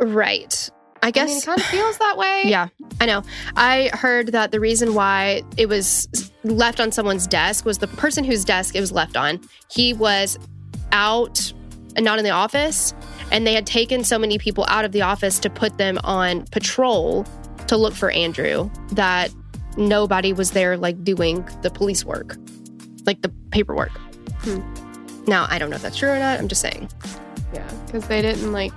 right. 0.00 0.70
I 1.02 1.08
I 1.08 1.10
guess 1.10 1.28
mean, 1.28 1.38
it 1.38 1.44
kind 1.44 1.60
of 1.60 1.66
feels 1.66 1.98
that 1.98 2.16
way. 2.18 2.42
Yeah, 2.46 2.68
I 3.00 3.06
know. 3.06 3.22
I 3.56 3.90
heard 3.94 4.28
that 4.28 4.50
the 4.50 4.60
reason 4.60 4.94
why 4.94 5.42
it 5.56 5.66
was 5.66 6.30
left 6.44 6.80
on 6.80 6.90
someone's 6.92 7.26
desk 7.26 7.64
was 7.64 7.78
the 7.78 7.86
person 7.86 8.24
whose 8.24 8.44
desk 8.44 8.74
it 8.74 8.80
was 8.80 8.92
left 8.92 9.16
on. 9.16 9.40
He 9.70 9.94
was 9.94 10.38
out 10.92 11.52
and 11.96 12.04
not 12.04 12.18
in 12.18 12.24
the 12.24 12.30
office, 12.30 12.92
and 13.30 13.46
they 13.46 13.54
had 13.54 13.66
taken 13.66 14.04
so 14.04 14.18
many 14.18 14.36
people 14.38 14.64
out 14.68 14.84
of 14.84 14.92
the 14.92 15.02
office 15.02 15.38
to 15.40 15.50
put 15.50 15.78
them 15.78 15.98
on 16.04 16.44
patrol 16.46 17.26
to 17.68 17.76
look 17.76 17.94
for 17.94 18.10
Andrew 18.10 18.70
that 18.92 19.32
nobody 19.76 20.32
was 20.32 20.52
there 20.52 20.76
like 20.76 21.02
doing 21.04 21.46
the 21.62 21.70
police 21.70 22.04
work, 22.04 22.36
like 23.04 23.22
the 23.22 23.28
paperwork. 23.50 23.92
Hmm. 24.40 24.60
Now, 25.26 25.46
I 25.48 25.58
don't 25.58 25.70
know 25.70 25.76
if 25.76 25.82
that's 25.82 25.96
true 25.96 26.10
or 26.10 26.18
not. 26.18 26.38
I'm 26.38 26.48
just 26.48 26.60
saying. 26.60 26.88
Yeah. 27.52 27.68
Because 27.86 28.06
they 28.06 28.22
didn't 28.22 28.52
like, 28.52 28.72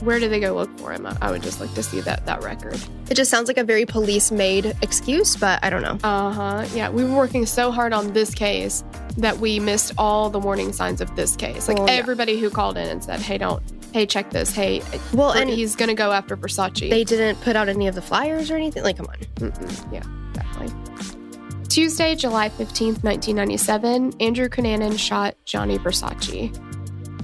where 0.00 0.18
did 0.18 0.30
they 0.30 0.40
go 0.40 0.54
look 0.54 0.76
for 0.78 0.92
him? 0.92 1.06
I, 1.20 1.30
would 1.30 1.42
just 1.42 1.60
like 1.60 1.72
to 1.74 1.82
see 1.82 2.00
that 2.02 2.26
that 2.26 2.42
record. 2.42 2.78
It 3.10 3.14
just 3.14 3.30
sounds 3.30 3.48
like 3.48 3.58
a 3.58 3.64
very 3.64 3.86
police 3.86 4.30
made 4.30 4.66
excuse, 4.82 5.36
but 5.36 5.62
I 5.64 5.70
don't 5.70 5.82
know. 5.82 5.98
Uh 6.04 6.32
huh. 6.32 6.66
Yeah, 6.74 6.90
we 6.90 7.04
were 7.04 7.16
working 7.16 7.46
so 7.46 7.70
hard 7.70 7.92
on 7.92 8.12
this 8.12 8.34
case 8.34 8.84
that 9.16 9.38
we 9.38 9.60
missed 9.60 9.92
all 9.96 10.30
the 10.30 10.38
warning 10.38 10.72
signs 10.72 11.00
of 11.00 11.14
this 11.16 11.36
case. 11.36 11.68
Like 11.68 11.78
yeah. 11.78 11.86
everybody 11.88 12.38
who 12.38 12.50
called 12.50 12.76
in 12.76 12.88
and 12.88 13.02
said, 13.02 13.20
"Hey, 13.20 13.38
don't. 13.38 13.62
Hey, 13.94 14.06
check 14.06 14.30
this. 14.30 14.50
Hey, 14.52 14.82
Well, 15.12 15.30
and 15.30 15.48
he's 15.48 15.76
gonna 15.76 15.94
go 15.94 16.10
after 16.10 16.36
Versace." 16.36 16.90
they 16.90 17.04
didn't 17.04 17.40
put 17.42 17.54
out 17.54 17.68
any 17.68 17.86
of 17.86 17.94
the 17.94 18.02
flyers 18.02 18.50
or 18.50 18.56
anything. 18.56 18.82
Like, 18.82 18.96
come 18.96 19.06
on. 19.06 19.14
Mm-mm. 19.36 19.92
yeah, 19.92 20.02
exactly. 20.30 21.64
Tuesday, 21.68 22.16
July 22.16 22.48
fifteenth, 22.48 23.04
nineteen 23.04 23.36
ninety-seven. 23.36 24.14
Andrew 24.18 24.48
Cunanan 24.48 24.98
shot 24.98 25.36
Gianni 25.44 25.78
Versace. 25.78 26.50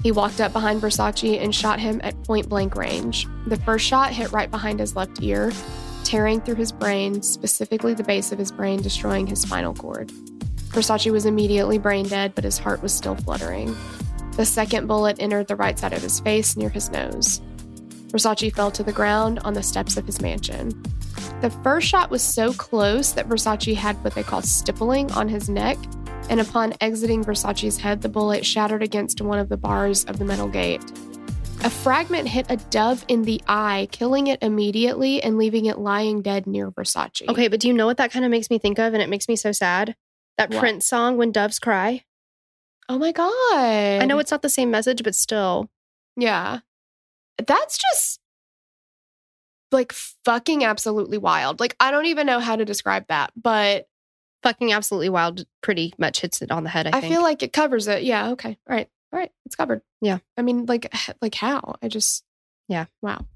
He 0.01 0.13
walked 0.13 0.39
up 0.39 0.53
behind 0.53 0.81
Versace 0.81 1.43
and 1.43 1.53
shot 1.53 1.77
him 1.77 1.99
at 2.05 2.23
point 2.23 2.47
blank 2.47 2.77
range. 2.77 3.27
The 3.47 3.57
first 3.57 3.85
shot 3.85 4.13
hit 4.13 4.31
right 4.31 4.49
behind 4.49 4.79
his 4.79 4.95
left 4.95 5.21
ear, 5.21 5.51
tearing 6.05 6.39
through 6.39 6.55
his 6.55 6.71
brain, 6.71 7.21
specifically 7.21 7.93
the 7.95 8.03
base 8.05 8.31
of 8.31 8.39
his 8.39 8.49
brain, 8.49 8.81
destroying 8.81 9.27
his 9.27 9.41
spinal 9.41 9.73
cord. 9.73 10.07
Versace 10.69 11.11
was 11.11 11.25
immediately 11.25 11.77
brain 11.77 12.07
dead, 12.07 12.33
but 12.33 12.45
his 12.45 12.57
heart 12.57 12.81
was 12.81 12.93
still 12.93 13.15
fluttering. 13.17 13.75
The 14.37 14.45
second 14.45 14.87
bullet 14.87 15.17
entered 15.19 15.47
the 15.47 15.55
right 15.55 15.77
side 15.77 15.93
of 15.93 16.01
his 16.01 16.19
face 16.19 16.55
near 16.55 16.69
his 16.69 16.89
nose. 16.89 17.41
Versace 18.07 18.53
fell 18.53 18.71
to 18.71 18.83
the 18.83 18.91
ground 18.91 19.39
on 19.39 19.53
the 19.53 19.63
steps 19.63 19.97
of 19.97 20.05
his 20.05 20.21
mansion. 20.21 20.69
The 21.41 21.49
first 21.63 21.87
shot 21.87 22.09
was 22.09 22.21
so 22.21 22.53
close 22.53 23.11
that 23.13 23.27
Versace 23.27 23.75
had 23.75 24.01
what 24.03 24.15
they 24.15 24.23
call 24.23 24.41
stippling 24.41 25.11
on 25.11 25.27
his 25.27 25.49
neck, 25.49 25.77
and 26.29 26.39
upon 26.39 26.73
exiting 26.81 27.23
Versace's 27.23 27.77
head, 27.77 28.01
the 28.01 28.09
bullet 28.09 28.45
shattered 28.45 28.83
against 28.83 29.21
one 29.21 29.39
of 29.39 29.49
the 29.49 29.57
bars 29.57 30.05
of 30.05 30.19
the 30.19 30.25
metal 30.25 30.47
gate. 30.47 30.81
A 31.63 31.69
fragment 31.69 32.27
hit 32.27 32.47
a 32.49 32.57
dove 32.57 33.05
in 33.07 33.21
the 33.23 33.41
eye, 33.47 33.87
killing 33.91 34.27
it 34.27 34.41
immediately 34.41 35.21
and 35.21 35.37
leaving 35.37 35.65
it 35.65 35.77
lying 35.77 36.21
dead 36.21 36.47
near 36.47 36.71
Versace. 36.71 37.27
Okay, 37.29 37.47
but 37.47 37.59
do 37.59 37.67
you 37.67 37.73
know 37.73 37.85
what 37.85 37.97
that 37.97 38.11
kind 38.11 38.25
of 38.25 38.31
makes 38.31 38.49
me 38.49 38.57
think 38.57 38.79
of? 38.79 38.93
And 38.93 39.01
it 39.01 39.09
makes 39.09 39.27
me 39.27 39.35
so 39.35 39.51
sad. 39.51 39.95
That 40.37 40.49
What? 40.49 40.59
Prince 40.59 40.87
song, 40.87 41.17
When 41.17 41.31
Doves 41.31 41.59
Cry. 41.59 42.03
Oh 42.91 42.97
my 42.97 43.13
God. 43.13 43.55
I 43.55 44.05
know 44.05 44.19
it's 44.19 44.31
not 44.31 44.41
the 44.41 44.49
same 44.49 44.69
message, 44.69 45.01
but 45.01 45.15
still. 45.15 45.69
Yeah. 46.17 46.59
That's 47.37 47.77
just 47.77 48.19
like 49.71 49.93
fucking 49.93 50.65
absolutely 50.65 51.17
wild. 51.17 51.61
Like, 51.61 51.77
I 51.79 51.91
don't 51.91 52.07
even 52.07 52.27
know 52.27 52.39
how 52.39 52.57
to 52.57 52.65
describe 52.65 53.07
that, 53.07 53.31
but 53.41 53.87
Fucking 54.43 54.73
absolutely 54.73 55.09
wild 55.09 55.45
pretty 55.61 55.93
much 55.99 56.21
hits 56.21 56.41
it 56.41 56.49
on 56.49 56.63
the 56.63 56.69
head, 56.69 56.87
I, 56.87 56.97
I, 56.97 57.01
feel 57.01 57.21
like 57.21 57.43
it 57.43 57.53
covers 57.53 57.87
it. 57.87 58.01
Yeah. 58.01 58.31
Okay. 58.31 58.57
All 58.67 58.75
right. 58.75 58.89
All 59.13 59.19
right. 59.19 59.31
It's 59.45 59.55
covered. 59.55 59.81
Yeah. 60.01 60.17
I 60.35 60.41
mean, 60.41 60.65
like, 60.65 60.91
like 61.21 61.35
how? 61.35 61.75
I 61.81 61.87
just. 61.87 62.23
Yeah. 62.67 62.85
Wow. 63.03 63.27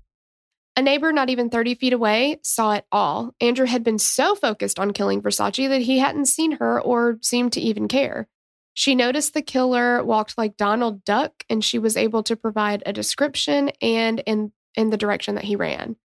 A 0.75 0.81
neighbor 0.81 1.11
not 1.11 1.29
even 1.29 1.49
30 1.49 1.75
feet 1.75 1.93
away 1.93 2.39
saw 2.41 2.73
it 2.73 2.85
all. 2.91 3.35
Andrew 3.39 3.67
had 3.67 3.83
been 3.83 3.99
so 3.99 4.33
focused 4.33 4.79
on 4.79 4.93
killing 4.93 5.21
Versace 5.21 5.69
that 5.69 5.81
he 5.81 5.99
hadn't 5.99 6.25
seen 6.25 6.53
her 6.53 6.81
or 6.81 7.19
seemed 7.21 7.53
to 7.53 7.61
even 7.61 7.87
care. 7.87 8.27
She 8.75 8.93
noticed 8.93 9.33
the 9.33 9.41
killer 9.41 10.03
walked 10.03 10.37
like 10.37 10.57
Donald 10.57 11.03
Duck 11.05 11.43
and 11.49 11.63
she 11.63 11.79
was 11.79 11.95
able 11.97 12.21
to 12.23 12.35
provide 12.35 12.83
a 12.85 12.91
description 12.93 13.71
and 13.81 14.19
in, 14.27 14.51
in 14.75 14.89
the 14.91 14.97
direction 14.97 15.35
that 15.35 15.45
he 15.45 15.55
ran. 15.55 15.95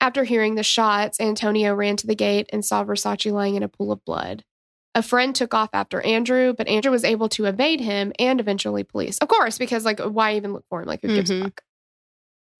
After 0.00 0.22
hearing 0.24 0.54
the 0.54 0.62
shots, 0.62 1.18
Antonio 1.20 1.74
ran 1.74 1.96
to 1.96 2.06
the 2.06 2.14
gate 2.14 2.50
and 2.52 2.64
saw 2.64 2.84
Versace 2.84 3.32
lying 3.32 3.54
in 3.54 3.62
a 3.62 3.68
pool 3.68 3.90
of 3.90 4.04
blood. 4.04 4.44
A 4.94 5.02
friend 5.02 5.34
took 5.34 5.54
off 5.54 5.70
after 5.72 6.02
Andrew, 6.02 6.52
but 6.52 6.68
Andrew 6.68 6.92
was 6.92 7.02
able 7.04 7.30
to 7.30 7.46
evade 7.46 7.80
him 7.80 8.12
and 8.18 8.40
eventually 8.40 8.84
police. 8.84 9.16
Of 9.18 9.28
course, 9.28 9.56
because 9.56 9.86
like 9.86 9.98
why 10.00 10.36
even 10.36 10.52
look 10.52 10.66
for 10.68 10.82
him? 10.82 10.88
Like 10.88 11.00
who 11.00 11.08
gives 11.14 11.30
a 11.30 11.34
Mhm. 11.34 11.42
fuck? 11.44 11.62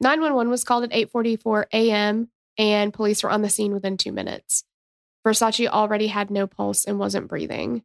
911 0.01 0.51
was 0.51 0.65
called 0.65 0.85
at 0.85 0.93
8:44 0.93 1.67
a.m. 1.75 2.31
and 2.57 2.93
police 2.95 3.23
were 3.23 3.31
on 3.31 3.43
the 3.43 3.51
scene 3.51 3.75
within 3.75 3.97
2 3.99 4.13
minutes. 4.13 4.65
Versace 5.27 5.69
already 5.69 6.07
had 6.09 6.31
no 6.31 6.47
pulse 6.47 6.85
and 6.87 6.99
wasn't 6.99 7.29
breathing. 7.29 7.85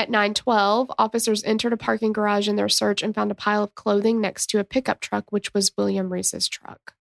At 0.00 0.08
9:12, 0.08 0.94
officers 0.98 1.44
entered 1.44 1.74
a 1.74 1.76
parking 1.76 2.14
garage 2.14 2.48
in 2.48 2.56
their 2.56 2.70
search 2.70 3.02
and 3.02 3.14
found 3.14 3.30
a 3.30 3.34
pile 3.34 3.62
of 3.62 3.74
clothing 3.74 4.18
next 4.18 4.46
to 4.46 4.58
a 4.58 4.64
pickup 4.64 5.00
truck 5.00 5.30
which 5.30 5.52
was 5.52 5.72
William 5.76 6.10
Reese's 6.10 6.48
truck. 6.48 6.94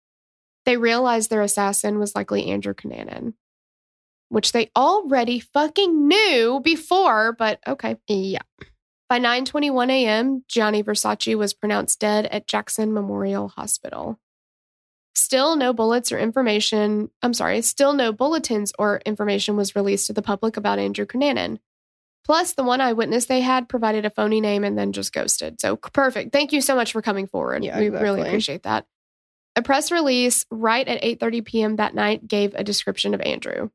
They 0.66 0.76
realized 0.76 1.30
their 1.30 1.42
assassin 1.42 2.00
was 2.00 2.16
likely 2.16 2.46
Andrew 2.46 2.74
Cunanan, 2.74 3.34
which 4.30 4.50
they 4.50 4.72
already 4.76 5.38
fucking 5.38 6.08
knew 6.08 6.60
before, 6.64 7.36
but 7.38 7.60
okay. 7.68 7.98
Yeah. 8.08 8.42
By 9.08 9.20
9:21 9.20 9.90
a.m., 9.90 10.42
Gianni 10.48 10.82
Versace 10.82 11.38
was 11.38 11.54
pronounced 11.54 12.00
dead 12.00 12.26
at 12.26 12.48
Jackson 12.48 12.92
Memorial 12.92 13.46
Hospital. 13.46 14.18
Still 15.14 15.54
no 15.54 15.72
bullets 15.72 16.10
or 16.10 16.18
information, 16.18 17.12
I'm 17.22 17.32
sorry, 17.32 17.62
still 17.62 17.92
no 17.92 18.10
bulletins 18.10 18.72
or 18.76 19.00
information 19.06 19.56
was 19.56 19.76
released 19.76 20.08
to 20.08 20.12
the 20.12 20.20
public 20.20 20.56
about 20.56 20.80
Andrew 20.80 21.06
Cunanan. 21.06 21.60
Plus, 22.24 22.52
the 22.52 22.62
one 22.62 22.80
eyewitness 22.80 23.24
they 23.24 23.40
had 23.40 23.68
provided 23.68 24.04
a 24.04 24.10
phony 24.10 24.40
name 24.40 24.64
and 24.64 24.78
then 24.78 24.92
just 24.92 25.12
ghosted. 25.12 25.60
So 25.60 25.76
perfect. 25.76 26.32
Thank 26.32 26.52
you 26.52 26.60
so 26.60 26.74
much 26.74 26.92
for 26.92 27.00
coming 27.00 27.26
forward. 27.26 27.64
Yeah, 27.64 27.78
we 27.78 27.88
really 27.88 28.20
appreciate 28.20 28.64
that. 28.64 28.86
A 29.56 29.62
press 29.62 29.90
release 29.90 30.44
right 30.50 30.86
at 30.86 31.02
8:30 31.02 31.44
p.m. 31.44 31.76
that 31.76 31.94
night 31.94 32.28
gave 32.28 32.54
a 32.54 32.62
description 32.62 33.14
of 33.14 33.20
Andrew. 33.22 33.70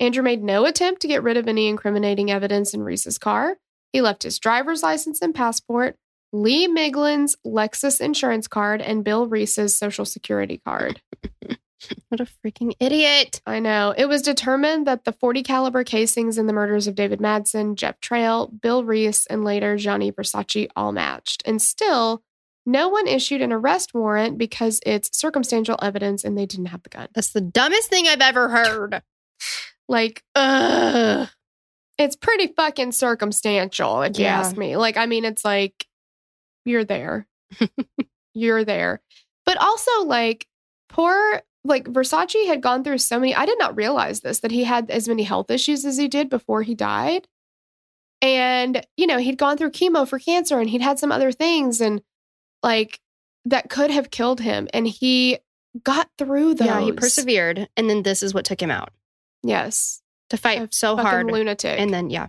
Andrew 0.00 0.22
made 0.22 0.42
no 0.42 0.66
attempt 0.66 1.02
to 1.02 1.08
get 1.08 1.22
rid 1.22 1.36
of 1.36 1.46
any 1.46 1.68
incriminating 1.68 2.30
evidence 2.30 2.74
in 2.74 2.82
Reese's 2.82 3.16
car. 3.16 3.56
He 3.92 4.00
left 4.00 4.24
his 4.24 4.40
driver's 4.40 4.82
license 4.82 5.22
and 5.22 5.34
passport, 5.34 5.96
Lee 6.32 6.66
Miglin's 6.66 7.36
Lexus 7.46 8.00
insurance 8.00 8.48
card, 8.48 8.82
and 8.82 9.04
Bill 9.04 9.26
Reese's 9.28 9.78
social 9.78 10.04
security 10.04 10.60
card. 10.66 11.00
What 12.08 12.20
a 12.20 12.24
freaking 12.24 12.74
idiot. 12.80 13.40
I 13.46 13.58
know. 13.58 13.94
It 13.96 14.06
was 14.06 14.22
determined 14.22 14.86
that 14.86 15.04
the 15.04 15.12
40 15.12 15.42
caliber 15.42 15.84
casings 15.84 16.38
in 16.38 16.46
the 16.46 16.52
murders 16.52 16.86
of 16.86 16.94
David 16.94 17.20
Madsen, 17.20 17.74
Jeff 17.74 18.00
Trail, 18.00 18.46
Bill 18.46 18.84
Reese, 18.84 19.26
and 19.26 19.44
later 19.44 19.76
Gianni 19.76 20.12
Versace 20.12 20.68
all 20.76 20.92
matched. 20.92 21.42
And 21.44 21.60
still, 21.60 22.22
no 22.66 22.88
one 22.88 23.06
issued 23.06 23.42
an 23.42 23.52
arrest 23.52 23.94
warrant 23.94 24.38
because 24.38 24.80
it's 24.86 25.16
circumstantial 25.18 25.78
evidence 25.82 26.24
and 26.24 26.36
they 26.36 26.46
didn't 26.46 26.66
have 26.66 26.82
the 26.82 26.88
gun. 26.88 27.08
That's 27.14 27.32
the 27.32 27.40
dumbest 27.40 27.90
thing 27.90 28.06
I've 28.06 28.20
ever 28.20 28.48
heard. 28.48 29.02
Like, 29.88 30.22
ugh. 30.34 31.28
It's 31.98 32.16
pretty 32.16 32.48
fucking 32.48 32.92
circumstantial, 32.92 34.02
if 34.02 34.18
you 34.18 34.24
ask 34.24 34.56
me. 34.56 34.76
Like, 34.76 34.96
I 34.96 35.06
mean, 35.06 35.24
it's 35.24 35.44
like, 35.44 35.86
you're 36.64 36.84
there. 36.84 37.28
you're 38.34 38.64
there. 38.64 39.00
But 39.46 39.58
also, 39.58 40.02
like, 40.04 40.48
poor, 40.88 41.42
like, 41.64 41.84
Versace 41.84 42.46
had 42.46 42.60
gone 42.60 42.84
through 42.84 42.98
so 42.98 43.18
many, 43.18 43.34
I 43.34 43.46
did 43.46 43.58
not 43.58 43.76
realize 43.76 44.20
this, 44.20 44.40
that 44.40 44.50
he 44.50 44.64
had 44.64 44.90
as 44.90 45.08
many 45.08 45.22
health 45.22 45.50
issues 45.50 45.84
as 45.84 45.96
he 45.96 46.08
did 46.08 46.28
before 46.28 46.62
he 46.62 46.74
died. 46.74 47.26
And, 48.22 48.86
you 48.96 49.06
know, 49.06 49.18
he'd 49.18 49.38
gone 49.38 49.56
through 49.58 49.70
chemo 49.72 50.08
for 50.08 50.18
cancer 50.18 50.58
and 50.58 50.70
he'd 50.70 50.80
had 50.80 50.98
some 50.98 51.12
other 51.12 51.32
things 51.32 51.80
and, 51.80 52.02
like, 52.62 53.00
that 53.44 53.68
could 53.68 53.90
have 53.90 54.10
killed 54.10 54.40
him. 54.40 54.68
And 54.72 54.86
he 54.88 55.38
got 55.82 56.08
through 56.16 56.54
those. 56.54 56.66
Yeah, 56.66 56.80
he 56.80 56.92
persevered. 56.92 57.68
And 57.76 57.90
then 57.90 58.02
this 58.02 58.22
is 58.22 58.32
what 58.32 58.44
took 58.44 58.62
him 58.62 58.70
out 58.70 58.90
Yes. 59.42 60.00
to 60.30 60.36
fight 60.38 60.62
A 60.62 60.68
so 60.70 60.96
hard. 60.96 61.26
lunatic. 61.30 61.78
And 61.78 61.92
then, 61.92 62.08
yeah, 62.08 62.28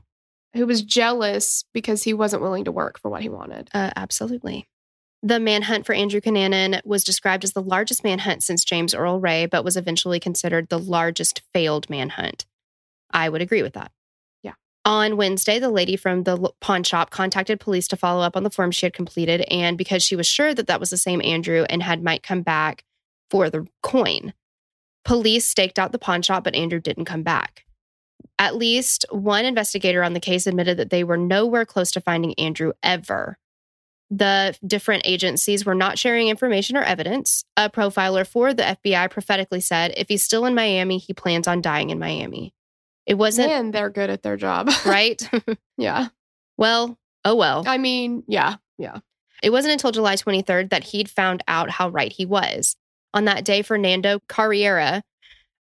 who 0.54 0.66
was 0.66 0.82
jealous 0.82 1.64
because 1.74 2.04
he 2.04 2.14
wasn't 2.14 2.42
willing 2.42 2.66
to 2.66 2.72
work 2.72 3.00
for 3.00 3.10
what 3.10 3.22
he 3.22 3.30
wanted. 3.30 3.70
uh, 3.74 3.92
absolutely. 3.96 4.68
The 5.26 5.40
manhunt 5.40 5.88
for 5.88 5.94
Andrew 5.94 6.22
Cunanan 6.22 6.86
was 6.86 7.04
described 7.04 7.44
as 7.44 7.54
the 7.54 7.62
largest 7.64 8.04
manhunt 8.04 8.44
since 8.44 8.64
James 8.64 8.94
Earl 8.94 9.20
Ray, 9.20 9.48
but 9.48 9.64
was 9.64 9.76
eventually 9.76 10.20
considered 10.20 10.70
the 10.70 10.78
largest 10.78 11.42
failed 11.52 11.90
manhunt. 11.90 12.46
I 13.10 13.30
would 13.30 13.42
agree 13.42 13.64
with 13.64 13.74
that. 13.74 13.92
Yeah. 14.44 14.54
On 14.86 15.18
Wednesday, 15.18 15.58
the 15.58 15.72
lady 15.72 15.96
from 15.96 16.26
the 16.26 16.52
pawn 16.62 16.84
shop 16.84 17.10
contacted 17.10 17.60
police 17.60 17.88
to 17.88 17.98
follow 17.98 18.22
up 18.22 18.38
on 18.38 18.44
the 18.44 18.52
form 18.52 18.70
she 18.70 18.86
had 18.86 18.94
completed, 18.94 19.42
and 19.50 19.80
because 19.80 20.04
she 20.04 20.16
was 20.16 20.28
sure 20.28 20.54
that 20.54 20.68
that 20.68 20.80
was 20.80 20.92
the 20.92 20.96
same 20.96 21.24
Andrew 21.24 21.66
and 21.72 21.82
had 21.82 22.04
might 22.04 22.22
come 22.22 22.44
back 22.44 22.84
for 23.32 23.50
the 23.50 23.66
coin. 23.82 24.32
Police 25.06 25.48
staked 25.48 25.80
out 25.80 25.92
the 25.92 25.98
pawn 25.98 26.22
shop, 26.22 26.44
but 26.44 26.54
Andrew 26.54 26.80
didn't 26.80 27.06
come 27.06 27.24
back. 27.24 27.66
At 28.38 28.58
least 28.58 29.06
one 29.10 29.44
investigator 29.44 30.04
on 30.04 30.14
the 30.14 30.20
case 30.20 30.46
admitted 30.46 30.78
that 30.78 30.92
they 30.92 31.04
were 31.04 31.18
nowhere 31.18 31.66
close 31.66 31.90
to 31.94 32.00
finding 32.00 32.36
Andrew 32.36 32.74
ever. 32.84 33.40
The 34.16 34.58
different 34.66 35.02
agencies 35.06 35.66
were 35.66 35.76
not 35.76 36.00
sharing 36.00 36.30
information 36.30 36.78
or 36.78 36.84
evidence. 36.84 37.44
A 37.58 37.70
profiler 37.70 38.26
for 38.26 38.54
the 38.54 38.64
FBI 38.64 39.12
prophetically 39.12 39.60
said, 39.60 39.94
if 39.98 40.08
he's 40.08 40.24
still 40.24 40.46
in 40.46 40.56
Miami, 40.56 41.00
he 41.00 41.14
plans 41.14 41.50
on 41.50 41.62
dying 41.62 41.90
in 41.90 42.00
Miami. 42.00 42.54
It 43.06 43.16
wasn't 43.16 43.52
And 43.52 43.74
they're 43.74 43.90
good 43.90 44.10
at 44.10 44.24
their 44.24 44.38
job. 44.38 44.70
right. 44.86 45.22
yeah. 45.78 46.08
well, 46.58 46.98
oh 47.26 47.36
well. 47.36 47.66
I 47.68 47.78
mean, 47.78 48.24
yeah. 48.28 48.56
Yeah. 48.78 49.00
It 49.44 49.50
wasn't 49.50 49.74
until 49.74 49.92
July 49.92 50.16
23rd 50.16 50.70
that 50.70 50.86
he'd 50.86 51.10
found 51.10 51.44
out 51.48 51.70
how 51.70 51.90
right 51.90 52.12
he 52.12 52.26
was. 52.26 52.78
On 53.14 53.26
that 53.26 53.44
day, 53.44 53.64
Fernando 53.64 54.20
Carreira, 54.30 55.02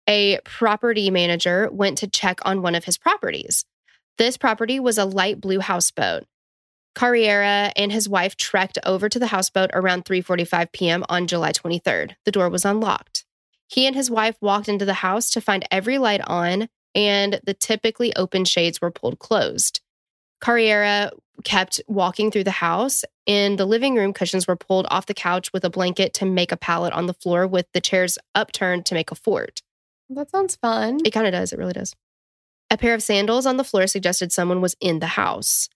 a 0.07 0.41
property 0.45 1.11
manager, 1.11 1.71
went 1.73 1.99
to 1.99 2.07
check 2.07 2.41
on 2.45 2.61
one 2.61 2.75
of 2.75 2.85
his 2.85 2.99
properties. 2.99 3.65
This 4.19 4.37
property 4.37 4.79
was 4.79 4.99
a 4.99 5.07
light 5.07 5.41
blue 5.41 5.61
houseboat. 5.61 6.25
Carreira 6.95 7.73
and 7.77 7.91
his 7.91 8.09
wife 8.09 8.37
trekked 8.37 8.79
over 8.85 9.09
to 9.09 9.19
the 9.19 9.29
houseboat 9.29 9.71
around 9.73 10.05
3:45 10.05 10.73
p.m. 10.73 11.05
on 11.09 11.27
July 11.27 11.53
23rd. 11.53 12.17
The 12.25 12.33
door 12.33 12.49
was 12.49 12.65
unlocked. 12.65 13.25
He 13.69 13.87
and 13.87 13.97
his 13.97 14.11
wife 14.11 14.37
walked 14.41 14.69
into 14.69 14.85
the 14.85 14.95
house 14.95 15.31
to 15.31 15.41
find 15.41 15.67
every 15.71 15.99
light 15.99 16.21
on 16.27 16.69
and 16.95 17.41
the 17.45 17.55
typically 17.55 18.15
open 18.17 18.45
shades 18.45 18.81
were 18.81 18.91
pulled 18.91 19.19
closed. 19.19 19.81
Carreira 20.43 21.11
kept 21.45 21.81
walking 21.87 22.31
through 22.31 22.45
the 22.45 22.51
house. 22.51 23.05
In 23.27 23.57
the 23.57 23.65
living 23.65 23.95
room, 23.95 24.13
cushions 24.13 24.47
were 24.47 24.57
pulled 24.57 24.87
off 24.91 25.07
the 25.07 25.15
couch 25.15 25.53
with 25.53 25.65
a 25.65 25.71
blanket 25.71 26.13
to 26.15 26.27
make 26.27 26.53
a 26.53 26.57
pallet 26.57 26.93
on 26.93 27.07
the 27.07 27.15
floor, 27.15 27.47
with 27.47 27.67
the 27.73 27.81
chairs 27.81 28.19
upturned 28.35 28.85
to 28.87 28.95
make 28.95 29.11
a 29.11 29.15
fort. 29.15 29.63
That 30.11 30.31
sounds 30.31 30.57
fun. 30.57 31.01
It 31.05 31.13
kind 31.13 31.27
of 31.27 31.33
does. 31.33 31.53
It 31.53 31.59
really 31.59 31.73
does. 31.73 31.95
A 32.71 32.77
pair 32.77 32.95
of 32.95 33.03
sandals 33.03 33.47
on 33.47 33.57
the 33.57 33.65
floor 33.65 33.87
suggested 33.87 34.33
someone 34.33 34.61
was 34.61 34.77
in 34.81 34.99
the 34.99 35.07
house. 35.07 35.69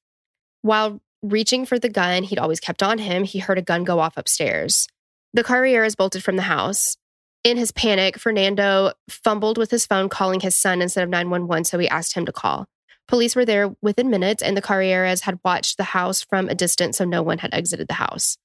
While 0.62 1.00
reaching 1.22 1.66
for 1.66 1.78
the 1.78 1.88
gun 1.88 2.22
he'd 2.22 2.38
always 2.38 2.60
kept 2.60 2.82
on 2.82 2.98
him, 2.98 3.24
he 3.24 3.38
heard 3.38 3.58
a 3.58 3.62
gun 3.62 3.84
go 3.84 3.98
off 3.98 4.16
upstairs. 4.16 4.88
The 5.32 5.44
Carreiras 5.44 5.96
bolted 5.96 6.24
from 6.24 6.36
the 6.36 6.42
house. 6.42 6.96
In 7.44 7.56
his 7.56 7.72
panic, 7.72 8.18
Fernando 8.18 8.92
fumbled 9.08 9.58
with 9.58 9.70
his 9.70 9.86
phone, 9.86 10.08
calling 10.08 10.40
his 10.40 10.56
son 10.56 10.82
instead 10.82 11.04
of 11.04 11.10
911, 11.10 11.64
so 11.64 11.78
he 11.78 11.88
asked 11.88 12.14
him 12.14 12.26
to 12.26 12.32
call. 12.32 12.66
Police 13.06 13.36
were 13.36 13.44
there 13.44 13.74
within 13.82 14.10
minutes, 14.10 14.42
and 14.42 14.56
the 14.56 14.62
Carreiras 14.62 15.20
had 15.20 15.38
watched 15.44 15.76
the 15.76 15.84
house 15.84 16.22
from 16.22 16.48
a 16.48 16.54
distance, 16.54 16.98
so 16.98 17.04
no 17.04 17.22
one 17.22 17.38
had 17.38 17.54
exited 17.54 17.86
the 17.86 17.94
house. 17.94 18.36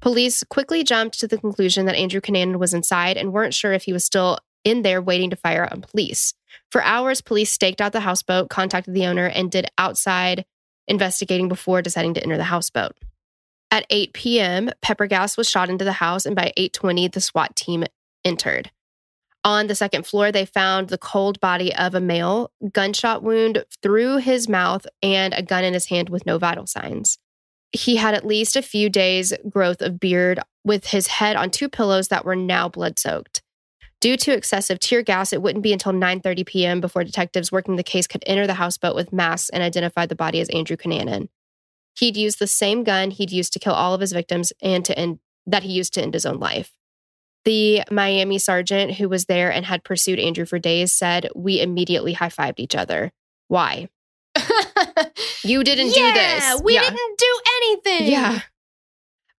Police 0.00 0.42
quickly 0.50 0.82
jumped 0.82 1.18
to 1.20 1.28
the 1.28 1.38
conclusion 1.38 1.86
that 1.86 1.94
Andrew 1.94 2.20
Cunanan 2.20 2.58
was 2.58 2.74
inside 2.74 3.16
and 3.16 3.32
weren't 3.32 3.54
sure 3.54 3.72
if 3.72 3.84
he 3.84 3.92
was 3.92 4.04
still 4.04 4.38
in 4.64 4.82
there 4.82 5.00
waiting 5.00 5.30
to 5.30 5.36
fire 5.36 5.68
on 5.70 5.82
police. 5.82 6.34
For 6.72 6.82
hours, 6.82 7.20
police 7.20 7.52
staked 7.52 7.80
out 7.80 7.92
the 7.92 8.00
houseboat, 8.00 8.48
contacted 8.48 8.94
the 8.94 9.06
owner, 9.06 9.26
and 9.26 9.50
did 9.50 9.68
outside 9.78 10.44
investigating 10.88 11.48
before 11.48 11.82
deciding 11.82 12.14
to 12.14 12.22
enter 12.22 12.36
the 12.36 12.44
houseboat. 12.44 12.96
At 13.70 13.86
8 13.90 14.12
p.m., 14.12 14.70
pepper 14.82 15.06
gas 15.06 15.36
was 15.36 15.50
shot 15.50 15.68
into 15.68 15.84
the 15.84 15.92
house, 15.92 16.26
and 16.26 16.36
by 16.36 16.52
8:20, 16.56 17.12
the 17.12 17.20
SWAT 17.20 17.56
team 17.56 17.84
entered. 18.24 18.70
On 19.44 19.66
the 19.66 19.74
second 19.74 20.06
floor, 20.06 20.32
they 20.32 20.46
found 20.46 20.88
the 20.88 20.96
cold 20.96 21.38
body 21.38 21.74
of 21.74 21.94
a 21.94 22.00
male, 22.00 22.50
gunshot 22.72 23.22
wound 23.22 23.64
through 23.82 24.18
his 24.18 24.48
mouth, 24.48 24.86
and 25.02 25.34
a 25.34 25.42
gun 25.42 25.64
in 25.64 25.74
his 25.74 25.86
hand 25.86 26.08
with 26.08 26.24
no 26.24 26.38
vital 26.38 26.66
signs. 26.66 27.18
He 27.72 27.96
had 27.96 28.14
at 28.14 28.26
least 28.26 28.56
a 28.56 28.62
few 28.62 28.88
days' 28.88 29.34
growth 29.50 29.82
of 29.82 30.00
beard 30.00 30.40
with 30.64 30.86
his 30.86 31.08
head 31.08 31.36
on 31.36 31.50
two 31.50 31.68
pillows 31.68 32.08
that 32.08 32.24
were 32.24 32.36
now 32.36 32.68
blood 32.68 32.98
soaked. 32.98 33.42
Due 34.04 34.18
to 34.18 34.34
excessive 34.34 34.78
tear 34.80 35.00
gas, 35.00 35.32
it 35.32 35.40
wouldn't 35.40 35.62
be 35.62 35.72
until 35.72 35.90
9:30 35.92 36.44
p.m. 36.44 36.80
before 36.82 37.04
detectives 37.04 37.50
working 37.50 37.76
the 37.76 37.82
case 37.82 38.06
could 38.06 38.22
enter 38.26 38.46
the 38.46 38.52
houseboat 38.52 38.94
with 38.94 39.14
masks 39.14 39.48
and 39.48 39.62
identify 39.62 40.04
the 40.04 40.14
body 40.14 40.40
as 40.40 40.50
Andrew 40.50 40.76
Cunanan. 40.76 41.28
He'd 41.94 42.14
used 42.14 42.38
the 42.38 42.46
same 42.46 42.84
gun 42.84 43.12
he'd 43.12 43.30
used 43.32 43.54
to 43.54 43.58
kill 43.58 43.72
all 43.72 43.94
of 43.94 44.02
his 44.02 44.12
victims 44.12 44.52
and 44.60 44.84
to 44.84 44.98
end 44.98 45.20
that 45.46 45.62
he 45.62 45.72
used 45.72 45.94
to 45.94 46.02
end 46.02 46.12
his 46.12 46.26
own 46.26 46.38
life. 46.38 46.70
The 47.46 47.84
Miami 47.90 48.36
sergeant 48.38 48.92
who 48.92 49.08
was 49.08 49.24
there 49.24 49.50
and 49.50 49.64
had 49.64 49.84
pursued 49.84 50.18
Andrew 50.18 50.44
for 50.44 50.58
days 50.58 50.92
said, 50.92 51.30
"We 51.34 51.62
immediately 51.62 52.12
high-fived 52.12 52.60
each 52.60 52.74
other. 52.74 53.10
Why? 53.48 53.88
You 55.44 55.62
didn't 55.64 55.92
do 55.92 56.00
yeah, 56.00 56.12
this. 56.50 56.62
we 56.62 56.74
Yeah. 56.74 56.82
didn't 56.82 57.18
do 57.18 57.40
anything. 57.56 58.12
Yeah. 58.12 58.40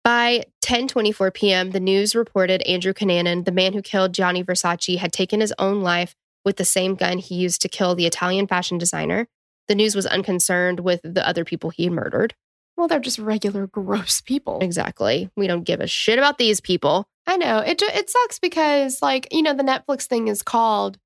By 0.06 0.44
10:24 0.64 1.34
p.m., 1.34 1.72
the 1.72 1.80
news 1.80 2.14
reported 2.14 2.62
Andrew 2.62 2.94
Cunanan, 2.94 3.44
the 3.44 3.52
man 3.52 3.74
who 3.74 3.82
killed 3.82 4.14
Gianni 4.14 4.44
Versace, 4.44 5.00
had 5.00 5.12
taken 5.12 5.42
his 5.42 5.52
own 5.58 5.82
life 5.82 6.16
with 6.46 6.58
the 6.58 6.64
same 6.64 6.94
gun 6.94 7.18
he 7.18 7.34
used 7.34 7.60
to 7.64 7.68
kill 7.68 7.96
the 7.96 8.06
Italian 8.06 8.46
fashion 8.46 8.78
designer. 8.78 9.28
The 9.68 9.74
news 9.74 9.96
was 9.96 10.06
unconcerned 10.06 10.82
with 10.82 11.02
the 11.04 11.28
other 11.28 11.44
people 11.44 11.72
he 11.72 11.90
murdered. 11.90 12.36
Well, 12.78 12.88
they're 12.88 13.00
just 13.00 13.18
regular 13.18 13.66
gross 13.66 14.22
people. 14.22 14.60
Exactly. 14.62 15.32
We 15.36 15.48
don't 15.48 15.64
give 15.64 15.82
a 15.82 15.88
shit 15.88 16.20
about 16.20 16.38
these 16.38 16.62
people. 16.62 17.08
I 17.26 17.38
know. 17.38 17.58
It 17.58 17.82
it 17.82 18.08
sucks 18.08 18.38
because 18.38 19.02
like, 19.02 19.28
you 19.32 19.42
know, 19.42 19.56
the 19.56 19.64
Netflix 19.64 20.04
thing 20.04 20.28
is 20.28 20.44
called 20.44 21.00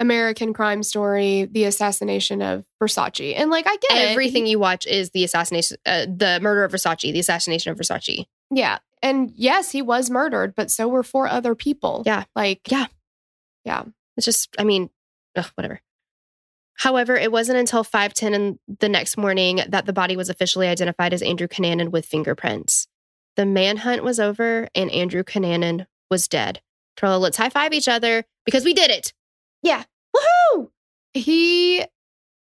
American 0.00 0.54
Crime 0.54 0.82
Story: 0.82 1.44
The 1.44 1.64
Assassination 1.64 2.40
of 2.40 2.64
Versace. 2.82 3.34
And 3.36 3.50
like 3.50 3.66
I 3.66 3.76
get 3.76 3.90
it. 3.90 4.10
Everything 4.12 4.46
you 4.46 4.58
watch 4.58 4.86
is 4.86 5.10
the 5.10 5.24
assassination, 5.24 5.76
uh, 5.84 6.06
the 6.06 6.38
murder 6.40 6.64
of 6.64 6.72
Versace, 6.72 7.12
the 7.12 7.20
assassination 7.20 7.72
of 7.72 7.76
Versace. 7.76 8.24
Yeah. 8.50 8.78
And 9.02 9.30
yes, 9.34 9.70
he 9.70 9.82
was 9.82 10.10
murdered, 10.10 10.54
but 10.56 10.70
so 10.70 10.88
were 10.88 11.02
four 11.02 11.28
other 11.28 11.54
people. 11.54 12.02
Yeah. 12.06 12.24
Like 12.34 12.60
Yeah. 12.70 12.86
Yeah. 13.64 13.84
It's 14.16 14.24
just, 14.24 14.54
I 14.58 14.64
mean, 14.64 14.90
ugh, 15.36 15.50
whatever. 15.54 15.80
However, 16.78 17.16
it 17.16 17.32
wasn't 17.32 17.58
until 17.58 17.84
5:10 17.84 18.34
in 18.34 18.58
the 18.80 18.88
next 18.88 19.16
morning 19.16 19.60
that 19.68 19.86
the 19.86 19.92
body 19.92 20.16
was 20.16 20.28
officially 20.28 20.68
identified 20.68 21.12
as 21.12 21.22
Andrew 21.22 21.48
Cunanan 21.48 21.90
with 21.90 22.06
fingerprints. 22.06 22.86
The 23.36 23.46
manhunt 23.46 24.02
was 24.04 24.18
over 24.20 24.68
and 24.74 24.90
Andrew 24.90 25.22
Cunanan 25.22 25.86
was 26.10 26.28
dead. 26.28 26.60
Trilla, 26.96 27.20
let's 27.20 27.36
high 27.36 27.50
five 27.50 27.72
each 27.72 27.88
other 27.88 28.24
because 28.44 28.64
we 28.64 28.74
did 28.74 28.90
it. 28.90 29.12
Yeah. 29.62 29.84
Woohoo! 30.16 30.70
He 31.12 31.84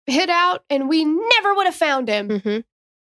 hid 0.06 0.30
out 0.30 0.64
and 0.70 0.88
we 0.88 1.04
never 1.04 1.54
would 1.56 1.66
have 1.66 1.76
found 1.76 2.08
him. 2.08 2.30
Mhm. 2.30 2.64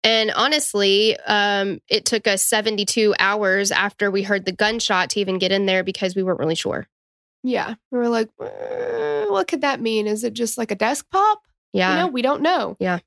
And 0.06 0.30
honestly, 0.30 1.18
um, 1.26 1.80
it 1.88 2.04
took 2.04 2.28
us 2.28 2.44
72 2.44 3.12
hours 3.18 3.72
after 3.72 4.08
we 4.08 4.22
heard 4.22 4.44
the 4.44 4.52
gunshot 4.52 5.10
to 5.10 5.20
even 5.20 5.38
get 5.38 5.50
in 5.50 5.66
there 5.66 5.82
because 5.82 6.14
we 6.14 6.22
weren't 6.22 6.38
really 6.38 6.54
sure. 6.54 6.86
Yeah. 7.42 7.74
We 7.90 7.98
were 7.98 8.08
like, 8.08 8.28
"Uh, 8.38 9.26
what 9.26 9.48
could 9.48 9.62
that 9.62 9.80
mean? 9.80 10.06
Is 10.06 10.22
it 10.22 10.32
just 10.32 10.58
like 10.58 10.70
a 10.70 10.76
desk 10.76 11.06
pop? 11.10 11.40
Yeah. 11.72 11.90
You 11.90 11.96
know, 12.02 12.06
we 12.06 12.22
don't 12.22 12.40
know. 12.40 12.76
Yeah. 12.78 13.00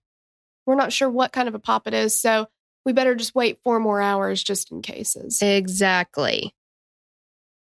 We're 0.66 0.76
not 0.76 0.92
sure 0.92 1.10
what 1.10 1.32
kind 1.32 1.48
of 1.48 1.56
a 1.56 1.60
pop 1.60 1.88
it 1.88 1.94
is. 1.94 2.20
So 2.20 2.48
we 2.86 2.92
better 2.92 3.16
just 3.16 3.34
wait 3.34 3.60
four 3.64 3.80
more 3.80 4.02
hours 4.02 4.44
just 4.44 4.70
in 4.70 4.82
cases. 4.82 5.42
Exactly. 5.42 6.54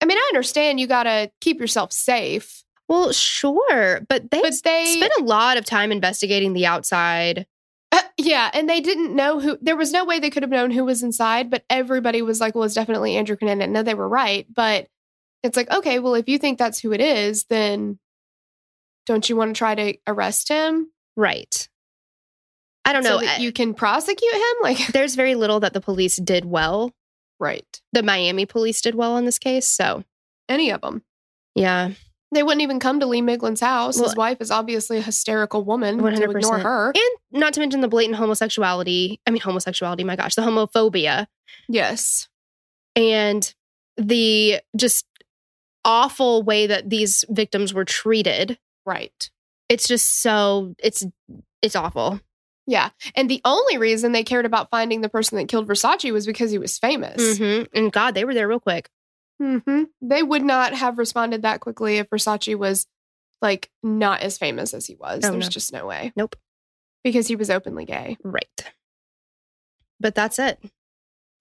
I 0.00 0.06
mean, 0.06 0.16
I 0.16 0.30
understand 0.32 0.80
you 0.80 0.86
got 0.86 1.02
to 1.02 1.30
keep 1.42 1.60
yourself 1.60 1.92
safe, 1.92 2.64
Well, 2.88 3.12
sure, 3.12 4.00
but 4.08 4.30
they, 4.30 4.40
but 4.40 4.54
they, 4.64 4.86
spent 4.96 5.12
a 5.18 5.24
lot 5.24 5.58
of 5.58 5.66
time 5.66 5.92
investigating 5.92 6.54
the 6.54 6.66
outside. 6.66 7.46
yeah, 8.18 8.50
and 8.54 8.68
they 8.68 8.80
didn't 8.80 9.14
know 9.14 9.40
who, 9.40 9.58
there 9.60 9.76
was 9.76 9.92
no 9.92 10.04
way 10.04 10.18
they 10.18 10.30
could 10.30 10.42
have 10.42 10.50
known 10.50 10.70
who 10.70 10.84
was 10.84 11.02
inside, 11.02 11.50
but 11.50 11.64
everybody 11.70 12.22
was 12.22 12.40
like, 12.40 12.54
well, 12.54 12.64
it's 12.64 12.74
definitely 12.74 13.16
Andrew 13.16 13.36
Cunanan. 13.36 13.70
No, 13.70 13.82
they 13.82 13.94
were 13.94 14.08
right. 14.08 14.46
But 14.52 14.88
it's 15.42 15.56
like, 15.56 15.70
okay, 15.70 15.98
well, 15.98 16.14
if 16.14 16.28
you 16.28 16.38
think 16.38 16.58
that's 16.58 16.78
who 16.80 16.92
it 16.92 17.00
is, 17.00 17.44
then 17.44 17.98
don't 19.06 19.28
you 19.28 19.36
want 19.36 19.54
to 19.54 19.58
try 19.58 19.74
to 19.74 19.94
arrest 20.06 20.48
him? 20.48 20.90
Right. 21.16 21.68
I 22.84 22.92
don't 22.92 23.02
so 23.04 23.20
know. 23.20 23.26
I- 23.26 23.36
you 23.38 23.52
can 23.52 23.74
prosecute 23.74 24.32
him? 24.34 24.42
Like, 24.62 24.78
There's 24.92 25.14
very 25.14 25.34
little 25.34 25.60
that 25.60 25.72
the 25.72 25.80
police 25.80 26.16
did 26.16 26.44
well. 26.44 26.92
right. 27.38 27.64
The 27.92 28.02
Miami 28.02 28.46
police 28.46 28.80
did 28.80 28.94
well 28.94 29.16
in 29.16 29.24
this 29.24 29.38
case. 29.38 29.68
So, 29.68 30.04
Any 30.48 30.70
of 30.70 30.80
them. 30.80 31.02
yeah, 31.54 31.90
They 32.32 32.42
wouldn't 32.42 32.62
even 32.62 32.80
come 32.80 33.00
to 33.00 33.06
Lee 33.06 33.22
Miglin's 33.22 33.60
house. 33.60 33.98
His 33.98 34.16
wife 34.16 34.38
is 34.40 34.50
obviously 34.50 34.98
a 34.98 35.02
hysterical 35.02 35.64
woman. 35.64 36.00
100%. 36.00 36.16
To 36.16 36.30
ignore 36.30 36.58
her. 36.58 36.92
And 36.94 37.40
not 37.40 37.52
to 37.54 37.60
mention 37.60 37.80
the 37.80 37.88
blatant 37.88 38.16
homosexuality. 38.16 39.20
I 39.26 39.30
mean, 39.30 39.40
homosexuality, 39.40 40.04
my 40.04 40.16
gosh, 40.16 40.34
the 40.34 40.42
homophobia 40.42 41.26
Yes. 41.68 42.28
and 42.96 43.54
the 43.96 44.60
just 44.76 45.06
awful 45.84 46.42
way 46.42 46.66
that 46.66 46.90
these 46.90 47.24
victims 47.30 47.72
were 47.72 47.84
treated. 47.84 48.58
Right. 48.84 49.30
It's 49.68 49.86
just 49.86 50.20
so, 50.20 50.74
it's, 50.78 51.04
it's 51.62 51.76
awful. 51.76 52.20
Yeah. 52.66 52.90
And 53.14 53.30
the 53.30 53.40
only 53.44 53.78
reason 53.78 54.10
they 54.10 54.24
cared 54.24 54.44
about 54.46 54.70
finding 54.70 55.00
the 55.00 55.08
person 55.08 55.38
that 55.38 55.46
killed 55.48 55.68
Versace 55.68 56.12
was 56.12 56.26
because 56.26 56.50
he 56.50 56.58
was 56.58 56.76
famous. 56.78 57.38
hmm 57.38 57.62
And 57.72 57.92
God, 57.92 58.14
they 58.14 58.24
were 58.24 58.34
there 58.34 58.48
real 58.48 58.58
quick. 58.60 58.90
Hmm 59.40 59.84
They 60.00 60.22
would 60.22 60.42
not 60.42 60.74
have 60.74 60.98
responded 60.98 61.42
that 61.42 61.60
quickly 61.60 61.98
if 61.98 62.08
Versace 62.10 62.56
was 62.56 62.86
like 63.42 63.70
not 63.82 64.20
as 64.22 64.38
famous 64.38 64.72
as 64.74 64.86
he 64.86 64.94
was. 64.94 65.24
Oh, 65.24 65.30
There's 65.32 65.44
no. 65.46 65.50
just 65.50 65.72
no 65.72 65.86
way. 65.86 66.12
Nope. 66.16 66.36
Because 67.04 67.26
he 67.28 67.36
was 67.36 67.50
openly 67.50 67.84
gay. 67.84 68.16
Right. 68.24 68.64
But 70.00 70.14
that's 70.14 70.38
it. 70.38 70.58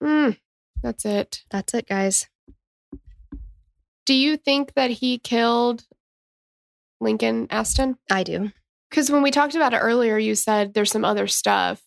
Mm, 0.02 0.38
that's 0.82 1.04
it. 1.04 1.42
That's 1.50 1.74
it, 1.74 1.88
guys. 1.88 2.28
Do 4.04 4.14
you 4.14 4.36
think 4.36 4.74
that 4.74 4.90
he 4.90 5.18
killed 5.18 5.84
Lincoln 7.00 7.46
Aston? 7.50 7.96
I 8.10 8.22
do. 8.22 8.52
Because 8.90 9.10
when 9.10 9.22
we 9.22 9.30
talked 9.30 9.54
about 9.54 9.74
it 9.74 9.78
earlier, 9.78 10.16
you 10.16 10.34
said 10.34 10.74
there's 10.74 10.92
some 10.92 11.04
other 11.04 11.26
stuff. 11.26 11.82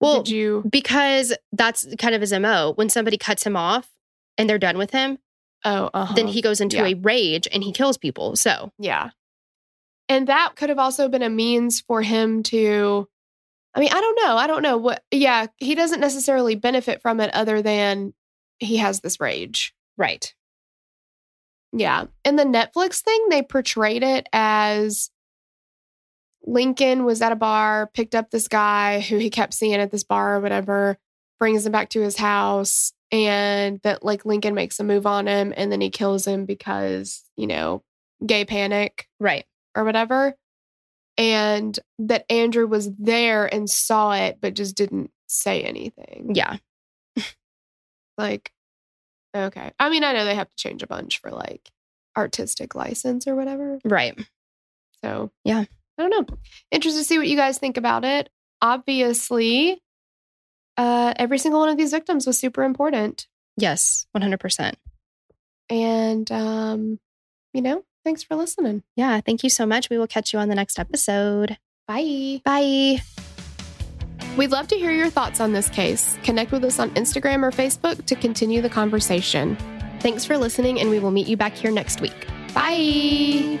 Well, 0.00 0.22
Did 0.22 0.32
you? 0.34 0.64
because 0.70 1.34
that's 1.52 1.86
kind 1.98 2.14
of 2.14 2.20
his 2.20 2.32
MO. 2.32 2.72
When 2.76 2.88
somebody 2.88 3.16
cuts 3.18 3.44
him 3.44 3.56
off 3.56 3.88
and 4.38 4.48
they're 4.48 4.58
done 4.58 4.78
with 4.78 4.90
him, 4.92 5.18
Oh, 5.64 5.90
uh-huh. 5.94 6.14
then 6.14 6.26
he 6.28 6.42
goes 6.42 6.60
into 6.60 6.76
Yeah. 6.76 6.86
a 6.86 6.94
rage 6.94 7.48
and 7.50 7.62
he 7.64 7.72
kills 7.72 7.96
people. 7.96 8.36
So, 8.36 8.72
Yeah. 8.78 9.10
And 10.08 10.26
that 10.28 10.56
could 10.56 10.68
have 10.68 10.78
also 10.78 11.08
been 11.08 11.22
a 11.22 11.30
means 11.30 11.80
for 11.80 12.02
him 12.02 12.42
to 12.44 13.08
I 13.76 13.80
mean, 13.80 13.88
I 13.92 14.00
don't 14.00 14.18
know. 14.22 14.36
I 14.36 14.46
don't 14.46 14.62
know 14.62 14.76
what 14.76 15.02
yeah, 15.10 15.46
he 15.56 15.74
doesn't 15.74 16.00
necessarily 16.00 16.54
benefit 16.54 17.02
from 17.02 17.18
it 17.20 17.34
other 17.34 17.60
than 17.62 18.14
he 18.58 18.76
has 18.76 19.00
this 19.00 19.18
rage. 19.20 19.74
right. 19.96 20.32
Yeah. 21.72 22.04
In 22.24 22.36
the 22.36 22.44
Netflix 22.44 23.00
thing, 23.02 23.28
they 23.30 23.42
portrayed 23.42 24.04
it 24.04 24.28
as 24.32 25.10
Lincoln 26.46 27.04
was 27.04 27.20
at 27.20 27.32
a 27.32 27.36
bar, 27.36 27.90
picked 27.92 28.14
up 28.14 28.30
this 28.30 28.46
guy 28.48 29.00
who 29.00 29.16
he 29.18 29.28
kept 29.28 29.54
seeing 29.54 29.74
at 29.74 29.90
this 29.90 30.04
bar 30.04 30.36
or 30.36 30.40
whatever, 30.40 30.98
brings 31.40 31.66
him 31.66 31.72
back 31.72 31.88
to 31.90 32.00
his 32.00 32.16
house, 32.16 32.92
and 33.12 33.80
that 33.82 34.04
like 34.04 34.24
Lincoln 34.24 34.54
makes 34.54 34.80
a 34.80 34.84
move 34.84 35.06
on 35.06 35.26
him 35.26 35.52
and 35.56 35.70
then 35.70 35.80
he 35.80 35.90
kills 35.90 36.26
him 36.26 36.44
because, 36.46 37.22
you 37.36 37.46
know, 37.46 37.82
gay 38.24 38.44
panic 38.44 39.08
Right. 39.20 39.44
or 39.76 39.84
whatever. 39.84 40.34
And 41.16 41.78
that 42.00 42.24
Andrew 42.30 42.66
was 42.66 42.90
there 42.96 43.52
and 43.52 43.70
saw 43.70 44.12
it, 44.12 44.38
but 44.40 44.54
just 44.54 44.74
didn't 44.76 45.10
say 45.28 45.62
anything. 45.62 46.32
Yeah. 46.34 46.56
Like, 48.16 48.52
okay. 49.36 49.72
I 49.78 49.90
mean, 49.90 50.04
I 50.04 50.12
know 50.12 50.24
they 50.24 50.34
have 50.34 50.48
to 50.50 50.56
change 50.56 50.82
a 50.82 50.86
bunch 50.86 51.20
for 51.20 51.30
like 51.30 51.70
artistic 52.16 52.74
license 52.74 53.26
or 53.26 53.34
whatever. 53.34 53.78
Right. 53.84 54.18
So, 55.04 55.30
Yeah. 55.44 55.64
I 55.96 56.02
don't 56.08 56.10
know. 56.28 56.36
Interested 56.72 57.00
to 57.00 57.04
see 57.04 57.18
what 57.18 57.28
you 57.28 57.36
guys 57.36 57.58
think 57.58 57.76
about 57.76 58.04
it. 58.04 58.28
Obviously, 58.60 59.80
uh, 60.76 61.14
every 61.16 61.38
single 61.38 61.60
one 61.60 61.68
of 61.68 61.76
these 61.76 61.90
victims 61.90 62.26
was 62.26 62.38
super 62.38 62.62
important. 62.62 63.26
Yes. 63.56 64.06
100%. 64.16 64.74
And, 65.70 66.30
um, 66.30 66.98
you 67.52 67.62
know, 67.62 67.84
thanks 68.04 68.22
for 68.22 68.36
listening. 68.36 68.82
Yeah. 68.96 69.20
Thank 69.20 69.42
you 69.42 69.50
so 69.50 69.66
much. 69.66 69.90
We 69.90 69.98
will 69.98 70.06
catch 70.06 70.32
you 70.32 70.38
on 70.38 70.48
the 70.48 70.54
next 70.54 70.78
episode. 70.78 71.56
Bye. 71.86 72.40
Bye. 72.44 73.02
We'd 74.36 74.50
love 74.50 74.66
to 74.68 74.76
hear 74.76 74.90
your 74.90 75.10
thoughts 75.10 75.40
on 75.40 75.52
this 75.52 75.68
case. 75.68 76.18
Connect 76.24 76.50
with 76.50 76.64
us 76.64 76.78
on 76.80 76.90
Instagram 76.90 77.44
or 77.44 77.50
Facebook 77.50 78.04
to 78.06 78.16
continue 78.16 78.60
the 78.60 78.70
conversation. 78.70 79.56
Thanks 80.00 80.24
for 80.24 80.36
listening, 80.36 80.80
and 80.80 80.90
we 80.90 80.98
will 80.98 81.12
meet 81.12 81.28
you 81.28 81.36
back 81.36 81.54
here 81.54 81.70
next 81.70 82.00
week. 82.00 82.26
Bye. 82.52 83.60